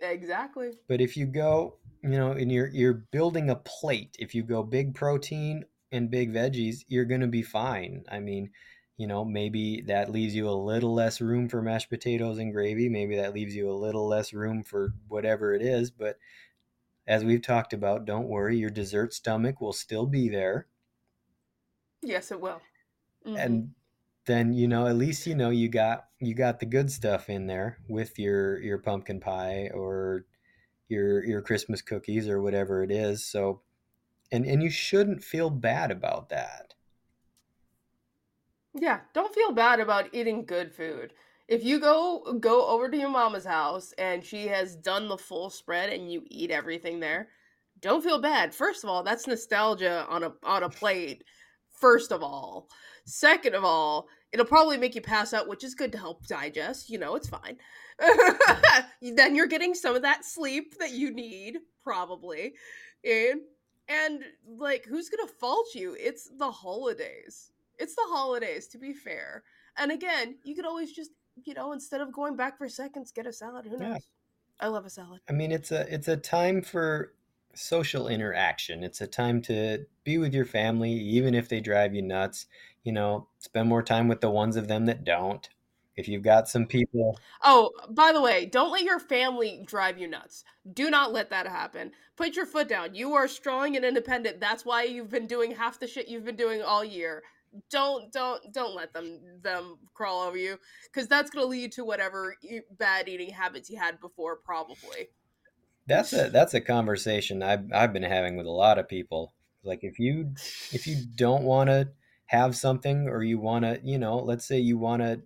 Exactly. 0.00 0.72
But 0.88 1.00
if 1.00 1.16
you 1.16 1.26
go, 1.26 1.76
you 2.02 2.10
know, 2.10 2.32
and 2.32 2.52
you're 2.52 2.68
you're 2.68 3.04
building 3.12 3.50
a 3.50 3.56
plate. 3.56 4.16
If 4.18 4.34
you 4.34 4.42
go 4.42 4.62
big 4.62 4.94
protein 4.94 5.64
and 5.90 6.10
big 6.10 6.32
veggies, 6.32 6.84
you're 6.88 7.04
going 7.04 7.20
to 7.22 7.26
be 7.26 7.42
fine. 7.42 8.04
I 8.10 8.20
mean, 8.20 8.50
you 8.98 9.06
know, 9.06 9.24
maybe 9.24 9.80
that 9.82 10.12
leaves 10.12 10.34
you 10.34 10.48
a 10.48 10.50
little 10.50 10.92
less 10.92 11.20
room 11.20 11.48
for 11.48 11.62
mashed 11.62 11.88
potatoes 11.88 12.38
and 12.38 12.52
gravy. 12.52 12.88
Maybe 12.88 13.16
that 13.16 13.32
leaves 13.32 13.54
you 13.54 13.70
a 13.70 13.72
little 13.72 14.06
less 14.06 14.34
room 14.34 14.62
for 14.62 14.92
whatever 15.06 15.54
it 15.54 15.62
is. 15.62 15.90
But 15.90 16.18
as 17.06 17.24
we've 17.24 17.40
talked 17.40 17.72
about, 17.72 18.04
don't 18.04 18.28
worry, 18.28 18.58
your 18.58 18.70
dessert 18.70 19.14
stomach 19.14 19.60
will 19.60 19.72
still 19.72 20.04
be 20.04 20.28
there. 20.28 20.66
Yes, 22.02 22.30
it 22.30 22.40
will. 22.40 22.60
Mm-hmm. 23.24 23.36
And 23.36 23.70
then 24.28 24.52
you 24.52 24.68
know 24.68 24.86
at 24.86 24.96
least 24.96 25.26
you 25.26 25.34
know 25.34 25.48
you 25.48 25.68
got 25.70 26.04
you 26.20 26.34
got 26.34 26.60
the 26.60 26.66
good 26.66 26.92
stuff 26.92 27.30
in 27.30 27.46
there 27.46 27.78
with 27.88 28.18
your 28.18 28.60
your 28.60 28.76
pumpkin 28.76 29.18
pie 29.18 29.70
or 29.72 30.26
your 30.86 31.24
your 31.24 31.40
christmas 31.40 31.80
cookies 31.80 32.28
or 32.28 32.42
whatever 32.42 32.82
it 32.82 32.90
is 32.90 33.24
so 33.24 33.62
and 34.30 34.44
and 34.44 34.62
you 34.62 34.68
shouldn't 34.68 35.24
feel 35.24 35.48
bad 35.48 35.90
about 35.90 36.28
that 36.28 36.74
yeah, 38.80 39.00
don't 39.14 39.34
feel 39.34 39.52
bad 39.52 39.80
about 39.80 40.12
eating 40.12 40.44
good 40.44 40.72
food. 40.72 41.12
If 41.48 41.64
you 41.64 41.80
go 41.80 42.38
go 42.40 42.66
over 42.66 42.90
to 42.90 42.96
your 42.96 43.08
mama's 43.08 43.44
house 43.44 43.92
and 43.96 44.24
she 44.24 44.46
has 44.48 44.76
done 44.76 45.08
the 45.08 45.16
full 45.16 45.48
spread 45.50 45.90
and 45.90 46.12
you 46.12 46.22
eat 46.26 46.50
everything 46.50 47.00
there, 47.00 47.28
don't 47.80 48.04
feel 48.04 48.20
bad. 48.20 48.54
First 48.54 48.84
of 48.84 48.90
all, 48.90 49.02
that's 49.02 49.26
nostalgia 49.26 50.06
on 50.08 50.24
a 50.24 50.32
on 50.42 50.62
a 50.62 50.68
plate. 50.68 51.24
First 51.70 52.12
of 52.12 52.22
all, 52.22 52.68
second 53.06 53.54
of 53.54 53.64
all, 53.64 54.08
it'll 54.32 54.44
probably 54.44 54.76
make 54.76 54.94
you 54.94 55.00
pass 55.00 55.32
out, 55.32 55.48
which 55.48 55.64
is 55.64 55.74
good 55.74 55.92
to 55.92 55.98
help 55.98 56.26
digest. 56.26 56.90
You 56.90 56.98
know, 56.98 57.14
it's 57.14 57.28
fine. 57.28 57.56
then 59.00 59.34
you're 59.34 59.46
getting 59.46 59.74
some 59.74 59.96
of 59.96 60.02
that 60.02 60.24
sleep 60.24 60.74
that 60.78 60.92
you 60.92 61.12
need, 61.12 61.58
probably. 61.82 62.54
And 63.04 63.40
and 63.88 64.22
like 64.46 64.84
who's 64.84 65.08
gonna 65.08 65.30
fault 65.40 65.68
you? 65.74 65.96
It's 65.98 66.28
the 66.38 66.50
holidays. 66.50 67.52
It's 67.78 67.94
the 67.94 68.06
holidays, 68.08 68.66
to 68.68 68.78
be 68.78 68.92
fair. 68.92 69.44
And 69.76 69.92
again, 69.92 70.36
you 70.42 70.54
could 70.54 70.66
always 70.66 70.92
just, 70.92 71.10
you 71.44 71.54
know, 71.54 71.72
instead 71.72 72.00
of 72.00 72.12
going 72.12 72.36
back 72.36 72.58
for 72.58 72.68
seconds, 72.68 73.12
get 73.12 73.26
a 73.26 73.32
salad. 73.32 73.66
Who 73.66 73.78
knows? 73.78 73.80
Yeah. 73.80 73.98
I 74.60 74.68
love 74.68 74.86
a 74.86 74.90
salad. 74.90 75.20
I 75.28 75.32
mean, 75.32 75.52
it's 75.52 75.70
a 75.70 75.92
it's 75.92 76.08
a 76.08 76.16
time 76.16 76.62
for 76.62 77.12
social 77.54 78.08
interaction. 78.08 78.82
It's 78.82 79.00
a 79.00 79.06
time 79.06 79.40
to 79.42 79.86
be 80.04 80.18
with 80.18 80.34
your 80.34 80.44
family, 80.44 80.92
even 80.92 81.34
if 81.34 81.48
they 81.48 81.60
drive 81.60 81.94
you 81.94 82.02
nuts. 82.02 82.46
You 82.82 82.92
know, 82.92 83.28
spend 83.38 83.68
more 83.68 83.82
time 83.82 84.08
with 84.08 84.20
the 84.20 84.30
ones 84.30 84.56
of 84.56 84.68
them 84.68 84.86
that 84.86 85.04
don't. 85.04 85.48
If 85.96 86.06
you've 86.06 86.22
got 86.22 86.48
some 86.48 86.66
people. 86.66 87.18
Oh, 87.42 87.72
by 87.90 88.12
the 88.12 88.20
way, 88.20 88.46
don't 88.46 88.70
let 88.70 88.84
your 88.84 89.00
family 89.00 89.64
drive 89.66 89.98
you 89.98 90.06
nuts. 90.06 90.44
Do 90.72 90.90
not 90.90 91.12
let 91.12 91.30
that 91.30 91.48
happen. 91.48 91.90
Put 92.14 92.36
your 92.36 92.46
foot 92.46 92.68
down. 92.68 92.94
You 92.94 93.14
are 93.14 93.26
strong 93.26 93.74
and 93.74 93.84
independent. 93.84 94.38
That's 94.38 94.64
why 94.64 94.84
you've 94.84 95.10
been 95.10 95.26
doing 95.26 95.50
half 95.50 95.80
the 95.80 95.88
shit 95.88 96.06
you've 96.06 96.24
been 96.24 96.36
doing 96.36 96.62
all 96.62 96.84
year. 96.84 97.24
Don't 97.70 98.12
don't 98.12 98.52
don't 98.52 98.74
let 98.74 98.92
them 98.92 99.18
them 99.42 99.78
crawl 99.94 100.22
over 100.22 100.36
you 100.36 100.58
because 100.84 101.08
that's 101.08 101.30
going 101.30 101.44
to 101.44 101.48
lead 101.48 101.72
to 101.72 101.84
whatever 101.84 102.36
bad 102.78 103.08
eating 103.08 103.30
habits 103.30 103.70
you 103.70 103.78
had 103.78 104.00
before 104.00 104.36
probably. 104.36 105.08
That's 105.86 106.12
a 106.12 106.30
that's 106.30 106.54
a 106.54 106.60
conversation 106.60 107.42
I've 107.42 107.72
I've 107.72 107.92
been 107.92 108.02
having 108.02 108.36
with 108.36 108.46
a 108.46 108.50
lot 108.50 108.78
of 108.78 108.88
people. 108.88 109.34
Like 109.64 109.80
if 109.82 109.98
you 109.98 110.34
if 110.72 110.86
you 110.86 110.96
don't 111.16 111.44
want 111.44 111.70
to 111.70 111.88
have 112.26 112.54
something 112.54 113.08
or 113.08 113.22
you 113.22 113.38
want 113.38 113.64
to, 113.64 113.80
you 113.82 113.98
know, 113.98 114.18
let's 114.18 114.46
say 114.46 114.58
you 114.58 114.78
want 114.78 115.02
to 115.02 115.22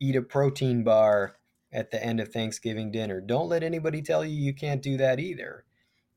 eat 0.00 0.16
a 0.16 0.22
protein 0.22 0.84
bar 0.84 1.36
at 1.72 1.90
the 1.90 2.02
end 2.02 2.20
of 2.20 2.28
Thanksgiving 2.28 2.92
dinner. 2.92 3.20
Don't 3.20 3.48
let 3.48 3.62
anybody 3.62 4.02
tell 4.02 4.24
you 4.24 4.34
you 4.34 4.54
can't 4.54 4.82
do 4.82 4.96
that 4.98 5.20
either. 5.20 5.64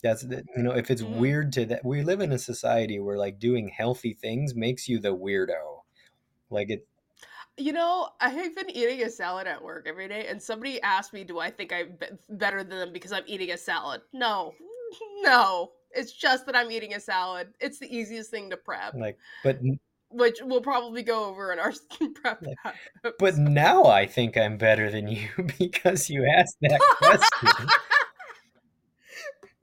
That's 0.03 0.23
the, 0.23 0.43
you 0.55 0.63
know, 0.63 0.71
if 0.73 0.89
it's 0.91 1.01
Mhm. 1.01 1.17
weird 1.19 1.53
to 1.53 1.65
that, 1.67 1.85
we 1.85 2.01
live 2.03 2.21
in 2.21 2.31
a 2.31 2.39
society 2.39 2.99
where 2.99 3.17
like 3.17 3.39
doing 3.39 3.69
healthy 3.69 4.13
things 4.13 4.55
makes 4.55 4.87
you 4.89 4.99
the 4.99 5.15
weirdo. 5.15 5.83
Like 6.49 6.69
it, 6.71 6.87
You 7.57 7.73
know, 7.73 8.09
I 8.19 8.29
have 8.29 8.55
been 8.55 8.69
eating 8.69 9.03
a 9.03 9.09
salad 9.09 9.45
at 9.47 9.61
work 9.63 9.85
every 9.87 10.07
day, 10.07 10.27
and 10.27 10.41
somebody 10.41 10.81
asked 10.81 11.13
me, 11.13 11.23
"Do 11.23 11.39
I 11.39 11.49
think 11.51 11.71
I'm 11.73 11.97
better 12.29 12.63
than 12.63 12.79
them 12.79 12.93
because 12.93 13.11
I'm 13.11 13.23
eating 13.27 13.51
a 13.51 13.57
salad?" 13.57 14.01
No, 14.13 14.53
no. 15.21 15.73
It's 15.93 16.13
just 16.13 16.45
that 16.45 16.55
I'm 16.55 16.71
eating 16.71 16.93
a 16.93 16.99
salad. 17.01 17.53
It's 17.59 17.77
the 17.77 17.93
easiest 17.93 18.31
thing 18.31 18.49
to 18.51 18.57
prep, 18.57 18.95
like, 18.95 19.17
but 19.43 19.59
which 20.09 20.39
we'll 20.41 20.61
probably 20.61 21.03
go 21.03 21.25
over 21.25 21.51
in 21.51 21.59
our 21.59 21.73
prep. 22.15 22.41
Like, 22.41 22.57
but 23.19 23.37
now 23.37 23.85
I 23.85 24.05
think 24.07 24.37
I'm 24.37 24.57
better 24.57 24.89
than 24.89 25.07
you 25.07 25.29
because 25.59 26.09
you 26.09 26.25
asked 26.25 26.57
that 26.61 26.79
question. 26.81 27.49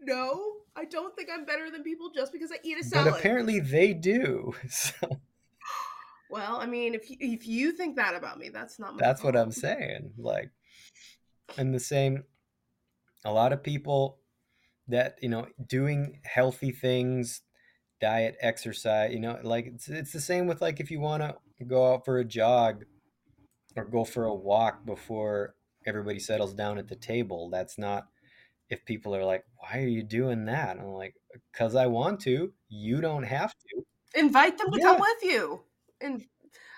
no, 0.09 0.53
I 0.77 0.85
don't 0.85 1.15
think 1.15 1.29
I'm 1.33 1.45
better 1.45 1.71
than 1.71 1.83
people 1.83 2.11
just 2.15 2.33
because 2.33 2.51
I 2.51 2.57
eat 2.65 2.79
a 2.81 2.85
salad. 2.85 3.13
but 3.13 3.19
apparently 3.21 3.61
they 3.61 3.95
do. 3.95 4.55
So 4.69 5.21
well, 6.31 6.59
I 6.61 6.67
mean, 6.67 6.95
if 6.95 7.09
you, 7.11 7.17
if 7.21 7.47
you 7.47 7.73
think 7.73 7.97
that 7.97 8.15
about 8.15 8.39
me, 8.39 8.51
that's 8.51 8.79
not 8.79 8.95
my 8.95 8.99
that's 9.01 9.23
what 9.23 9.37
I'm 9.37 9.53
saying. 9.53 10.13
Like, 10.19 10.51
and 11.57 11.75
the 11.75 11.81
same, 11.81 12.25
a 13.25 13.33
lot 13.33 13.53
of 13.53 13.63
people 13.63 14.19
that 14.89 15.19
you 15.23 15.29
know 15.29 15.47
doing 15.67 16.21
healthy 16.25 16.71
things, 16.71 17.43
diet, 18.01 18.37
exercise. 18.41 19.13
You 19.13 19.21
know, 19.21 19.39
like 19.43 19.67
it's 19.67 19.89
it's 19.89 20.13
the 20.13 20.21
same 20.21 20.47
with 20.47 20.61
like 20.61 20.81
if 20.81 20.91
you 20.91 21.01
want 21.01 21.23
to 21.23 21.65
go 21.65 21.95
out 21.95 22.05
for 22.05 22.19
a 22.19 22.25
jog 22.25 22.85
or 23.77 23.85
go 23.85 24.05
for 24.05 24.25
a 24.25 24.35
walk 24.35 24.85
before 24.85 25.55
everybody 25.87 26.19
settles 26.19 26.53
down 26.53 26.79
at 26.79 26.89
the 26.89 26.97
table. 26.97 27.49
That's 27.49 27.79
not 27.79 28.09
if 28.71 28.85
people 28.85 29.15
are 29.15 29.25
like, 29.25 29.45
"Why 29.57 29.79
are 29.83 29.87
you 29.89 30.03
doing 30.03 30.45
that?" 30.47 30.77
And 30.77 30.81
I'm 30.87 30.93
like, 30.95 31.15
"Cause 31.53 31.75
I 31.75 31.87
want 31.87 32.21
to. 32.23 32.53
You 32.69 33.01
don't 33.01 33.25
have 33.25 33.55
to." 33.59 33.85
Invite 34.15 34.59
them 34.59 34.71
to 34.73 34.79
Yeah. 34.79 34.85
come 34.85 35.01
with 35.01 35.23
you. 35.23 35.65
And 36.01 36.25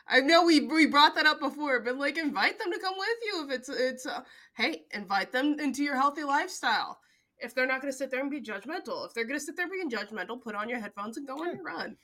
I 0.09 0.21
know 0.21 0.45
we 0.45 0.61
we 0.61 0.87
brought 0.87 1.15
that 1.17 1.27
up 1.27 1.41
before, 1.41 1.81
but 1.81 1.97
like 1.97 2.19
invite 2.19 2.59
them 2.59 2.73
to 2.73 2.79
come 2.81 2.95
with 2.99 3.19
you 3.25 3.45
if 3.45 3.51
it's 3.53 3.69
it's 3.69 4.07
uh, 4.07 4.23
hey, 4.55 4.87
invite 4.93 5.33
them 5.33 5.59
into 5.61 5.83
your 5.85 5.97
healthy 5.97 6.25
lifestyle. 6.25 7.01
If 7.39 7.55
they're 7.55 7.67
not 7.67 7.81
going 7.83 7.93
to 7.93 7.97
sit 7.99 8.11
there 8.11 8.21
and 8.21 8.31
be 8.31 8.41
judgmental, 8.43 9.07
if 9.07 9.15
they're 9.15 9.25
going 9.27 9.39
to 9.39 9.45
sit 9.45 9.57
there 9.57 9.69
being 9.71 9.91
judgmental, 9.91 10.41
put 10.43 10.55
on 10.55 10.69
your 10.69 10.81
headphones 10.81 11.17
and 11.17 11.27
go 11.27 11.43
on 11.43 11.55
your 11.55 11.65
run. 11.65 11.97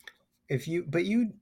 if 0.49 0.67
you 0.69 0.85
but 0.89 1.05
you 1.05 1.33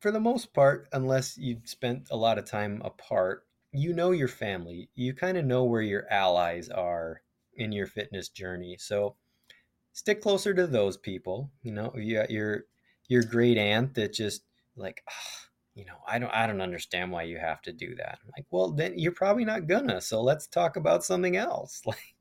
for 0.00 0.10
the 0.10 0.20
most 0.20 0.52
part 0.54 0.88
unless 0.92 1.36
you've 1.38 1.68
spent 1.68 2.08
a 2.10 2.16
lot 2.16 2.38
of 2.38 2.44
time 2.44 2.80
apart 2.84 3.46
you 3.72 3.92
know 3.92 4.10
your 4.10 4.28
family 4.28 4.88
you 4.94 5.14
kind 5.14 5.36
of 5.36 5.44
know 5.44 5.64
where 5.64 5.82
your 5.82 6.06
allies 6.10 6.68
are 6.68 7.22
in 7.58 7.72
your 7.72 7.86
fitness 7.86 8.28
journey 8.28 8.76
so 8.78 9.14
stick 9.92 10.20
closer 10.20 10.54
to 10.54 10.66
those 10.66 10.96
people 10.96 11.50
you 11.62 11.72
know 11.72 11.92
you 11.96 12.14
got 12.16 12.30
your 12.30 12.64
your 13.08 13.22
great 13.22 13.58
aunt 13.58 13.94
that 13.94 14.12
just 14.12 14.42
like 14.76 15.02
"Ah, 15.08 15.46
you 15.74 15.84
know 15.84 15.96
i 16.06 16.18
don't 16.18 16.32
i 16.32 16.46
don't 16.46 16.60
understand 16.60 17.10
why 17.10 17.22
you 17.22 17.38
have 17.38 17.60
to 17.62 17.72
do 17.72 17.94
that 17.96 18.18
I'm 18.22 18.30
like 18.36 18.46
well 18.50 18.70
then 18.70 18.98
you're 18.98 19.12
probably 19.12 19.44
not 19.44 19.66
gonna 19.66 20.00
so 20.00 20.22
let's 20.22 20.46
talk 20.46 20.76
about 20.76 21.04
something 21.04 21.36
else 21.36 21.82
like 21.86 22.14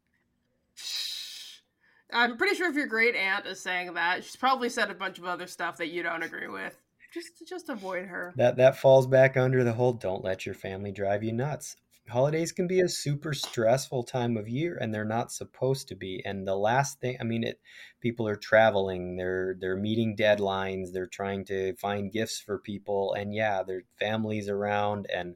I'm 2.11 2.37
pretty 2.37 2.55
sure 2.55 2.69
if 2.69 2.75
your 2.75 2.87
great 2.87 3.15
aunt 3.15 3.45
is 3.45 3.59
saying 3.59 3.93
that, 3.95 4.23
she's 4.23 4.35
probably 4.37 4.69
said 4.69 4.89
a 4.89 4.93
bunch 4.95 5.17
of 5.17 5.25
other 5.25 5.45
stuff 5.45 5.75
that 5.77 5.89
you 5.89 6.03
don't 6.03 6.23
agree 6.23 6.47
with. 6.47 6.79
Just 7.13 7.47
just 7.47 7.69
avoid 7.69 8.05
her. 8.05 8.33
that 8.37 8.57
that 8.57 8.77
falls 8.77 9.07
back 9.07 9.37
under 9.37 9.63
the 9.63 9.73
whole 9.73 9.93
don't 9.93 10.23
let 10.23 10.45
your 10.45 10.55
family 10.55 10.91
drive 10.91 11.23
you 11.23 11.31
nuts 11.31 11.75
holidays 12.09 12.51
can 12.51 12.67
be 12.67 12.79
a 12.81 12.89
super 12.89 13.33
stressful 13.33 14.03
time 14.03 14.37
of 14.37 14.47
year 14.47 14.77
and 14.79 14.93
they're 14.93 15.05
not 15.05 15.31
supposed 15.31 15.87
to 15.87 15.95
be 15.95 16.21
and 16.25 16.47
the 16.47 16.55
last 16.55 16.99
thing 16.99 17.17
i 17.19 17.23
mean 17.23 17.43
it 17.43 17.59
people 17.99 18.27
are 18.27 18.35
traveling 18.35 19.17
they're 19.17 19.55
they're 19.59 19.75
meeting 19.75 20.15
deadlines 20.15 20.91
they're 20.91 21.05
trying 21.07 21.43
to 21.43 21.73
find 21.75 22.11
gifts 22.11 22.39
for 22.39 22.57
people 22.57 23.13
and 23.13 23.33
yeah 23.33 23.63
their 23.63 23.81
families 23.99 24.47
around 24.49 25.07
and 25.13 25.35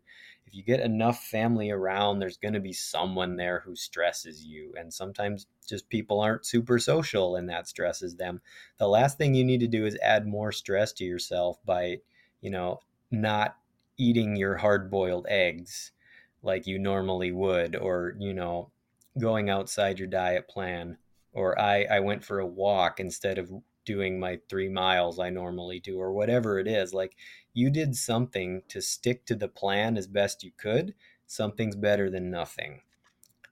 if 0.52 0.56
you 0.56 0.64
get 0.64 0.82
enough 0.82 1.24
family 1.24 1.72
around 1.72 2.20
there's 2.20 2.38
going 2.38 2.54
to 2.54 2.60
be 2.60 2.74
someone 2.74 3.38
there 3.38 3.62
who 3.66 3.76
stresses 3.76 4.44
you 4.44 4.74
and 4.78 4.94
sometimes 4.94 5.48
just 5.72 5.88
people 5.88 6.20
aren't 6.20 6.46
super 6.46 6.78
social 6.78 7.38
and 7.38 7.48
that 7.50 7.68
stresses 7.68 8.18
them. 8.18 8.42
The 8.78 8.88
last 8.90 9.18
thing 9.18 9.34
you 9.34 9.46
need 9.46 9.62
to 9.62 9.68
do 9.68 9.86
is 9.86 9.98
add 10.02 10.28
more 10.28 10.52
stress 10.52 10.92
to 10.94 11.06
yourself 11.06 11.58
by 11.66 12.00
you 12.42 12.50
know 12.50 12.82
not 13.10 13.56
eating 13.98 14.36
your 14.36 14.58
hard 14.58 14.92
boiled 14.92 15.26
eggs 15.30 15.94
like 16.44 16.68
you 16.68 16.80
normally 16.80 17.32
would 17.32 17.76
or 17.76 18.16
you 18.20 18.34
know 18.34 18.72
going 19.20 19.50
outside 19.50 20.00
your 20.00 20.08
diet 20.08 20.48
plan 20.48 20.98
or 21.34 21.60
i 21.60 21.84
i 21.84 22.00
went 22.00 22.24
for 22.24 22.40
a 22.40 22.46
walk 22.46 23.00
instead 23.00 23.38
of 23.38 23.52
doing 23.86 24.20
my 24.20 24.40
3 24.50 24.70
miles 24.70 25.20
i 25.20 25.30
normally 25.30 25.80
do 25.80 26.00
or 26.00 26.12
whatever 26.12 26.60
it 26.60 26.68
is 26.68 26.94
like 26.94 27.16
you 27.54 27.70
did 27.70 27.96
something 27.96 28.62
to 28.70 28.82
stick 28.82 29.26
to 29.26 29.36
the 29.36 29.48
plan 29.48 29.98
as 29.98 30.08
best 30.08 30.44
you 30.44 30.52
could 30.58 30.94
something's 31.28 31.76
better 31.76 32.10
than 32.10 32.32
nothing 32.32 32.82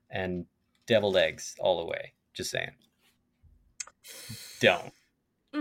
and 0.09 0.45
deviled 0.85 1.17
eggs 1.17 1.55
all 1.59 1.79
the 1.79 1.85
way 1.85 2.13
just 2.33 2.51
saying 2.51 2.71
don't 4.61 4.93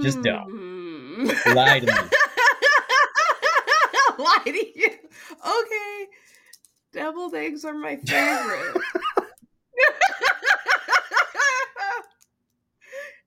Just 0.02 0.22
don't. 0.22 0.50
Mm. 0.52 1.54
Lie 1.54 1.80
to 1.80 1.86
me. 1.86 1.92
Lie 4.18 4.38
to 4.44 4.78
you. 4.78 4.90
Okay. 5.46 6.06
Deviled 6.98 7.34
eggs 7.34 7.64
are 7.64 7.74
my 7.74 7.96
favorite. 7.96 8.82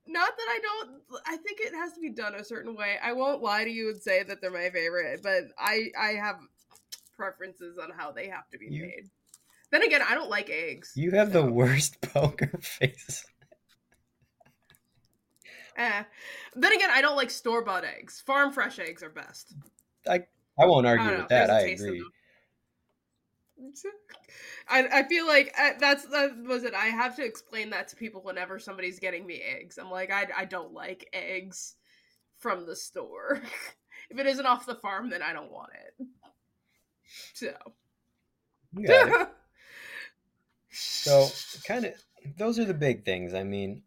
Not 0.07 0.29
that 0.35 0.47
I 0.49 0.59
don't 0.61 1.01
I 1.25 1.37
think 1.37 1.59
it 1.61 1.73
has 1.73 1.93
to 1.93 1.99
be 2.01 2.09
done 2.09 2.35
a 2.35 2.43
certain 2.43 2.75
way. 2.75 2.97
I 3.01 3.13
won't 3.13 3.41
lie 3.41 3.63
to 3.63 3.69
you 3.69 3.89
and 3.89 4.01
say 4.01 4.23
that 4.23 4.41
they're 4.41 4.51
my 4.51 4.69
favorite, 4.69 5.21
but 5.23 5.43
I 5.57 5.85
I 5.99 6.09
have 6.13 6.35
preferences 7.15 7.77
on 7.77 7.91
how 7.97 8.11
they 8.11 8.27
have 8.27 8.49
to 8.49 8.57
be 8.57 8.67
You- 8.69 8.83
made. 8.83 9.09
Then 9.71 9.83
again, 9.83 10.01
I 10.05 10.15
don't 10.15 10.29
like 10.29 10.49
eggs. 10.49 10.91
you 10.95 11.11
have 11.11 11.31
the 11.31 11.45
worst 11.45 12.01
poker 12.13 12.51
face 12.61 13.23
eh. 15.77 16.03
Then 16.55 16.73
again, 16.73 16.89
I 16.91 16.99
don't 17.01 17.15
like 17.15 17.29
store 17.29 17.61
bought 17.63 17.85
eggs. 17.85 18.21
Farm 18.25 18.51
fresh 18.51 18.79
eggs 18.79 19.01
are 19.03 19.09
best. 19.09 19.53
i 20.09 20.23
i 20.59 20.65
won't 20.65 20.85
argue 20.85 21.05
know, 21.09 21.17
with 21.19 21.29
that 21.29 21.47
there's 21.47 21.81
a 21.81 21.85
i 21.85 21.87
agree. 21.87 22.03
I, 24.69 24.87
I 24.87 25.03
feel 25.03 25.27
like 25.27 25.53
uh, 25.59 25.71
that's 25.79 26.05
that 26.07 26.37
was 26.43 26.63
it. 26.63 26.73
I 26.73 26.87
have 26.87 27.15
to 27.17 27.25
explain 27.25 27.69
that 27.71 27.87
to 27.89 27.95
people 27.95 28.21
whenever 28.21 28.59
somebody's 28.59 28.99
getting 28.99 29.25
me 29.25 29.41
eggs. 29.41 29.77
I'm 29.77 29.91
like, 29.91 30.11
I, 30.11 30.27
I 30.37 30.45
don't 30.45 30.73
like 30.73 31.09
eggs 31.13 31.75
from 32.37 32.65
the 32.65 32.75
store. 32.75 33.41
if 34.09 34.17
it 34.17 34.27
isn't 34.27 34.45
off 34.45 34.65
the 34.65 34.75
farm, 34.75 35.09
then 35.09 35.21
I 35.21 35.33
don't 35.33 35.51
want 35.51 35.71
it. 35.73 36.07
So, 37.33 37.53
it. 38.77 39.27
so 40.71 41.27
kind 41.65 41.85
of 41.85 41.93
those 42.37 42.57
are 42.57 42.65
the 42.65 42.73
big 42.73 43.03
things 43.03 43.33
i 43.33 43.43
mean 43.43 43.81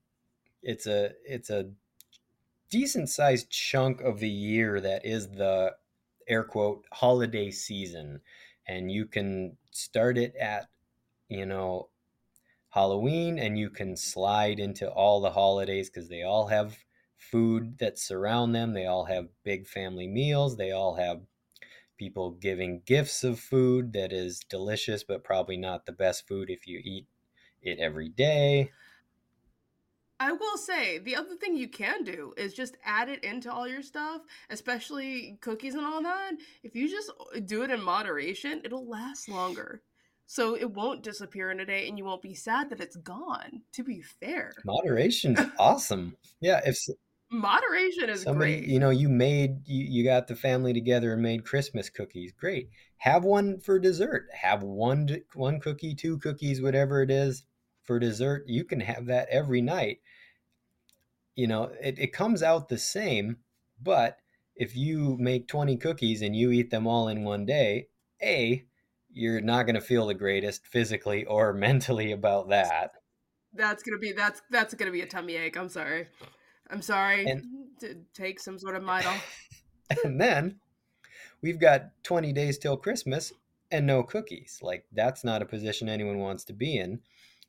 it's 0.62 0.86
a 0.86 1.12
it's 1.24 1.50
a 1.50 1.70
decent 2.70 3.08
sized 3.08 3.48
chunk 3.50 4.00
of 4.00 4.20
the 4.20 4.28
year 4.28 4.80
that 4.80 5.04
is 5.04 5.28
the 5.28 5.72
air 6.28 6.44
quote 6.44 6.84
holiday 6.92 7.50
season 7.50 8.20
and 8.66 8.90
you 8.90 9.06
can 9.06 9.56
start 9.70 10.18
it 10.18 10.34
at 10.36 10.68
you 11.28 11.46
know 11.46 11.88
halloween 12.70 13.38
and 13.38 13.58
you 13.58 13.70
can 13.70 13.96
slide 13.96 14.58
into 14.58 14.88
all 14.90 15.20
the 15.20 15.30
holidays 15.30 15.88
because 15.90 16.08
they 16.08 16.22
all 16.22 16.48
have 16.48 16.78
food 17.16 17.78
that 17.78 17.98
surround 17.98 18.54
them 18.54 18.74
they 18.74 18.86
all 18.86 19.04
have 19.04 19.28
big 19.44 19.66
family 19.66 20.06
meals 20.06 20.56
they 20.56 20.70
all 20.70 20.96
have 20.96 21.20
people 21.96 22.32
giving 22.32 22.82
gifts 22.84 23.22
of 23.22 23.38
food 23.38 23.92
that 23.92 24.12
is 24.12 24.40
delicious 24.48 25.04
but 25.04 25.24
probably 25.24 25.56
not 25.56 25.86
the 25.86 25.92
best 25.92 26.26
food 26.26 26.50
if 26.50 26.66
you 26.66 26.80
eat 26.84 27.06
it 27.62 27.78
every 27.78 28.08
day. 28.08 28.70
I 30.20 30.32
will 30.32 30.56
say 30.56 30.98
the 30.98 31.16
other 31.16 31.34
thing 31.36 31.56
you 31.56 31.68
can 31.68 32.04
do 32.04 32.32
is 32.36 32.54
just 32.54 32.76
add 32.84 33.08
it 33.08 33.24
into 33.24 33.52
all 33.52 33.66
your 33.66 33.82
stuff, 33.82 34.22
especially 34.50 35.38
cookies 35.40 35.74
and 35.74 35.84
all 35.84 36.02
that. 36.02 36.32
If 36.62 36.76
you 36.76 36.88
just 36.88 37.10
uh, 37.10 37.40
do 37.44 37.62
it 37.62 37.70
in 37.70 37.82
moderation, 37.82 38.62
it'll 38.64 38.88
last 38.88 39.28
longer. 39.28 39.82
So 40.26 40.56
it 40.56 40.70
won't 40.70 41.02
disappear 41.02 41.50
in 41.50 41.60
a 41.60 41.66
day 41.66 41.88
and 41.88 41.98
you 41.98 42.04
won't 42.04 42.22
be 42.22 42.34
sad 42.34 42.70
that 42.70 42.80
it's 42.80 42.96
gone, 42.96 43.62
to 43.72 43.82
be 43.82 44.02
fair. 44.02 44.52
Moderation's 44.64 45.40
awesome. 45.58 46.16
Yeah, 46.40 46.60
if 46.64 46.78
moderation 47.30 48.08
is 48.08 48.22
somebody, 48.22 48.58
great. 48.58 48.68
you 48.68 48.78
know, 48.78 48.90
you 48.90 49.08
made 49.08 49.66
you, 49.66 49.84
you 49.84 50.04
got 50.04 50.28
the 50.28 50.36
family 50.36 50.72
together 50.72 51.12
and 51.12 51.22
made 51.22 51.44
Christmas 51.44 51.90
cookies. 51.90 52.32
Great. 52.32 52.70
Have 52.98 53.24
one 53.24 53.58
for 53.58 53.78
dessert. 53.78 54.28
Have 54.32 54.62
one 54.62 55.08
one 55.34 55.60
cookie, 55.60 55.94
two 55.94 56.18
cookies, 56.18 56.62
whatever 56.62 57.02
it 57.02 57.10
is 57.10 57.44
for 57.84 57.98
dessert. 57.98 58.44
You 58.46 58.64
can 58.64 58.80
have 58.80 59.06
that 59.06 59.28
every 59.30 59.60
night. 59.60 59.98
You 61.36 61.46
know, 61.46 61.70
it, 61.80 61.98
it 61.98 62.12
comes 62.12 62.42
out 62.42 62.68
the 62.68 62.78
same, 62.78 63.38
but 63.82 64.18
if 64.56 64.76
you 64.76 65.16
make 65.18 65.48
20 65.48 65.76
cookies 65.76 66.22
and 66.22 66.34
you 66.34 66.50
eat 66.50 66.70
them 66.70 66.86
all 66.86 67.08
in 67.08 67.24
one 67.24 67.44
day, 67.44 67.88
A, 68.22 68.64
you're 69.12 69.40
not 69.40 69.64
going 69.64 69.74
to 69.74 69.80
feel 69.80 70.06
the 70.06 70.14
greatest 70.14 70.66
physically 70.66 71.24
or 71.24 71.52
mentally 71.54 72.12
about 72.12 72.48
that. 72.50 72.92
That's 73.56 73.84
gonna 73.84 73.98
be 73.98 74.10
that's 74.10 74.42
that's 74.50 74.74
gonna 74.74 74.90
be 74.90 75.02
a 75.02 75.06
tummy 75.06 75.36
ache. 75.36 75.56
I'm 75.56 75.68
sorry. 75.68 76.08
I'm 76.70 76.82
sorry 76.82 77.24
And- 77.24 77.44
to 77.80 77.96
take 78.12 78.40
some 78.40 78.58
sort 78.58 78.74
of 78.74 78.82
Midol. 78.82 79.16
and 80.04 80.20
then 80.20 80.56
we've 81.40 81.60
got 81.60 81.90
20 82.02 82.32
days 82.32 82.58
till 82.58 82.76
Christmas 82.76 83.32
and 83.70 83.86
no 83.86 84.02
cookies. 84.02 84.58
Like 84.60 84.86
that's 84.92 85.22
not 85.22 85.40
a 85.42 85.46
position 85.46 85.88
anyone 85.88 86.18
wants 86.18 86.44
to 86.46 86.52
be 86.52 86.76
in. 86.76 87.00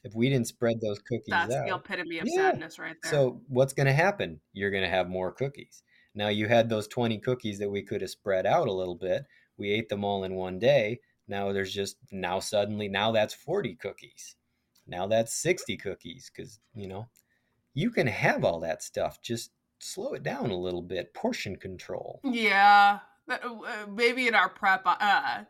If 0.06 0.14
we 0.14 0.30
didn't 0.30 0.45
spread 0.47 0.80
those 0.82 0.99
cookies 0.99 1.32
That's 1.32 1.53
out. 1.56 1.66
the 1.68 1.74
epitome 1.76 2.20
of 2.20 2.28
Yeah. 2.28 2.51
sadness 2.51 2.78
right 2.78 2.95
there. 3.01 3.12
So 3.12 3.41
what's 3.47 3.74
going 3.74 3.88
to 3.88 3.93
happen? 3.93 4.39
You're 4.53 4.70
going 4.70 4.84
to 4.84 4.89
have 4.89 5.10
more 5.10 5.32
cookies. 5.32 5.82
Now 6.14 6.28
you 6.28 6.47
had 6.47 6.70
those 6.70 6.88
20 6.88 7.18
cookies 7.18 7.58
that 7.58 7.70
we 7.72 7.82
could 7.82 8.01
have 8.01 8.12
spread 8.12 8.45
out 8.45 8.68
a 8.68 8.72
little 8.72 8.93
bit. 8.95 9.26
We 9.58 9.72
ate 9.72 9.89
them 9.89 10.06
all 10.06 10.24
in 10.24 10.36
one 10.36 10.60
day. 10.60 10.99
Now 11.28 11.51
there's 11.51 11.74
just 11.74 11.97
now 12.12 12.39
suddenly 12.39 12.88
now 12.88 13.12
that's 13.12 13.34
40 13.34 13.74
cookies. 13.76 14.36
Now 14.86 15.08
that's 15.08 15.34
60 15.34 15.76
cookies 15.78 16.30
cuz 16.30 16.60
you 16.76 16.88
know, 16.88 17.08
you 17.74 17.89
can 17.89 18.06
have 18.06 18.45
all 18.45 18.60
that 18.60 18.84
stuff. 18.84 19.20
Just 19.24 19.51
slow 19.80 20.14
it 20.14 20.22
down 20.22 20.51
a 20.51 20.56
little 20.58 20.84
bit. 20.84 21.16
Portion 21.16 21.56
control. 21.56 22.22
Yeah, 22.24 22.99
uh, 23.28 23.86
maybe 23.89 24.28
in 24.28 24.36
our 24.36 24.49
prep, 24.49 24.84
uh, 24.86 25.45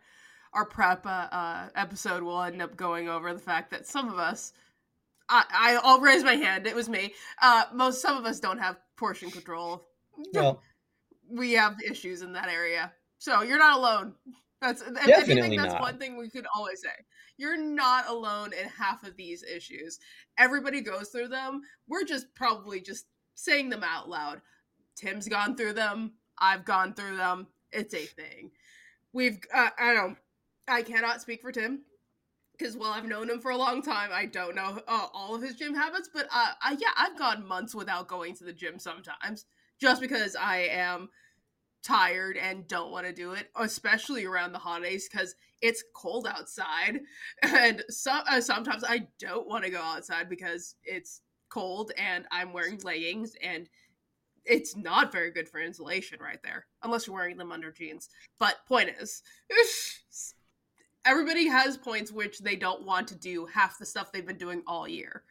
our 0.56 0.66
prep 0.66 1.06
uh, 1.06 1.28
uh, 1.32 1.70
episode, 1.76 2.24
we'll 2.24 2.42
end 2.42 2.62
up 2.62 2.76
going 2.76 3.10
over 3.10 3.34
the 3.34 3.40
fact 3.40 3.70
that 3.72 3.86
some 3.86 4.08
of 4.10 4.18
us, 4.18 4.54
I, 5.30 5.44
I 5.52 5.80
I'll 5.84 6.00
raise 6.00 6.24
my 6.24 6.36
hand. 6.36 6.66
It 6.66 6.76
was 6.76 6.90
me. 6.90 7.14
Uh, 7.42 7.66
most 7.74 8.02
some 8.02 8.18
of 8.18 8.26
us 8.26 8.40
don't 8.40 8.60
have 8.60 8.78
portion 8.98 9.30
control. 9.30 9.84
Well, 10.34 10.62
we 11.30 11.54
have 11.54 11.76
issues 11.88 12.22
in 12.22 12.34
that 12.34 12.50
area, 12.50 12.94
so 13.20 13.42
you're 13.44 13.60
not 13.60 13.78
alone. 13.78 14.14
That's 14.62 14.82
if 14.82 14.94
Definitely 14.94 15.34
anything, 15.34 15.58
that's 15.58 15.74
not. 15.74 15.82
one 15.82 16.00
thing 16.00 16.18
we 16.18 16.30
could 16.30 16.48
always 16.56 16.82
say. 16.82 16.90
You're 17.38 17.58
not 17.58 18.08
alone 18.08 18.52
in 18.54 18.68
half 18.70 19.04
of 19.04 19.18
these 19.18 19.44
issues. 19.44 20.00
Everybody 20.38 20.80
goes 20.82 21.10
through 21.10 21.28
them. 21.28 21.62
We're 21.88 22.06
just 22.06 22.34
probably 22.34 22.80
just 22.80 23.06
saying 23.36 23.70
them 23.70 23.84
out 23.84 24.10
loud. 24.10 24.42
Tim's 24.96 25.28
gone 25.28 25.58
through 25.58 25.74
them. 25.74 26.14
I've 26.40 26.64
gone 26.64 26.94
through 26.94 27.18
them. 27.18 27.48
It's 27.72 27.94
a 27.94 28.06
thing. 28.06 28.52
We've 29.12 29.40
uh, 29.54 29.70
I 29.78 29.94
don't. 29.94 30.18
I 30.68 30.82
cannot 30.82 31.22
speak 31.22 31.42
for 31.42 31.52
Tim 31.52 31.82
because 32.58 32.78
while 32.78 32.92
I've 32.92 33.06
known 33.06 33.30
him 33.30 33.40
for 33.40 33.52
a 33.52 33.58
long 33.58 33.82
time, 33.82 34.10
I 34.14 34.26
don't 34.26 34.56
know 34.56 34.82
uh, 34.88 35.08
all 35.14 35.36
of 35.36 35.42
his 35.42 35.56
gym 35.56 35.76
habits. 35.76 36.10
But 36.14 36.28
uh, 36.34 36.54
I, 36.62 36.78
yeah, 36.80 36.92
I've 36.96 37.18
gone 37.18 37.48
months 37.48 37.76
without 37.76 38.08
going 38.08 38.36
to 38.36 38.44
the 38.44 38.54
gym 38.54 38.80
sometimes 38.80 39.46
just 39.80 40.02
because 40.02 40.36
I 40.36 40.68
am 40.72 41.10
tired 41.84 42.38
and 42.38 42.68
don't 42.68 42.92
want 42.92 43.06
to 43.06 43.14
do 43.14 43.34
it, 43.34 43.50
especially 43.56 44.26
around 44.26 44.54
the 44.54 44.60
holidays 44.60 45.08
because 45.12 45.36
it's 45.62 45.84
cold 45.96 46.28
outside, 46.28 47.00
and 47.42 47.84
so, 47.90 48.12
uh, 48.12 48.42
sometimes 48.42 48.84
I 48.88 49.08
don't 49.20 49.48
want 49.48 49.64
to 49.66 49.70
go 49.70 49.82
outside 49.82 50.30
because 50.30 50.76
it's 50.84 51.22
cold 51.50 51.92
and 51.98 52.26
I'm 52.32 52.54
wearing 52.54 52.80
leggings 52.84 53.36
and 53.42 53.70
it's 54.46 54.76
not 54.76 55.12
very 55.12 55.32
good 55.32 55.48
for 55.50 55.60
insulation 55.60 56.20
right 56.22 56.42
there 56.44 56.66
unless 56.84 57.08
you're 57.08 57.16
wearing 57.16 57.38
them 57.38 57.52
under 57.52 57.72
jeans. 57.72 58.10
But 58.40 58.58
point 58.68 58.90
is, 59.00 59.24
everybody 61.06 61.48
has 61.48 61.78
points 61.78 62.12
which 62.12 62.40
they 62.40 62.56
don't 62.56 62.84
want 62.86 63.08
to 63.10 63.16
do 63.16 63.46
half 63.46 63.78
the 63.78 63.86
stuff 63.86 64.12
they've 64.12 64.26
been 64.26 64.38
doing 64.38 64.64
all 64.68 64.88
year. 64.88 65.24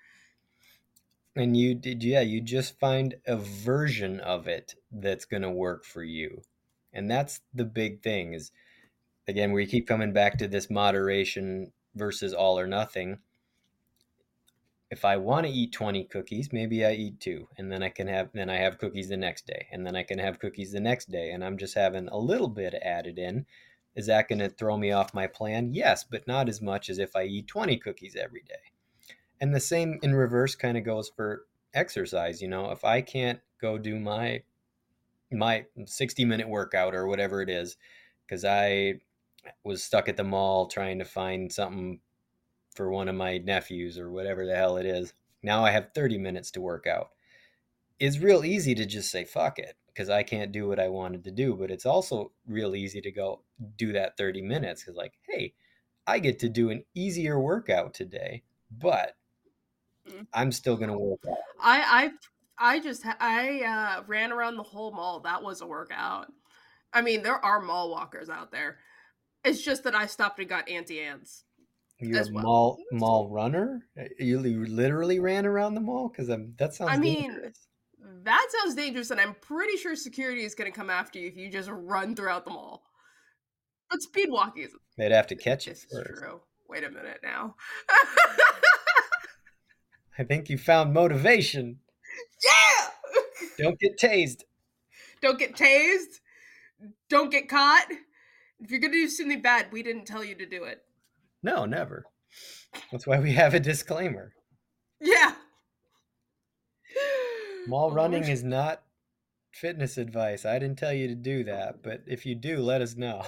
and 1.37 1.57
you 1.57 1.75
did 1.75 2.03
yeah, 2.05 2.21
you 2.21 2.41
just 2.41 2.79
find 2.79 3.17
a 3.27 3.37
version 3.37 4.21
of 4.21 4.47
it 4.49 4.75
that's 4.93 5.25
going 5.25 5.43
to 5.43 5.51
work 5.51 5.85
for 5.85 6.03
you. 6.05 6.43
And 6.93 7.11
that's 7.11 7.41
the 7.53 7.65
big 7.65 8.03
thing 8.03 8.35
is 8.35 8.53
again, 9.27 9.53
we 9.53 9.67
keep 9.67 9.87
coming 9.89 10.13
back 10.13 10.39
to 10.39 10.49
this 10.49 10.71
moderation 10.71 11.73
versus 11.95 12.33
all 12.33 12.59
or 12.59 12.67
nothing. 12.67 13.19
If 14.91 15.05
I 15.05 15.17
want 15.17 15.47
to 15.47 15.53
eat 15.53 15.73
20 15.73 16.05
cookies, 16.05 16.53
maybe 16.53 16.85
I 16.85 16.93
eat 16.93 17.19
two 17.21 17.49
and 17.59 17.73
then 17.73 17.83
I 17.83 17.89
can 17.89 18.07
have 18.07 18.31
then 18.33 18.49
I 18.51 18.57
have 18.59 18.79
cookies 18.79 19.09
the 19.09 19.17
next 19.17 19.47
day 19.47 19.67
and 19.73 19.85
then 19.87 19.97
I 19.97 20.05
can 20.05 20.19
have 20.19 20.39
cookies 20.39 20.73
the 20.73 20.81
next 20.81 21.11
day 21.11 21.31
and 21.33 21.45
I'm 21.45 21.59
just 21.59 21.75
having 21.75 22.09
a 22.09 22.19
little 22.19 22.49
bit 22.49 22.75
added 22.75 23.19
in. 23.19 23.47
Is 23.95 24.07
that 24.07 24.29
going 24.29 24.41
to 24.41 24.49
throw 24.49 24.77
me 24.77 24.91
off 24.91 25.15
my 25.15 25.27
plan? 25.27 25.73
Yes, 25.73 26.05
but 26.05 26.27
not 26.27 26.49
as 26.49 26.61
much 26.61 26.91
as 26.91 26.99
if 26.99 27.15
I 27.15 27.25
eat 27.25 27.47
20 27.47 27.77
cookies 27.79 28.17
every 28.17 28.43
day. 28.43 28.73
And 29.41 29.55
the 29.55 29.61
same 29.61 29.99
in 30.03 30.15
reverse 30.15 30.55
kind 30.55 30.77
of 30.77 30.85
goes 30.85 31.11
for 31.15 31.47
exercise, 31.75 32.41
you 32.43 32.49
know, 32.49 32.71
if 32.71 32.85
I 32.85 33.01
can't 33.01 33.41
go 33.61 33.79
do 33.79 33.99
my 33.99 34.43
my 35.31 35.65
60 35.85 36.25
minute 36.25 36.49
workout 36.49 36.95
or 36.95 37.09
whatever 37.09 37.43
it 37.43 37.49
is 37.49 37.77
cuz 38.29 38.45
I 38.45 39.01
was 39.65 39.83
stuck 39.83 40.09
at 40.09 40.17
the 40.17 40.23
mall 40.23 40.67
trying 40.67 40.99
to 41.01 41.05
find 41.05 41.53
something 41.53 42.01
for 42.71 42.91
one 42.91 43.09
of 43.09 43.17
my 43.17 43.39
nephews 43.39 43.99
or 43.99 44.11
whatever 44.11 44.47
the 44.47 44.55
hell 44.55 44.77
it 44.77 44.87
is. 44.87 45.13
Now 45.43 45.65
I 45.65 45.71
have 45.71 45.93
30 45.93 46.19
minutes 46.19 46.51
to 46.53 46.61
work 46.61 46.87
out. 46.87 47.11
It's 47.99 48.19
real 48.19 48.45
easy 48.45 48.75
to 48.77 48.87
just 48.87 49.11
say 49.11 49.25
fuck 49.25 49.59
it 49.59 49.77
because 49.95 50.11
I 50.11 50.25
can't 50.25 50.53
do 50.53 50.67
what 50.69 50.81
I 50.81 50.89
wanted 50.89 51.25
to 51.25 51.31
do, 51.31 51.55
but 51.55 51.71
it's 51.71 51.87
also 51.87 52.33
real 52.47 52.75
easy 52.75 53.01
to 53.01 53.13
go 53.13 53.43
do 53.77 53.93
that 53.93 54.17
30 54.17 54.43
minutes 54.43 54.85
cuz 54.85 54.97
like, 54.97 55.15
hey, 55.29 55.55
I 56.07 56.19
get 56.19 56.41
to 56.41 56.49
do 56.49 56.71
an 56.71 56.85
easier 56.95 57.41
workout 57.41 57.95
today, 57.95 58.43
but 58.71 59.17
Mm. 60.09 60.27
I'm 60.33 60.53
still 60.53 60.77
going 60.77 60.91
to 60.91 60.99
work 60.99 61.21
out. 61.29 61.37
I 61.61 62.13
I 62.59 62.75
I 62.75 62.81
just 62.81 63.05
I 63.07 63.63
uh, 63.63 64.03
ran 64.07 64.33
around 64.33 64.57
the 64.57 64.63
whole 64.63 64.93
mall. 64.93 65.21
That 65.21 65.43
was 65.43 65.61
a 65.61 65.67
workout. 65.67 66.33
I 66.93 67.03
mean, 67.03 67.23
there 67.23 67.45
are 67.45 67.61
mall 67.61 67.91
walkers 67.91 68.29
out 68.29 68.53
there. 68.53 68.79
It's 69.45 69.63
just 69.63 69.85
that 69.85 69.95
I 69.95 70.07
stopped 70.07 70.39
and 70.39 70.49
got 70.49 70.69
Auntie 70.69 71.01
Anne's. 71.01 71.45
You're 72.01 72.19
as 72.19 72.29
a 72.29 72.33
well. 72.33 72.43
mall 72.45 72.79
mall 72.93 73.29
runner? 73.31 73.87
You, 74.19 74.45
you 74.45 74.67
literally 74.67 75.21
ran 75.21 75.47
around 75.47 75.75
the 75.75 75.81
mall 75.81 76.09
because 76.09 76.29
that 76.29 76.75
sounds. 76.75 76.91
I 76.91 76.97
mean, 76.99 77.23
dangerous. 77.23 77.67
That 78.25 78.47
sounds 78.61 78.75
dangerous, 78.75 79.11
and 79.11 79.21
I'm 79.21 79.35
pretty 79.41 79.77
sure 79.77 79.97
security 79.97 80.45
is 80.45 80.55
going 80.55 80.71
to 80.71 80.77
come 80.77 80.91
after 80.91 81.19
you 81.19 81.29
if 81.29 81.37
you 81.37 81.51
just 81.51 81.71
run 81.71 82.15
throughout 82.15 82.45
the 82.45 82.51
mall. 82.51 82.83
But 83.91 84.03
speed 84.03 84.29
walking 84.31 84.65
is 84.65 84.75
they'd 84.97 85.13
have 85.13 85.27
to 85.29 85.37
catch 85.37 85.67
you 85.67 85.73
this 85.73 85.85
is 85.85 85.99
first. 85.99 86.23
true. 86.23 86.41
Wait 86.69 86.85
a 86.85 86.91
minute 86.91 87.21
now. 87.23 87.55
I 90.19 90.25
think 90.25 90.49
you 90.49 90.59
found 90.59 90.93
motivation. 90.93 91.79
yeah. 92.45 92.89
Don't 93.59 93.79
get 93.79 93.99
tased. 93.99 94.43
Don't 95.21 95.39
get 95.39 95.57
tased. 95.57 96.21
Don't 97.09 97.31
get 97.31 97.49
caught. 97.49 97.87
If 98.61 98.71
you're 98.71 98.81
gonna 98.81 98.93
do 98.93 99.09
something 99.09 99.43
bad, 99.43 99.67
we 99.73 99.83
didn't 99.83 100.07
tell 100.07 100.25
you 100.25 100.35
to 100.37 100.47
do 100.47 100.65
it. 100.65 100.83
No, 101.43 101.65
never. 101.65 102.05
That's 102.91 103.07
why 103.07 103.21
we 103.21 103.33
have 103.33 103.55
a 103.55 103.61
disclaimer. 103.61 104.33
Yeah. 105.01 105.35
Mall 107.67 107.91
running 107.91 108.25
is 108.25 108.43
not 108.43 108.83
fitness 109.53 109.99
advice. 109.99 110.45
I 110.45 110.59
didn't 110.59 110.79
tell 110.79 110.93
you 110.93 111.09
to 111.09 111.15
do 111.15 111.45
that, 111.45 111.83
but 111.83 112.03
if 112.07 112.27
you 112.27 112.35
do, 112.35 112.59
let 112.59 112.83
us 112.83 112.97
know. 112.97 113.23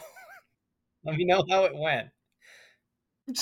let 1.04 1.16
me 1.16 1.24
know 1.24 1.44
how 1.48 1.64
it 1.64 1.72
went. 1.74 2.08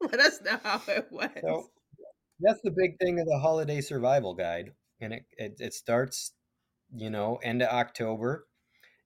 Let 0.00 0.20
us 0.20 0.40
know 0.40 0.58
how 0.62 0.80
it 0.88 1.08
went. 1.10 1.32
So 1.42 1.70
that's 2.40 2.60
the 2.62 2.70
big 2.70 2.98
thing 2.98 3.18
of 3.18 3.26
the 3.26 3.38
holiday 3.38 3.80
survival 3.80 4.34
guide, 4.34 4.72
and 5.00 5.12
it 5.12 5.24
it, 5.36 5.56
it 5.58 5.74
starts, 5.74 6.32
you 6.94 7.10
know, 7.10 7.36
end 7.42 7.62
of 7.62 7.68
October, 7.68 8.46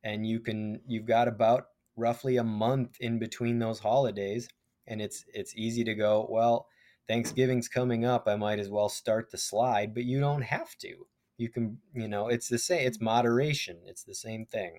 and 0.05 0.27
you 0.27 0.41
can 0.41 0.81
you've 0.87 1.07
got 1.07 1.29
about 1.29 1.67
roughly 1.97 2.37
a 2.37 2.45
month 2.45 2.97
in 3.01 3.19
between 3.19 3.59
those 3.59 3.79
holidays, 3.79 4.49
and 4.87 5.01
it's 5.01 5.25
it's 5.33 5.55
easy 5.57 5.85
to 5.85 5.95
go 5.95 6.27
well. 6.29 6.67
Thanksgiving's 7.11 7.69
coming 7.69 8.05
up. 8.05 8.29
I 8.29 8.37
might 8.37 8.61
as 8.61 8.71
well 8.71 8.89
start 8.89 9.33
the 9.33 9.37
slide, 9.37 9.95
but 9.95 10.05
you 10.05 10.21
don't 10.21 10.43
have 10.43 10.77
to. 10.79 11.09
You 11.39 11.49
can, 11.49 11.79
you 11.93 12.07
know, 12.07 12.29
it's 12.29 12.49
the 12.49 12.57
same. 12.57 12.87
It's 12.87 13.01
moderation. 13.01 13.79
It's 13.85 14.05
the 14.05 14.15
same 14.15 14.47
thing. 14.47 14.79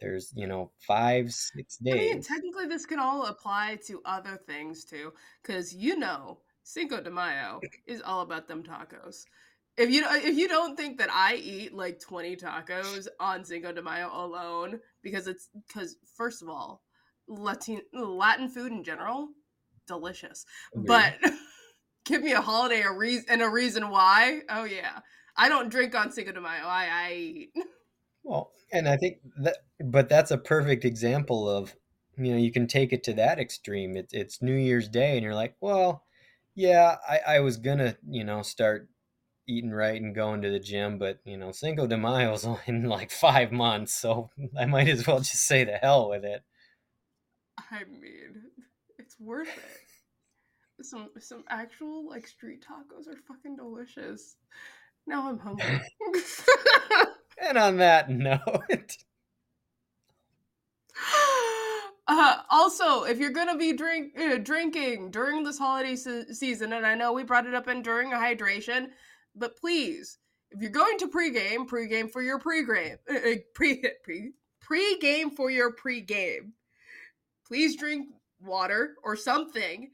there's 0.00 0.32
you 0.34 0.46
know 0.46 0.70
five 0.78 1.30
six 1.32 1.76
days. 1.76 1.94
I 1.94 1.98
mean, 1.98 2.22
technically, 2.22 2.66
this 2.66 2.86
can 2.86 2.98
all 2.98 3.26
apply 3.26 3.78
to 3.88 4.00
other 4.06 4.38
things 4.46 4.84
too, 4.86 5.12
because 5.42 5.74
you 5.74 5.98
know 5.98 6.38
Cinco 6.62 7.02
de 7.02 7.10
Mayo 7.10 7.60
is 7.86 8.00
all 8.00 8.22
about 8.22 8.48
them 8.48 8.62
tacos. 8.62 9.24
If 9.76 9.90
you 9.90 10.06
if 10.08 10.34
you 10.34 10.48
don't 10.48 10.78
think 10.78 10.96
that 10.96 11.10
I 11.12 11.34
eat 11.34 11.74
like 11.74 12.00
twenty 12.00 12.36
tacos 12.36 13.06
on 13.20 13.44
Cinco 13.44 13.70
de 13.72 13.82
Mayo 13.82 14.10
alone, 14.14 14.80
because 15.02 15.26
it's 15.26 15.50
because 15.66 15.96
first 16.16 16.40
of 16.40 16.48
all, 16.48 16.84
Latin 17.26 17.82
Latin 17.92 18.48
food 18.48 18.72
in 18.72 18.82
general, 18.82 19.28
delicious. 19.88 20.46
But 20.74 21.14
give 22.04 22.22
me 22.22 22.32
a 22.32 22.40
holiday 22.40 22.82
a 22.82 22.92
reason 22.92 23.26
and 23.28 23.42
a 23.42 23.48
reason 23.48 23.90
why. 23.90 24.42
Oh 24.48 24.64
yeah, 24.64 25.00
I 25.36 25.48
don't 25.48 25.68
drink 25.68 25.94
on 25.94 26.12
Cinco 26.12 26.32
de 26.32 26.40
Mayo. 26.40 26.64
I 26.64 26.88
I 26.90 27.12
eat. 27.14 27.50
Well, 28.24 28.50
and 28.70 28.86
I 28.86 28.98
think 28.98 29.20
that, 29.38 29.56
but 29.82 30.10
that's 30.10 30.30
a 30.30 30.36
perfect 30.36 30.84
example 30.84 31.48
of, 31.48 31.74
you 32.18 32.32
know, 32.32 32.36
you 32.36 32.52
can 32.52 32.66
take 32.66 32.92
it 32.92 33.02
to 33.04 33.14
that 33.14 33.38
extreme. 33.38 33.96
It's 33.96 34.12
it's 34.12 34.42
New 34.42 34.54
Year's 34.54 34.86
Day, 34.86 35.14
and 35.14 35.22
you're 35.22 35.34
like, 35.34 35.56
well, 35.62 36.04
yeah, 36.54 36.96
I, 37.08 37.36
I 37.36 37.40
was 37.40 37.56
gonna, 37.56 37.96
you 38.06 38.24
know, 38.24 38.42
start 38.42 38.88
eating 39.48 39.70
right 39.70 40.00
and 40.00 40.14
going 40.14 40.42
to 40.42 40.50
the 40.50 40.60
gym, 40.60 40.98
but 40.98 41.20
you 41.24 41.38
know, 41.38 41.52
Cinco 41.52 41.86
de 41.86 41.96
Mayo's 41.96 42.46
in 42.66 42.82
like 42.84 43.10
five 43.10 43.50
months, 43.50 43.94
so 43.94 44.28
I 44.58 44.66
might 44.66 44.88
as 44.88 45.06
well 45.06 45.20
just 45.20 45.46
say 45.46 45.64
the 45.64 45.78
hell 45.78 46.10
with 46.10 46.24
it. 46.24 46.42
I 47.58 47.84
mean, 47.84 48.50
it's 49.18 49.26
worth 49.26 49.48
it. 49.48 50.84
Some 50.84 51.10
some 51.18 51.44
actual 51.48 52.08
like 52.08 52.26
street 52.26 52.64
tacos 52.64 53.08
are 53.08 53.18
fucking 53.26 53.56
delicious. 53.56 54.36
Now 55.06 55.28
I'm 55.28 55.38
hungry. 55.38 55.80
and 57.42 57.58
on 57.58 57.76
that 57.78 58.10
note. 58.10 58.96
Uh, 62.10 62.38
also, 62.48 63.02
if 63.04 63.18
you're 63.18 63.28
gonna 63.28 63.58
be 63.58 63.74
drink 63.74 64.18
uh, 64.18 64.38
drinking 64.38 65.10
during 65.10 65.44
this 65.44 65.58
holiday 65.58 65.94
se- 65.94 66.32
season, 66.32 66.72
and 66.72 66.86
I 66.86 66.94
know 66.94 67.12
we 67.12 67.22
brought 67.22 67.44
it 67.44 67.54
up 67.54 67.68
in 67.68 67.82
during 67.82 68.14
a 68.14 68.16
hydration, 68.16 68.86
but 69.36 69.58
please, 69.58 70.16
if 70.50 70.62
you're 70.62 70.70
going 70.70 70.96
to 71.00 71.08
pregame, 71.08 71.68
pregame 71.68 72.10
for 72.10 72.22
your 72.22 72.38
pregame, 72.38 72.96
uh, 73.10 73.14
uh 73.14 73.34
pre 73.54 73.84
pre 74.02 74.32
pregame 74.66 75.36
for 75.36 75.50
your 75.50 75.70
pregame. 75.70 76.52
Please 77.46 77.76
drink 77.76 78.08
water 78.40 78.94
or 79.02 79.16
something. 79.16 79.90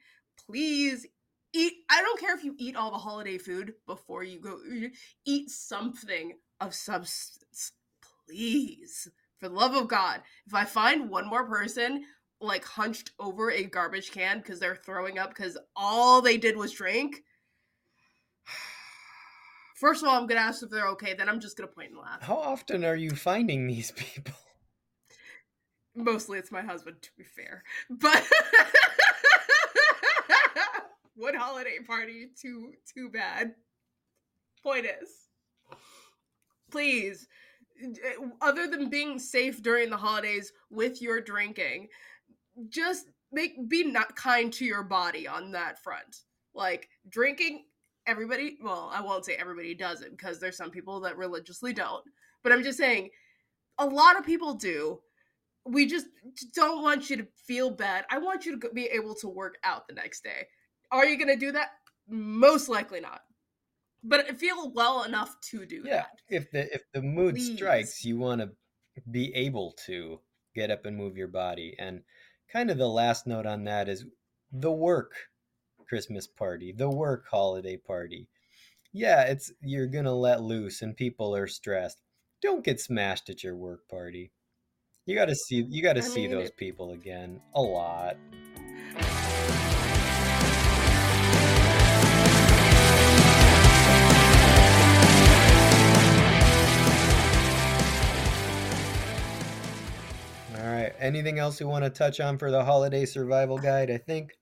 Please 0.47 1.07
eat. 1.53 1.73
I 1.91 2.03
don't 2.03 2.21
care 2.21 2.37
if 2.37 2.45
you 2.45 2.55
eat 2.59 2.77
all 2.77 2.91
the 2.91 2.99
holiday 2.99 3.39
food 3.39 3.75
before 3.87 4.25
you 4.25 4.41
go. 4.41 4.59
Eat 5.25 5.51
something 5.51 6.39
of 6.61 6.75
substance, 6.75 7.73
please 8.27 9.09
for 9.45 9.51
the 9.51 9.55
love 9.55 9.75
of 9.75 9.89
God, 9.89 10.23
if 10.47 10.55
I 10.55 10.65
find 10.65 11.11
one 11.11 11.29
more 11.29 11.47
person 11.47 12.05
like 12.41 12.65
hunched 12.65 13.11
over 13.19 13.51
a 13.51 13.65
garbage 13.65 14.11
can 14.11 14.39
because 14.39 14.59
they're 14.61 14.77
throwing 14.77 15.19
up 15.19 15.31
because 15.31 15.59
all 15.77 16.21
they 16.21 16.37
did 16.37 16.57
was 16.57 16.73
drink, 16.73 17.23
first 19.77 20.03
of 20.03 20.09
all, 20.09 20.19
I'm 20.19 20.27
gonna 20.27 20.41
ask 20.41 20.63
if 20.63 20.71
they're 20.71 20.89
okay. 20.89 21.15
Then 21.15 21.29
I'm 21.29 21.41
just 21.41 21.57
gonna 21.57 21.69
point 21.69 21.91
and 21.91 22.01
laugh. 22.01 22.23
How 22.23 22.37
often 22.37 22.85
are 22.85 22.97
you 22.97 23.11
finding 23.11 23.67
these 23.67 23.91
people? 23.93 24.35
Mostly, 25.95 26.39
it's 26.39 26.53
my 26.53 26.63
husband. 26.63 26.97
To 27.03 27.11
be 27.17 27.25
fair, 27.25 27.63
but 27.89 28.25
what 31.15 31.35
holiday 31.35 31.79
party 31.87 32.29
too 32.41 32.73
too 32.93 33.09
bad. 33.11 33.55
Point 34.63 34.87
is, 34.87 35.29
please 36.71 37.29
other 38.41 38.67
than 38.67 38.89
being 38.89 39.19
safe 39.19 39.63
during 39.63 39.91
the 39.91 39.97
holidays 39.97 40.53
with 40.71 41.03
your 41.03 41.21
drinking, 41.21 41.89
just 42.69 43.07
make 43.33 43.69
be 43.69 43.85
not 43.85 44.15
kind 44.17 44.53
to 44.53 44.65
your 44.65 44.83
body 44.83 45.27
on 45.27 45.51
that 45.53 45.83
front. 45.83 46.23
Like 46.55 46.89
drinking, 47.09 47.65
everybody, 48.07 48.59
well, 48.63 48.91
I 48.93 49.01
won't 49.01 49.25
say 49.25 49.35
everybody 49.35 49.75
does 49.75 50.03
it 50.03 50.17
because 50.17 50.39
there's 50.39 50.57
some 50.57 50.71
people 50.71 51.01
that 51.01 51.17
religiously 51.17 51.73
don't. 51.73 52.05
But 52.43 52.53
I'm 52.53 52.63
just 52.63 52.79
saying 52.79 53.11
a 53.79 53.87
lot 53.87 54.19
of 54.19 54.25
people 54.25 54.55
do. 54.55 55.01
We 55.67 55.87
just 55.87 56.07
don't 56.55 56.83
want 56.83 57.09
you 57.09 57.17
to 57.17 57.27
feel 57.47 57.71
bad. 57.71 58.05
I 58.11 58.19
want 58.19 58.45
you 58.45 58.59
to 58.59 58.69
be 58.71 58.85
able 58.87 59.15
to 59.17 59.29
work 59.29 59.57
out 59.65 59.89
the 59.89 59.95
next 59.95 60.23
day. 60.23 60.47
Are 60.91 61.07
you 61.07 61.17
going 61.17 61.29
to 61.29 61.37
do 61.37 61.53
that? 61.53 61.71
Most 62.07 62.69
likely 62.69 63.01
not 63.01 63.23
but 64.05 64.39
feel 64.39 64.71
well 64.71 65.03
enough 65.03 65.41
to 65.41 65.65
do 65.65 65.83
yeah, 65.85 65.97
that. 65.97 66.21
If 66.29 66.51
the 66.51 66.73
if 66.75 66.83
the 66.93 67.03
mood 67.03 67.37
Please. 67.37 67.57
strikes, 67.57 68.05
you 68.05 68.19
want 68.19 68.43
to 68.43 68.51
be 69.11 69.35
able 69.35 69.73
to 69.87 70.21
get 70.55 70.71
up 70.71 70.85
and 70.85 70.97
move 70.97 71.17
your 71.17 71.29
body. 71.29 71.75
And 71.79 72.03
kind 72.53 72.71
of 72.71 72.79
the 72.79 72.89
last 72.89 73.27
note 73.27 73.47
on 73.47 73.65
that 73.65 73.89
is 73.89 74.05
the 74.53 74.71
work 74.71 75.15
Christmas 75.89 76.27
party, 76.27 76.73
the 76.73 76.91
work 76.91 77.25
holiday 77.31 77.77
party. 77.77 78.29
Yeah, 78.93 79.23
it's 79.23 79.51
you're 79.61 79.89
going 79.89 80.05
to 80.05 80.13
let 80.13 80.43
loose 80.43 80.83
and 80.83 80.97
people 80.97 81.35
are 81.35 81.49
stressed. 81.49 82.01
Don't 82.43 82.65
get 82.65 82.81
smashed 82.81 83.31
at 83.31 83.43
your 83.43 83.57
work 83.57 83.89
party. 83.89 84.31
You 85.07 85.15
got 85.15 85.27
to 85.27 85.35
see 85.35 85.67
you 85.69 85.83
got 85.83 85.97
to 85.97 86.03
see 86.03 86.23
mean, 86.23 86.31
those 86.31 86.51
people 86.51 86.93
again 86.93 87.39
a 87.55 87.61
lot. 87.61 88.17
All 100.57 100.65
right. 100.65 100.95
Anything 100.99 101.39
else 101.39 101.61
we 101.61 101.67
want 101.67 101.85
to 101.85 101.91
touch 101.91 102.21
on 102.21 102.39
for 102.39 102.51
the 102.51 102.65
holiday 102.65 103.05
survival 103.05 103.59
guide? 103.59 103.91
I 103.91 103.99
think 103.99 104.33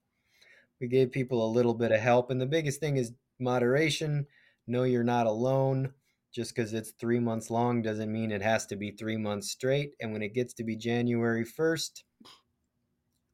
we 0.80 0.86
gave 0.86 1.10
people 1.10 1.44
a 1.44 1.50
little 1.50 1.74
bit 1.74 1.90
of 1.90 1.98
help. 1.98 2.30
And 2.30 2.40
the 2.40 2.46
biggest 2.46 2.78
thing 2.78 2.98
is 2.98 3.10
moderation. 3.40 4.28
Know 4.68 4.84
you're 4.84 5.02
not 5.02 5.26
alone. 5.26 5.92
Just 6.34 6.54
because 6.54 6.72
it's 6.72 6.92
three 6.92 7.20
months 7.20 7.50
long 7.50 7.82
doesn't 7.82 8.10
mean 8.10 8.32
it 8.32 8.42
has 8.42 8.66
to 8.66 8.76
be 8.76 8.90
three 8.90 9.18
months 9.18 9.50
straight. 9.50 9.94
And 10.00 10.12
when 10.12 10.22
it 10.22 10.34
gets 10.34 10.54
to 10.54 10.64
be 10.64 10.76
January 10.76 11.44
1st, 11.44 12.02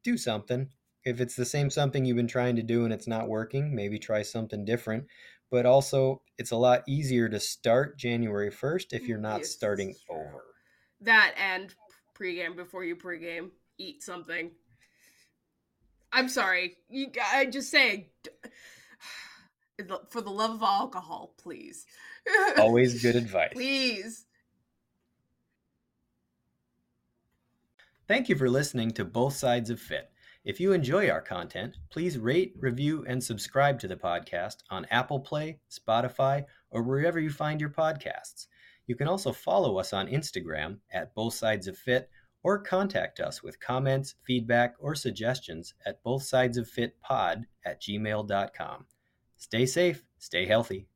do 0.03 0.17
something. 0.17 0.69
If 1.05 1.21
it's 1.21 1.37
the 1.37 1.45
same 1.45 1.71
something 1.71 2.05
you've 2.05 2.17
been 2.17 2.27
trying 2.27 2.57
to 2.57 2.63
do 2.63 2.85
and 2.85 2.93
it's 2.93 3.07
not 3.07 3.29
working, 3.29 3.75
maybe 3.75 3.99
try 3.99 4.23
something 4.23 4.65
different. 4.65 5.05
But 5.51 5.65
also, 5.65 6.23
it's 6.37 6.51
a 6.51 6.57
lot 6.57 6.83
easier 6.89 7.29
to 7.29 7.41
start 7.41 7.99
January 7.99 8.51
1st 8.51 8.87
if 8.93 9.07
you're 9.07 9.19
mm, 9.19 9.23
not 9.23 9.39
yes, 9.39 9.51
starting 9.51 9.95
over. 10.11 10.43
That 11.01 11.35
and 11.39 11.75
pregame 12.19 12.57
before 12.57 12.85
you 12.85 12.97
pregame. 12.97 13.51
Eat 13.79 14.03
something. 14.03 14.51
I'm 16.13 16.29
sorry. 16.29 16.77
You, 16.89 17.09
I 17.33 17.47
just 17.47 17.71
say, 17.71 18.11
for 20.11 20.21
the 20.21 20.31
love 20.31 20.51
of 20.51 20.63
alcohol, 20.63 21.35
please. 21.39 21.87
Always 22.59 23.03
good 23.03 23.17
advice. 23.17 23.53
Please. 23.53 24.27
Thank 28.07 28.29
you 28.29 28.37
for 28.37 28.49
listening 28.49 28.91
to 28.93 29.05
Both 29.05 29.35
Sides 29.35 29.71
of 29.71 29.81
Fit. 29.81 30.11
If 30.45 30.61
you 30.61 30.73
enjoy 30.73 31.11
our 31.11 31.21
content, 31.21 31.77
please 31.91 32.17
rate, 32.17 32.55
review, 32.59 33.05
and 33.07 33.23
subscribe 33.23 33.79
to 33.81 33.89
the 33.89 33.97
podcast 33.97 34.57
on 34.71 34.87
Apple 34.91 35.21
Play, 35.21 35.59
Spotify, 35.71 36.45
or 36.71 36.83
wherever 36.83 37.21
you 37.21 37.29
find 37.29 37.61
your 37.61 37.71
podcasts. 37.71 38.47
You 38.87 38.97
can 38.97 39.09
also 39.09 39.33
follow 39.33 39.79
us 39.79 39.93
on 39.93 40.09
Instagram 40.09 40.79
at 40.91 41.15
Both 41.15 41.35
Sides 41.35 41.67
of 41.69 41.77
Fit 41.77 42.09
or 42.43 42.59
contact 42.59 43.21
us 43.21 43.43
with 43.43 43.61
comments, 43.61 44.15
feedback, 44.25 44.75
or 44.79 44.95
suggestions 44.95 45.75
at 45.85 46.03
both 46.03 46.23
sides 46.23 46.57
of 46.57 46.69
fit 46.69 47.01
pod 47.01 47.47
at 47.65 47.83
gmail.com. 47.83 48.87
Stay 49.37 49.67
safe, 49.67 50.05
stay 50.19 50.47
healthy. 50.47 50.89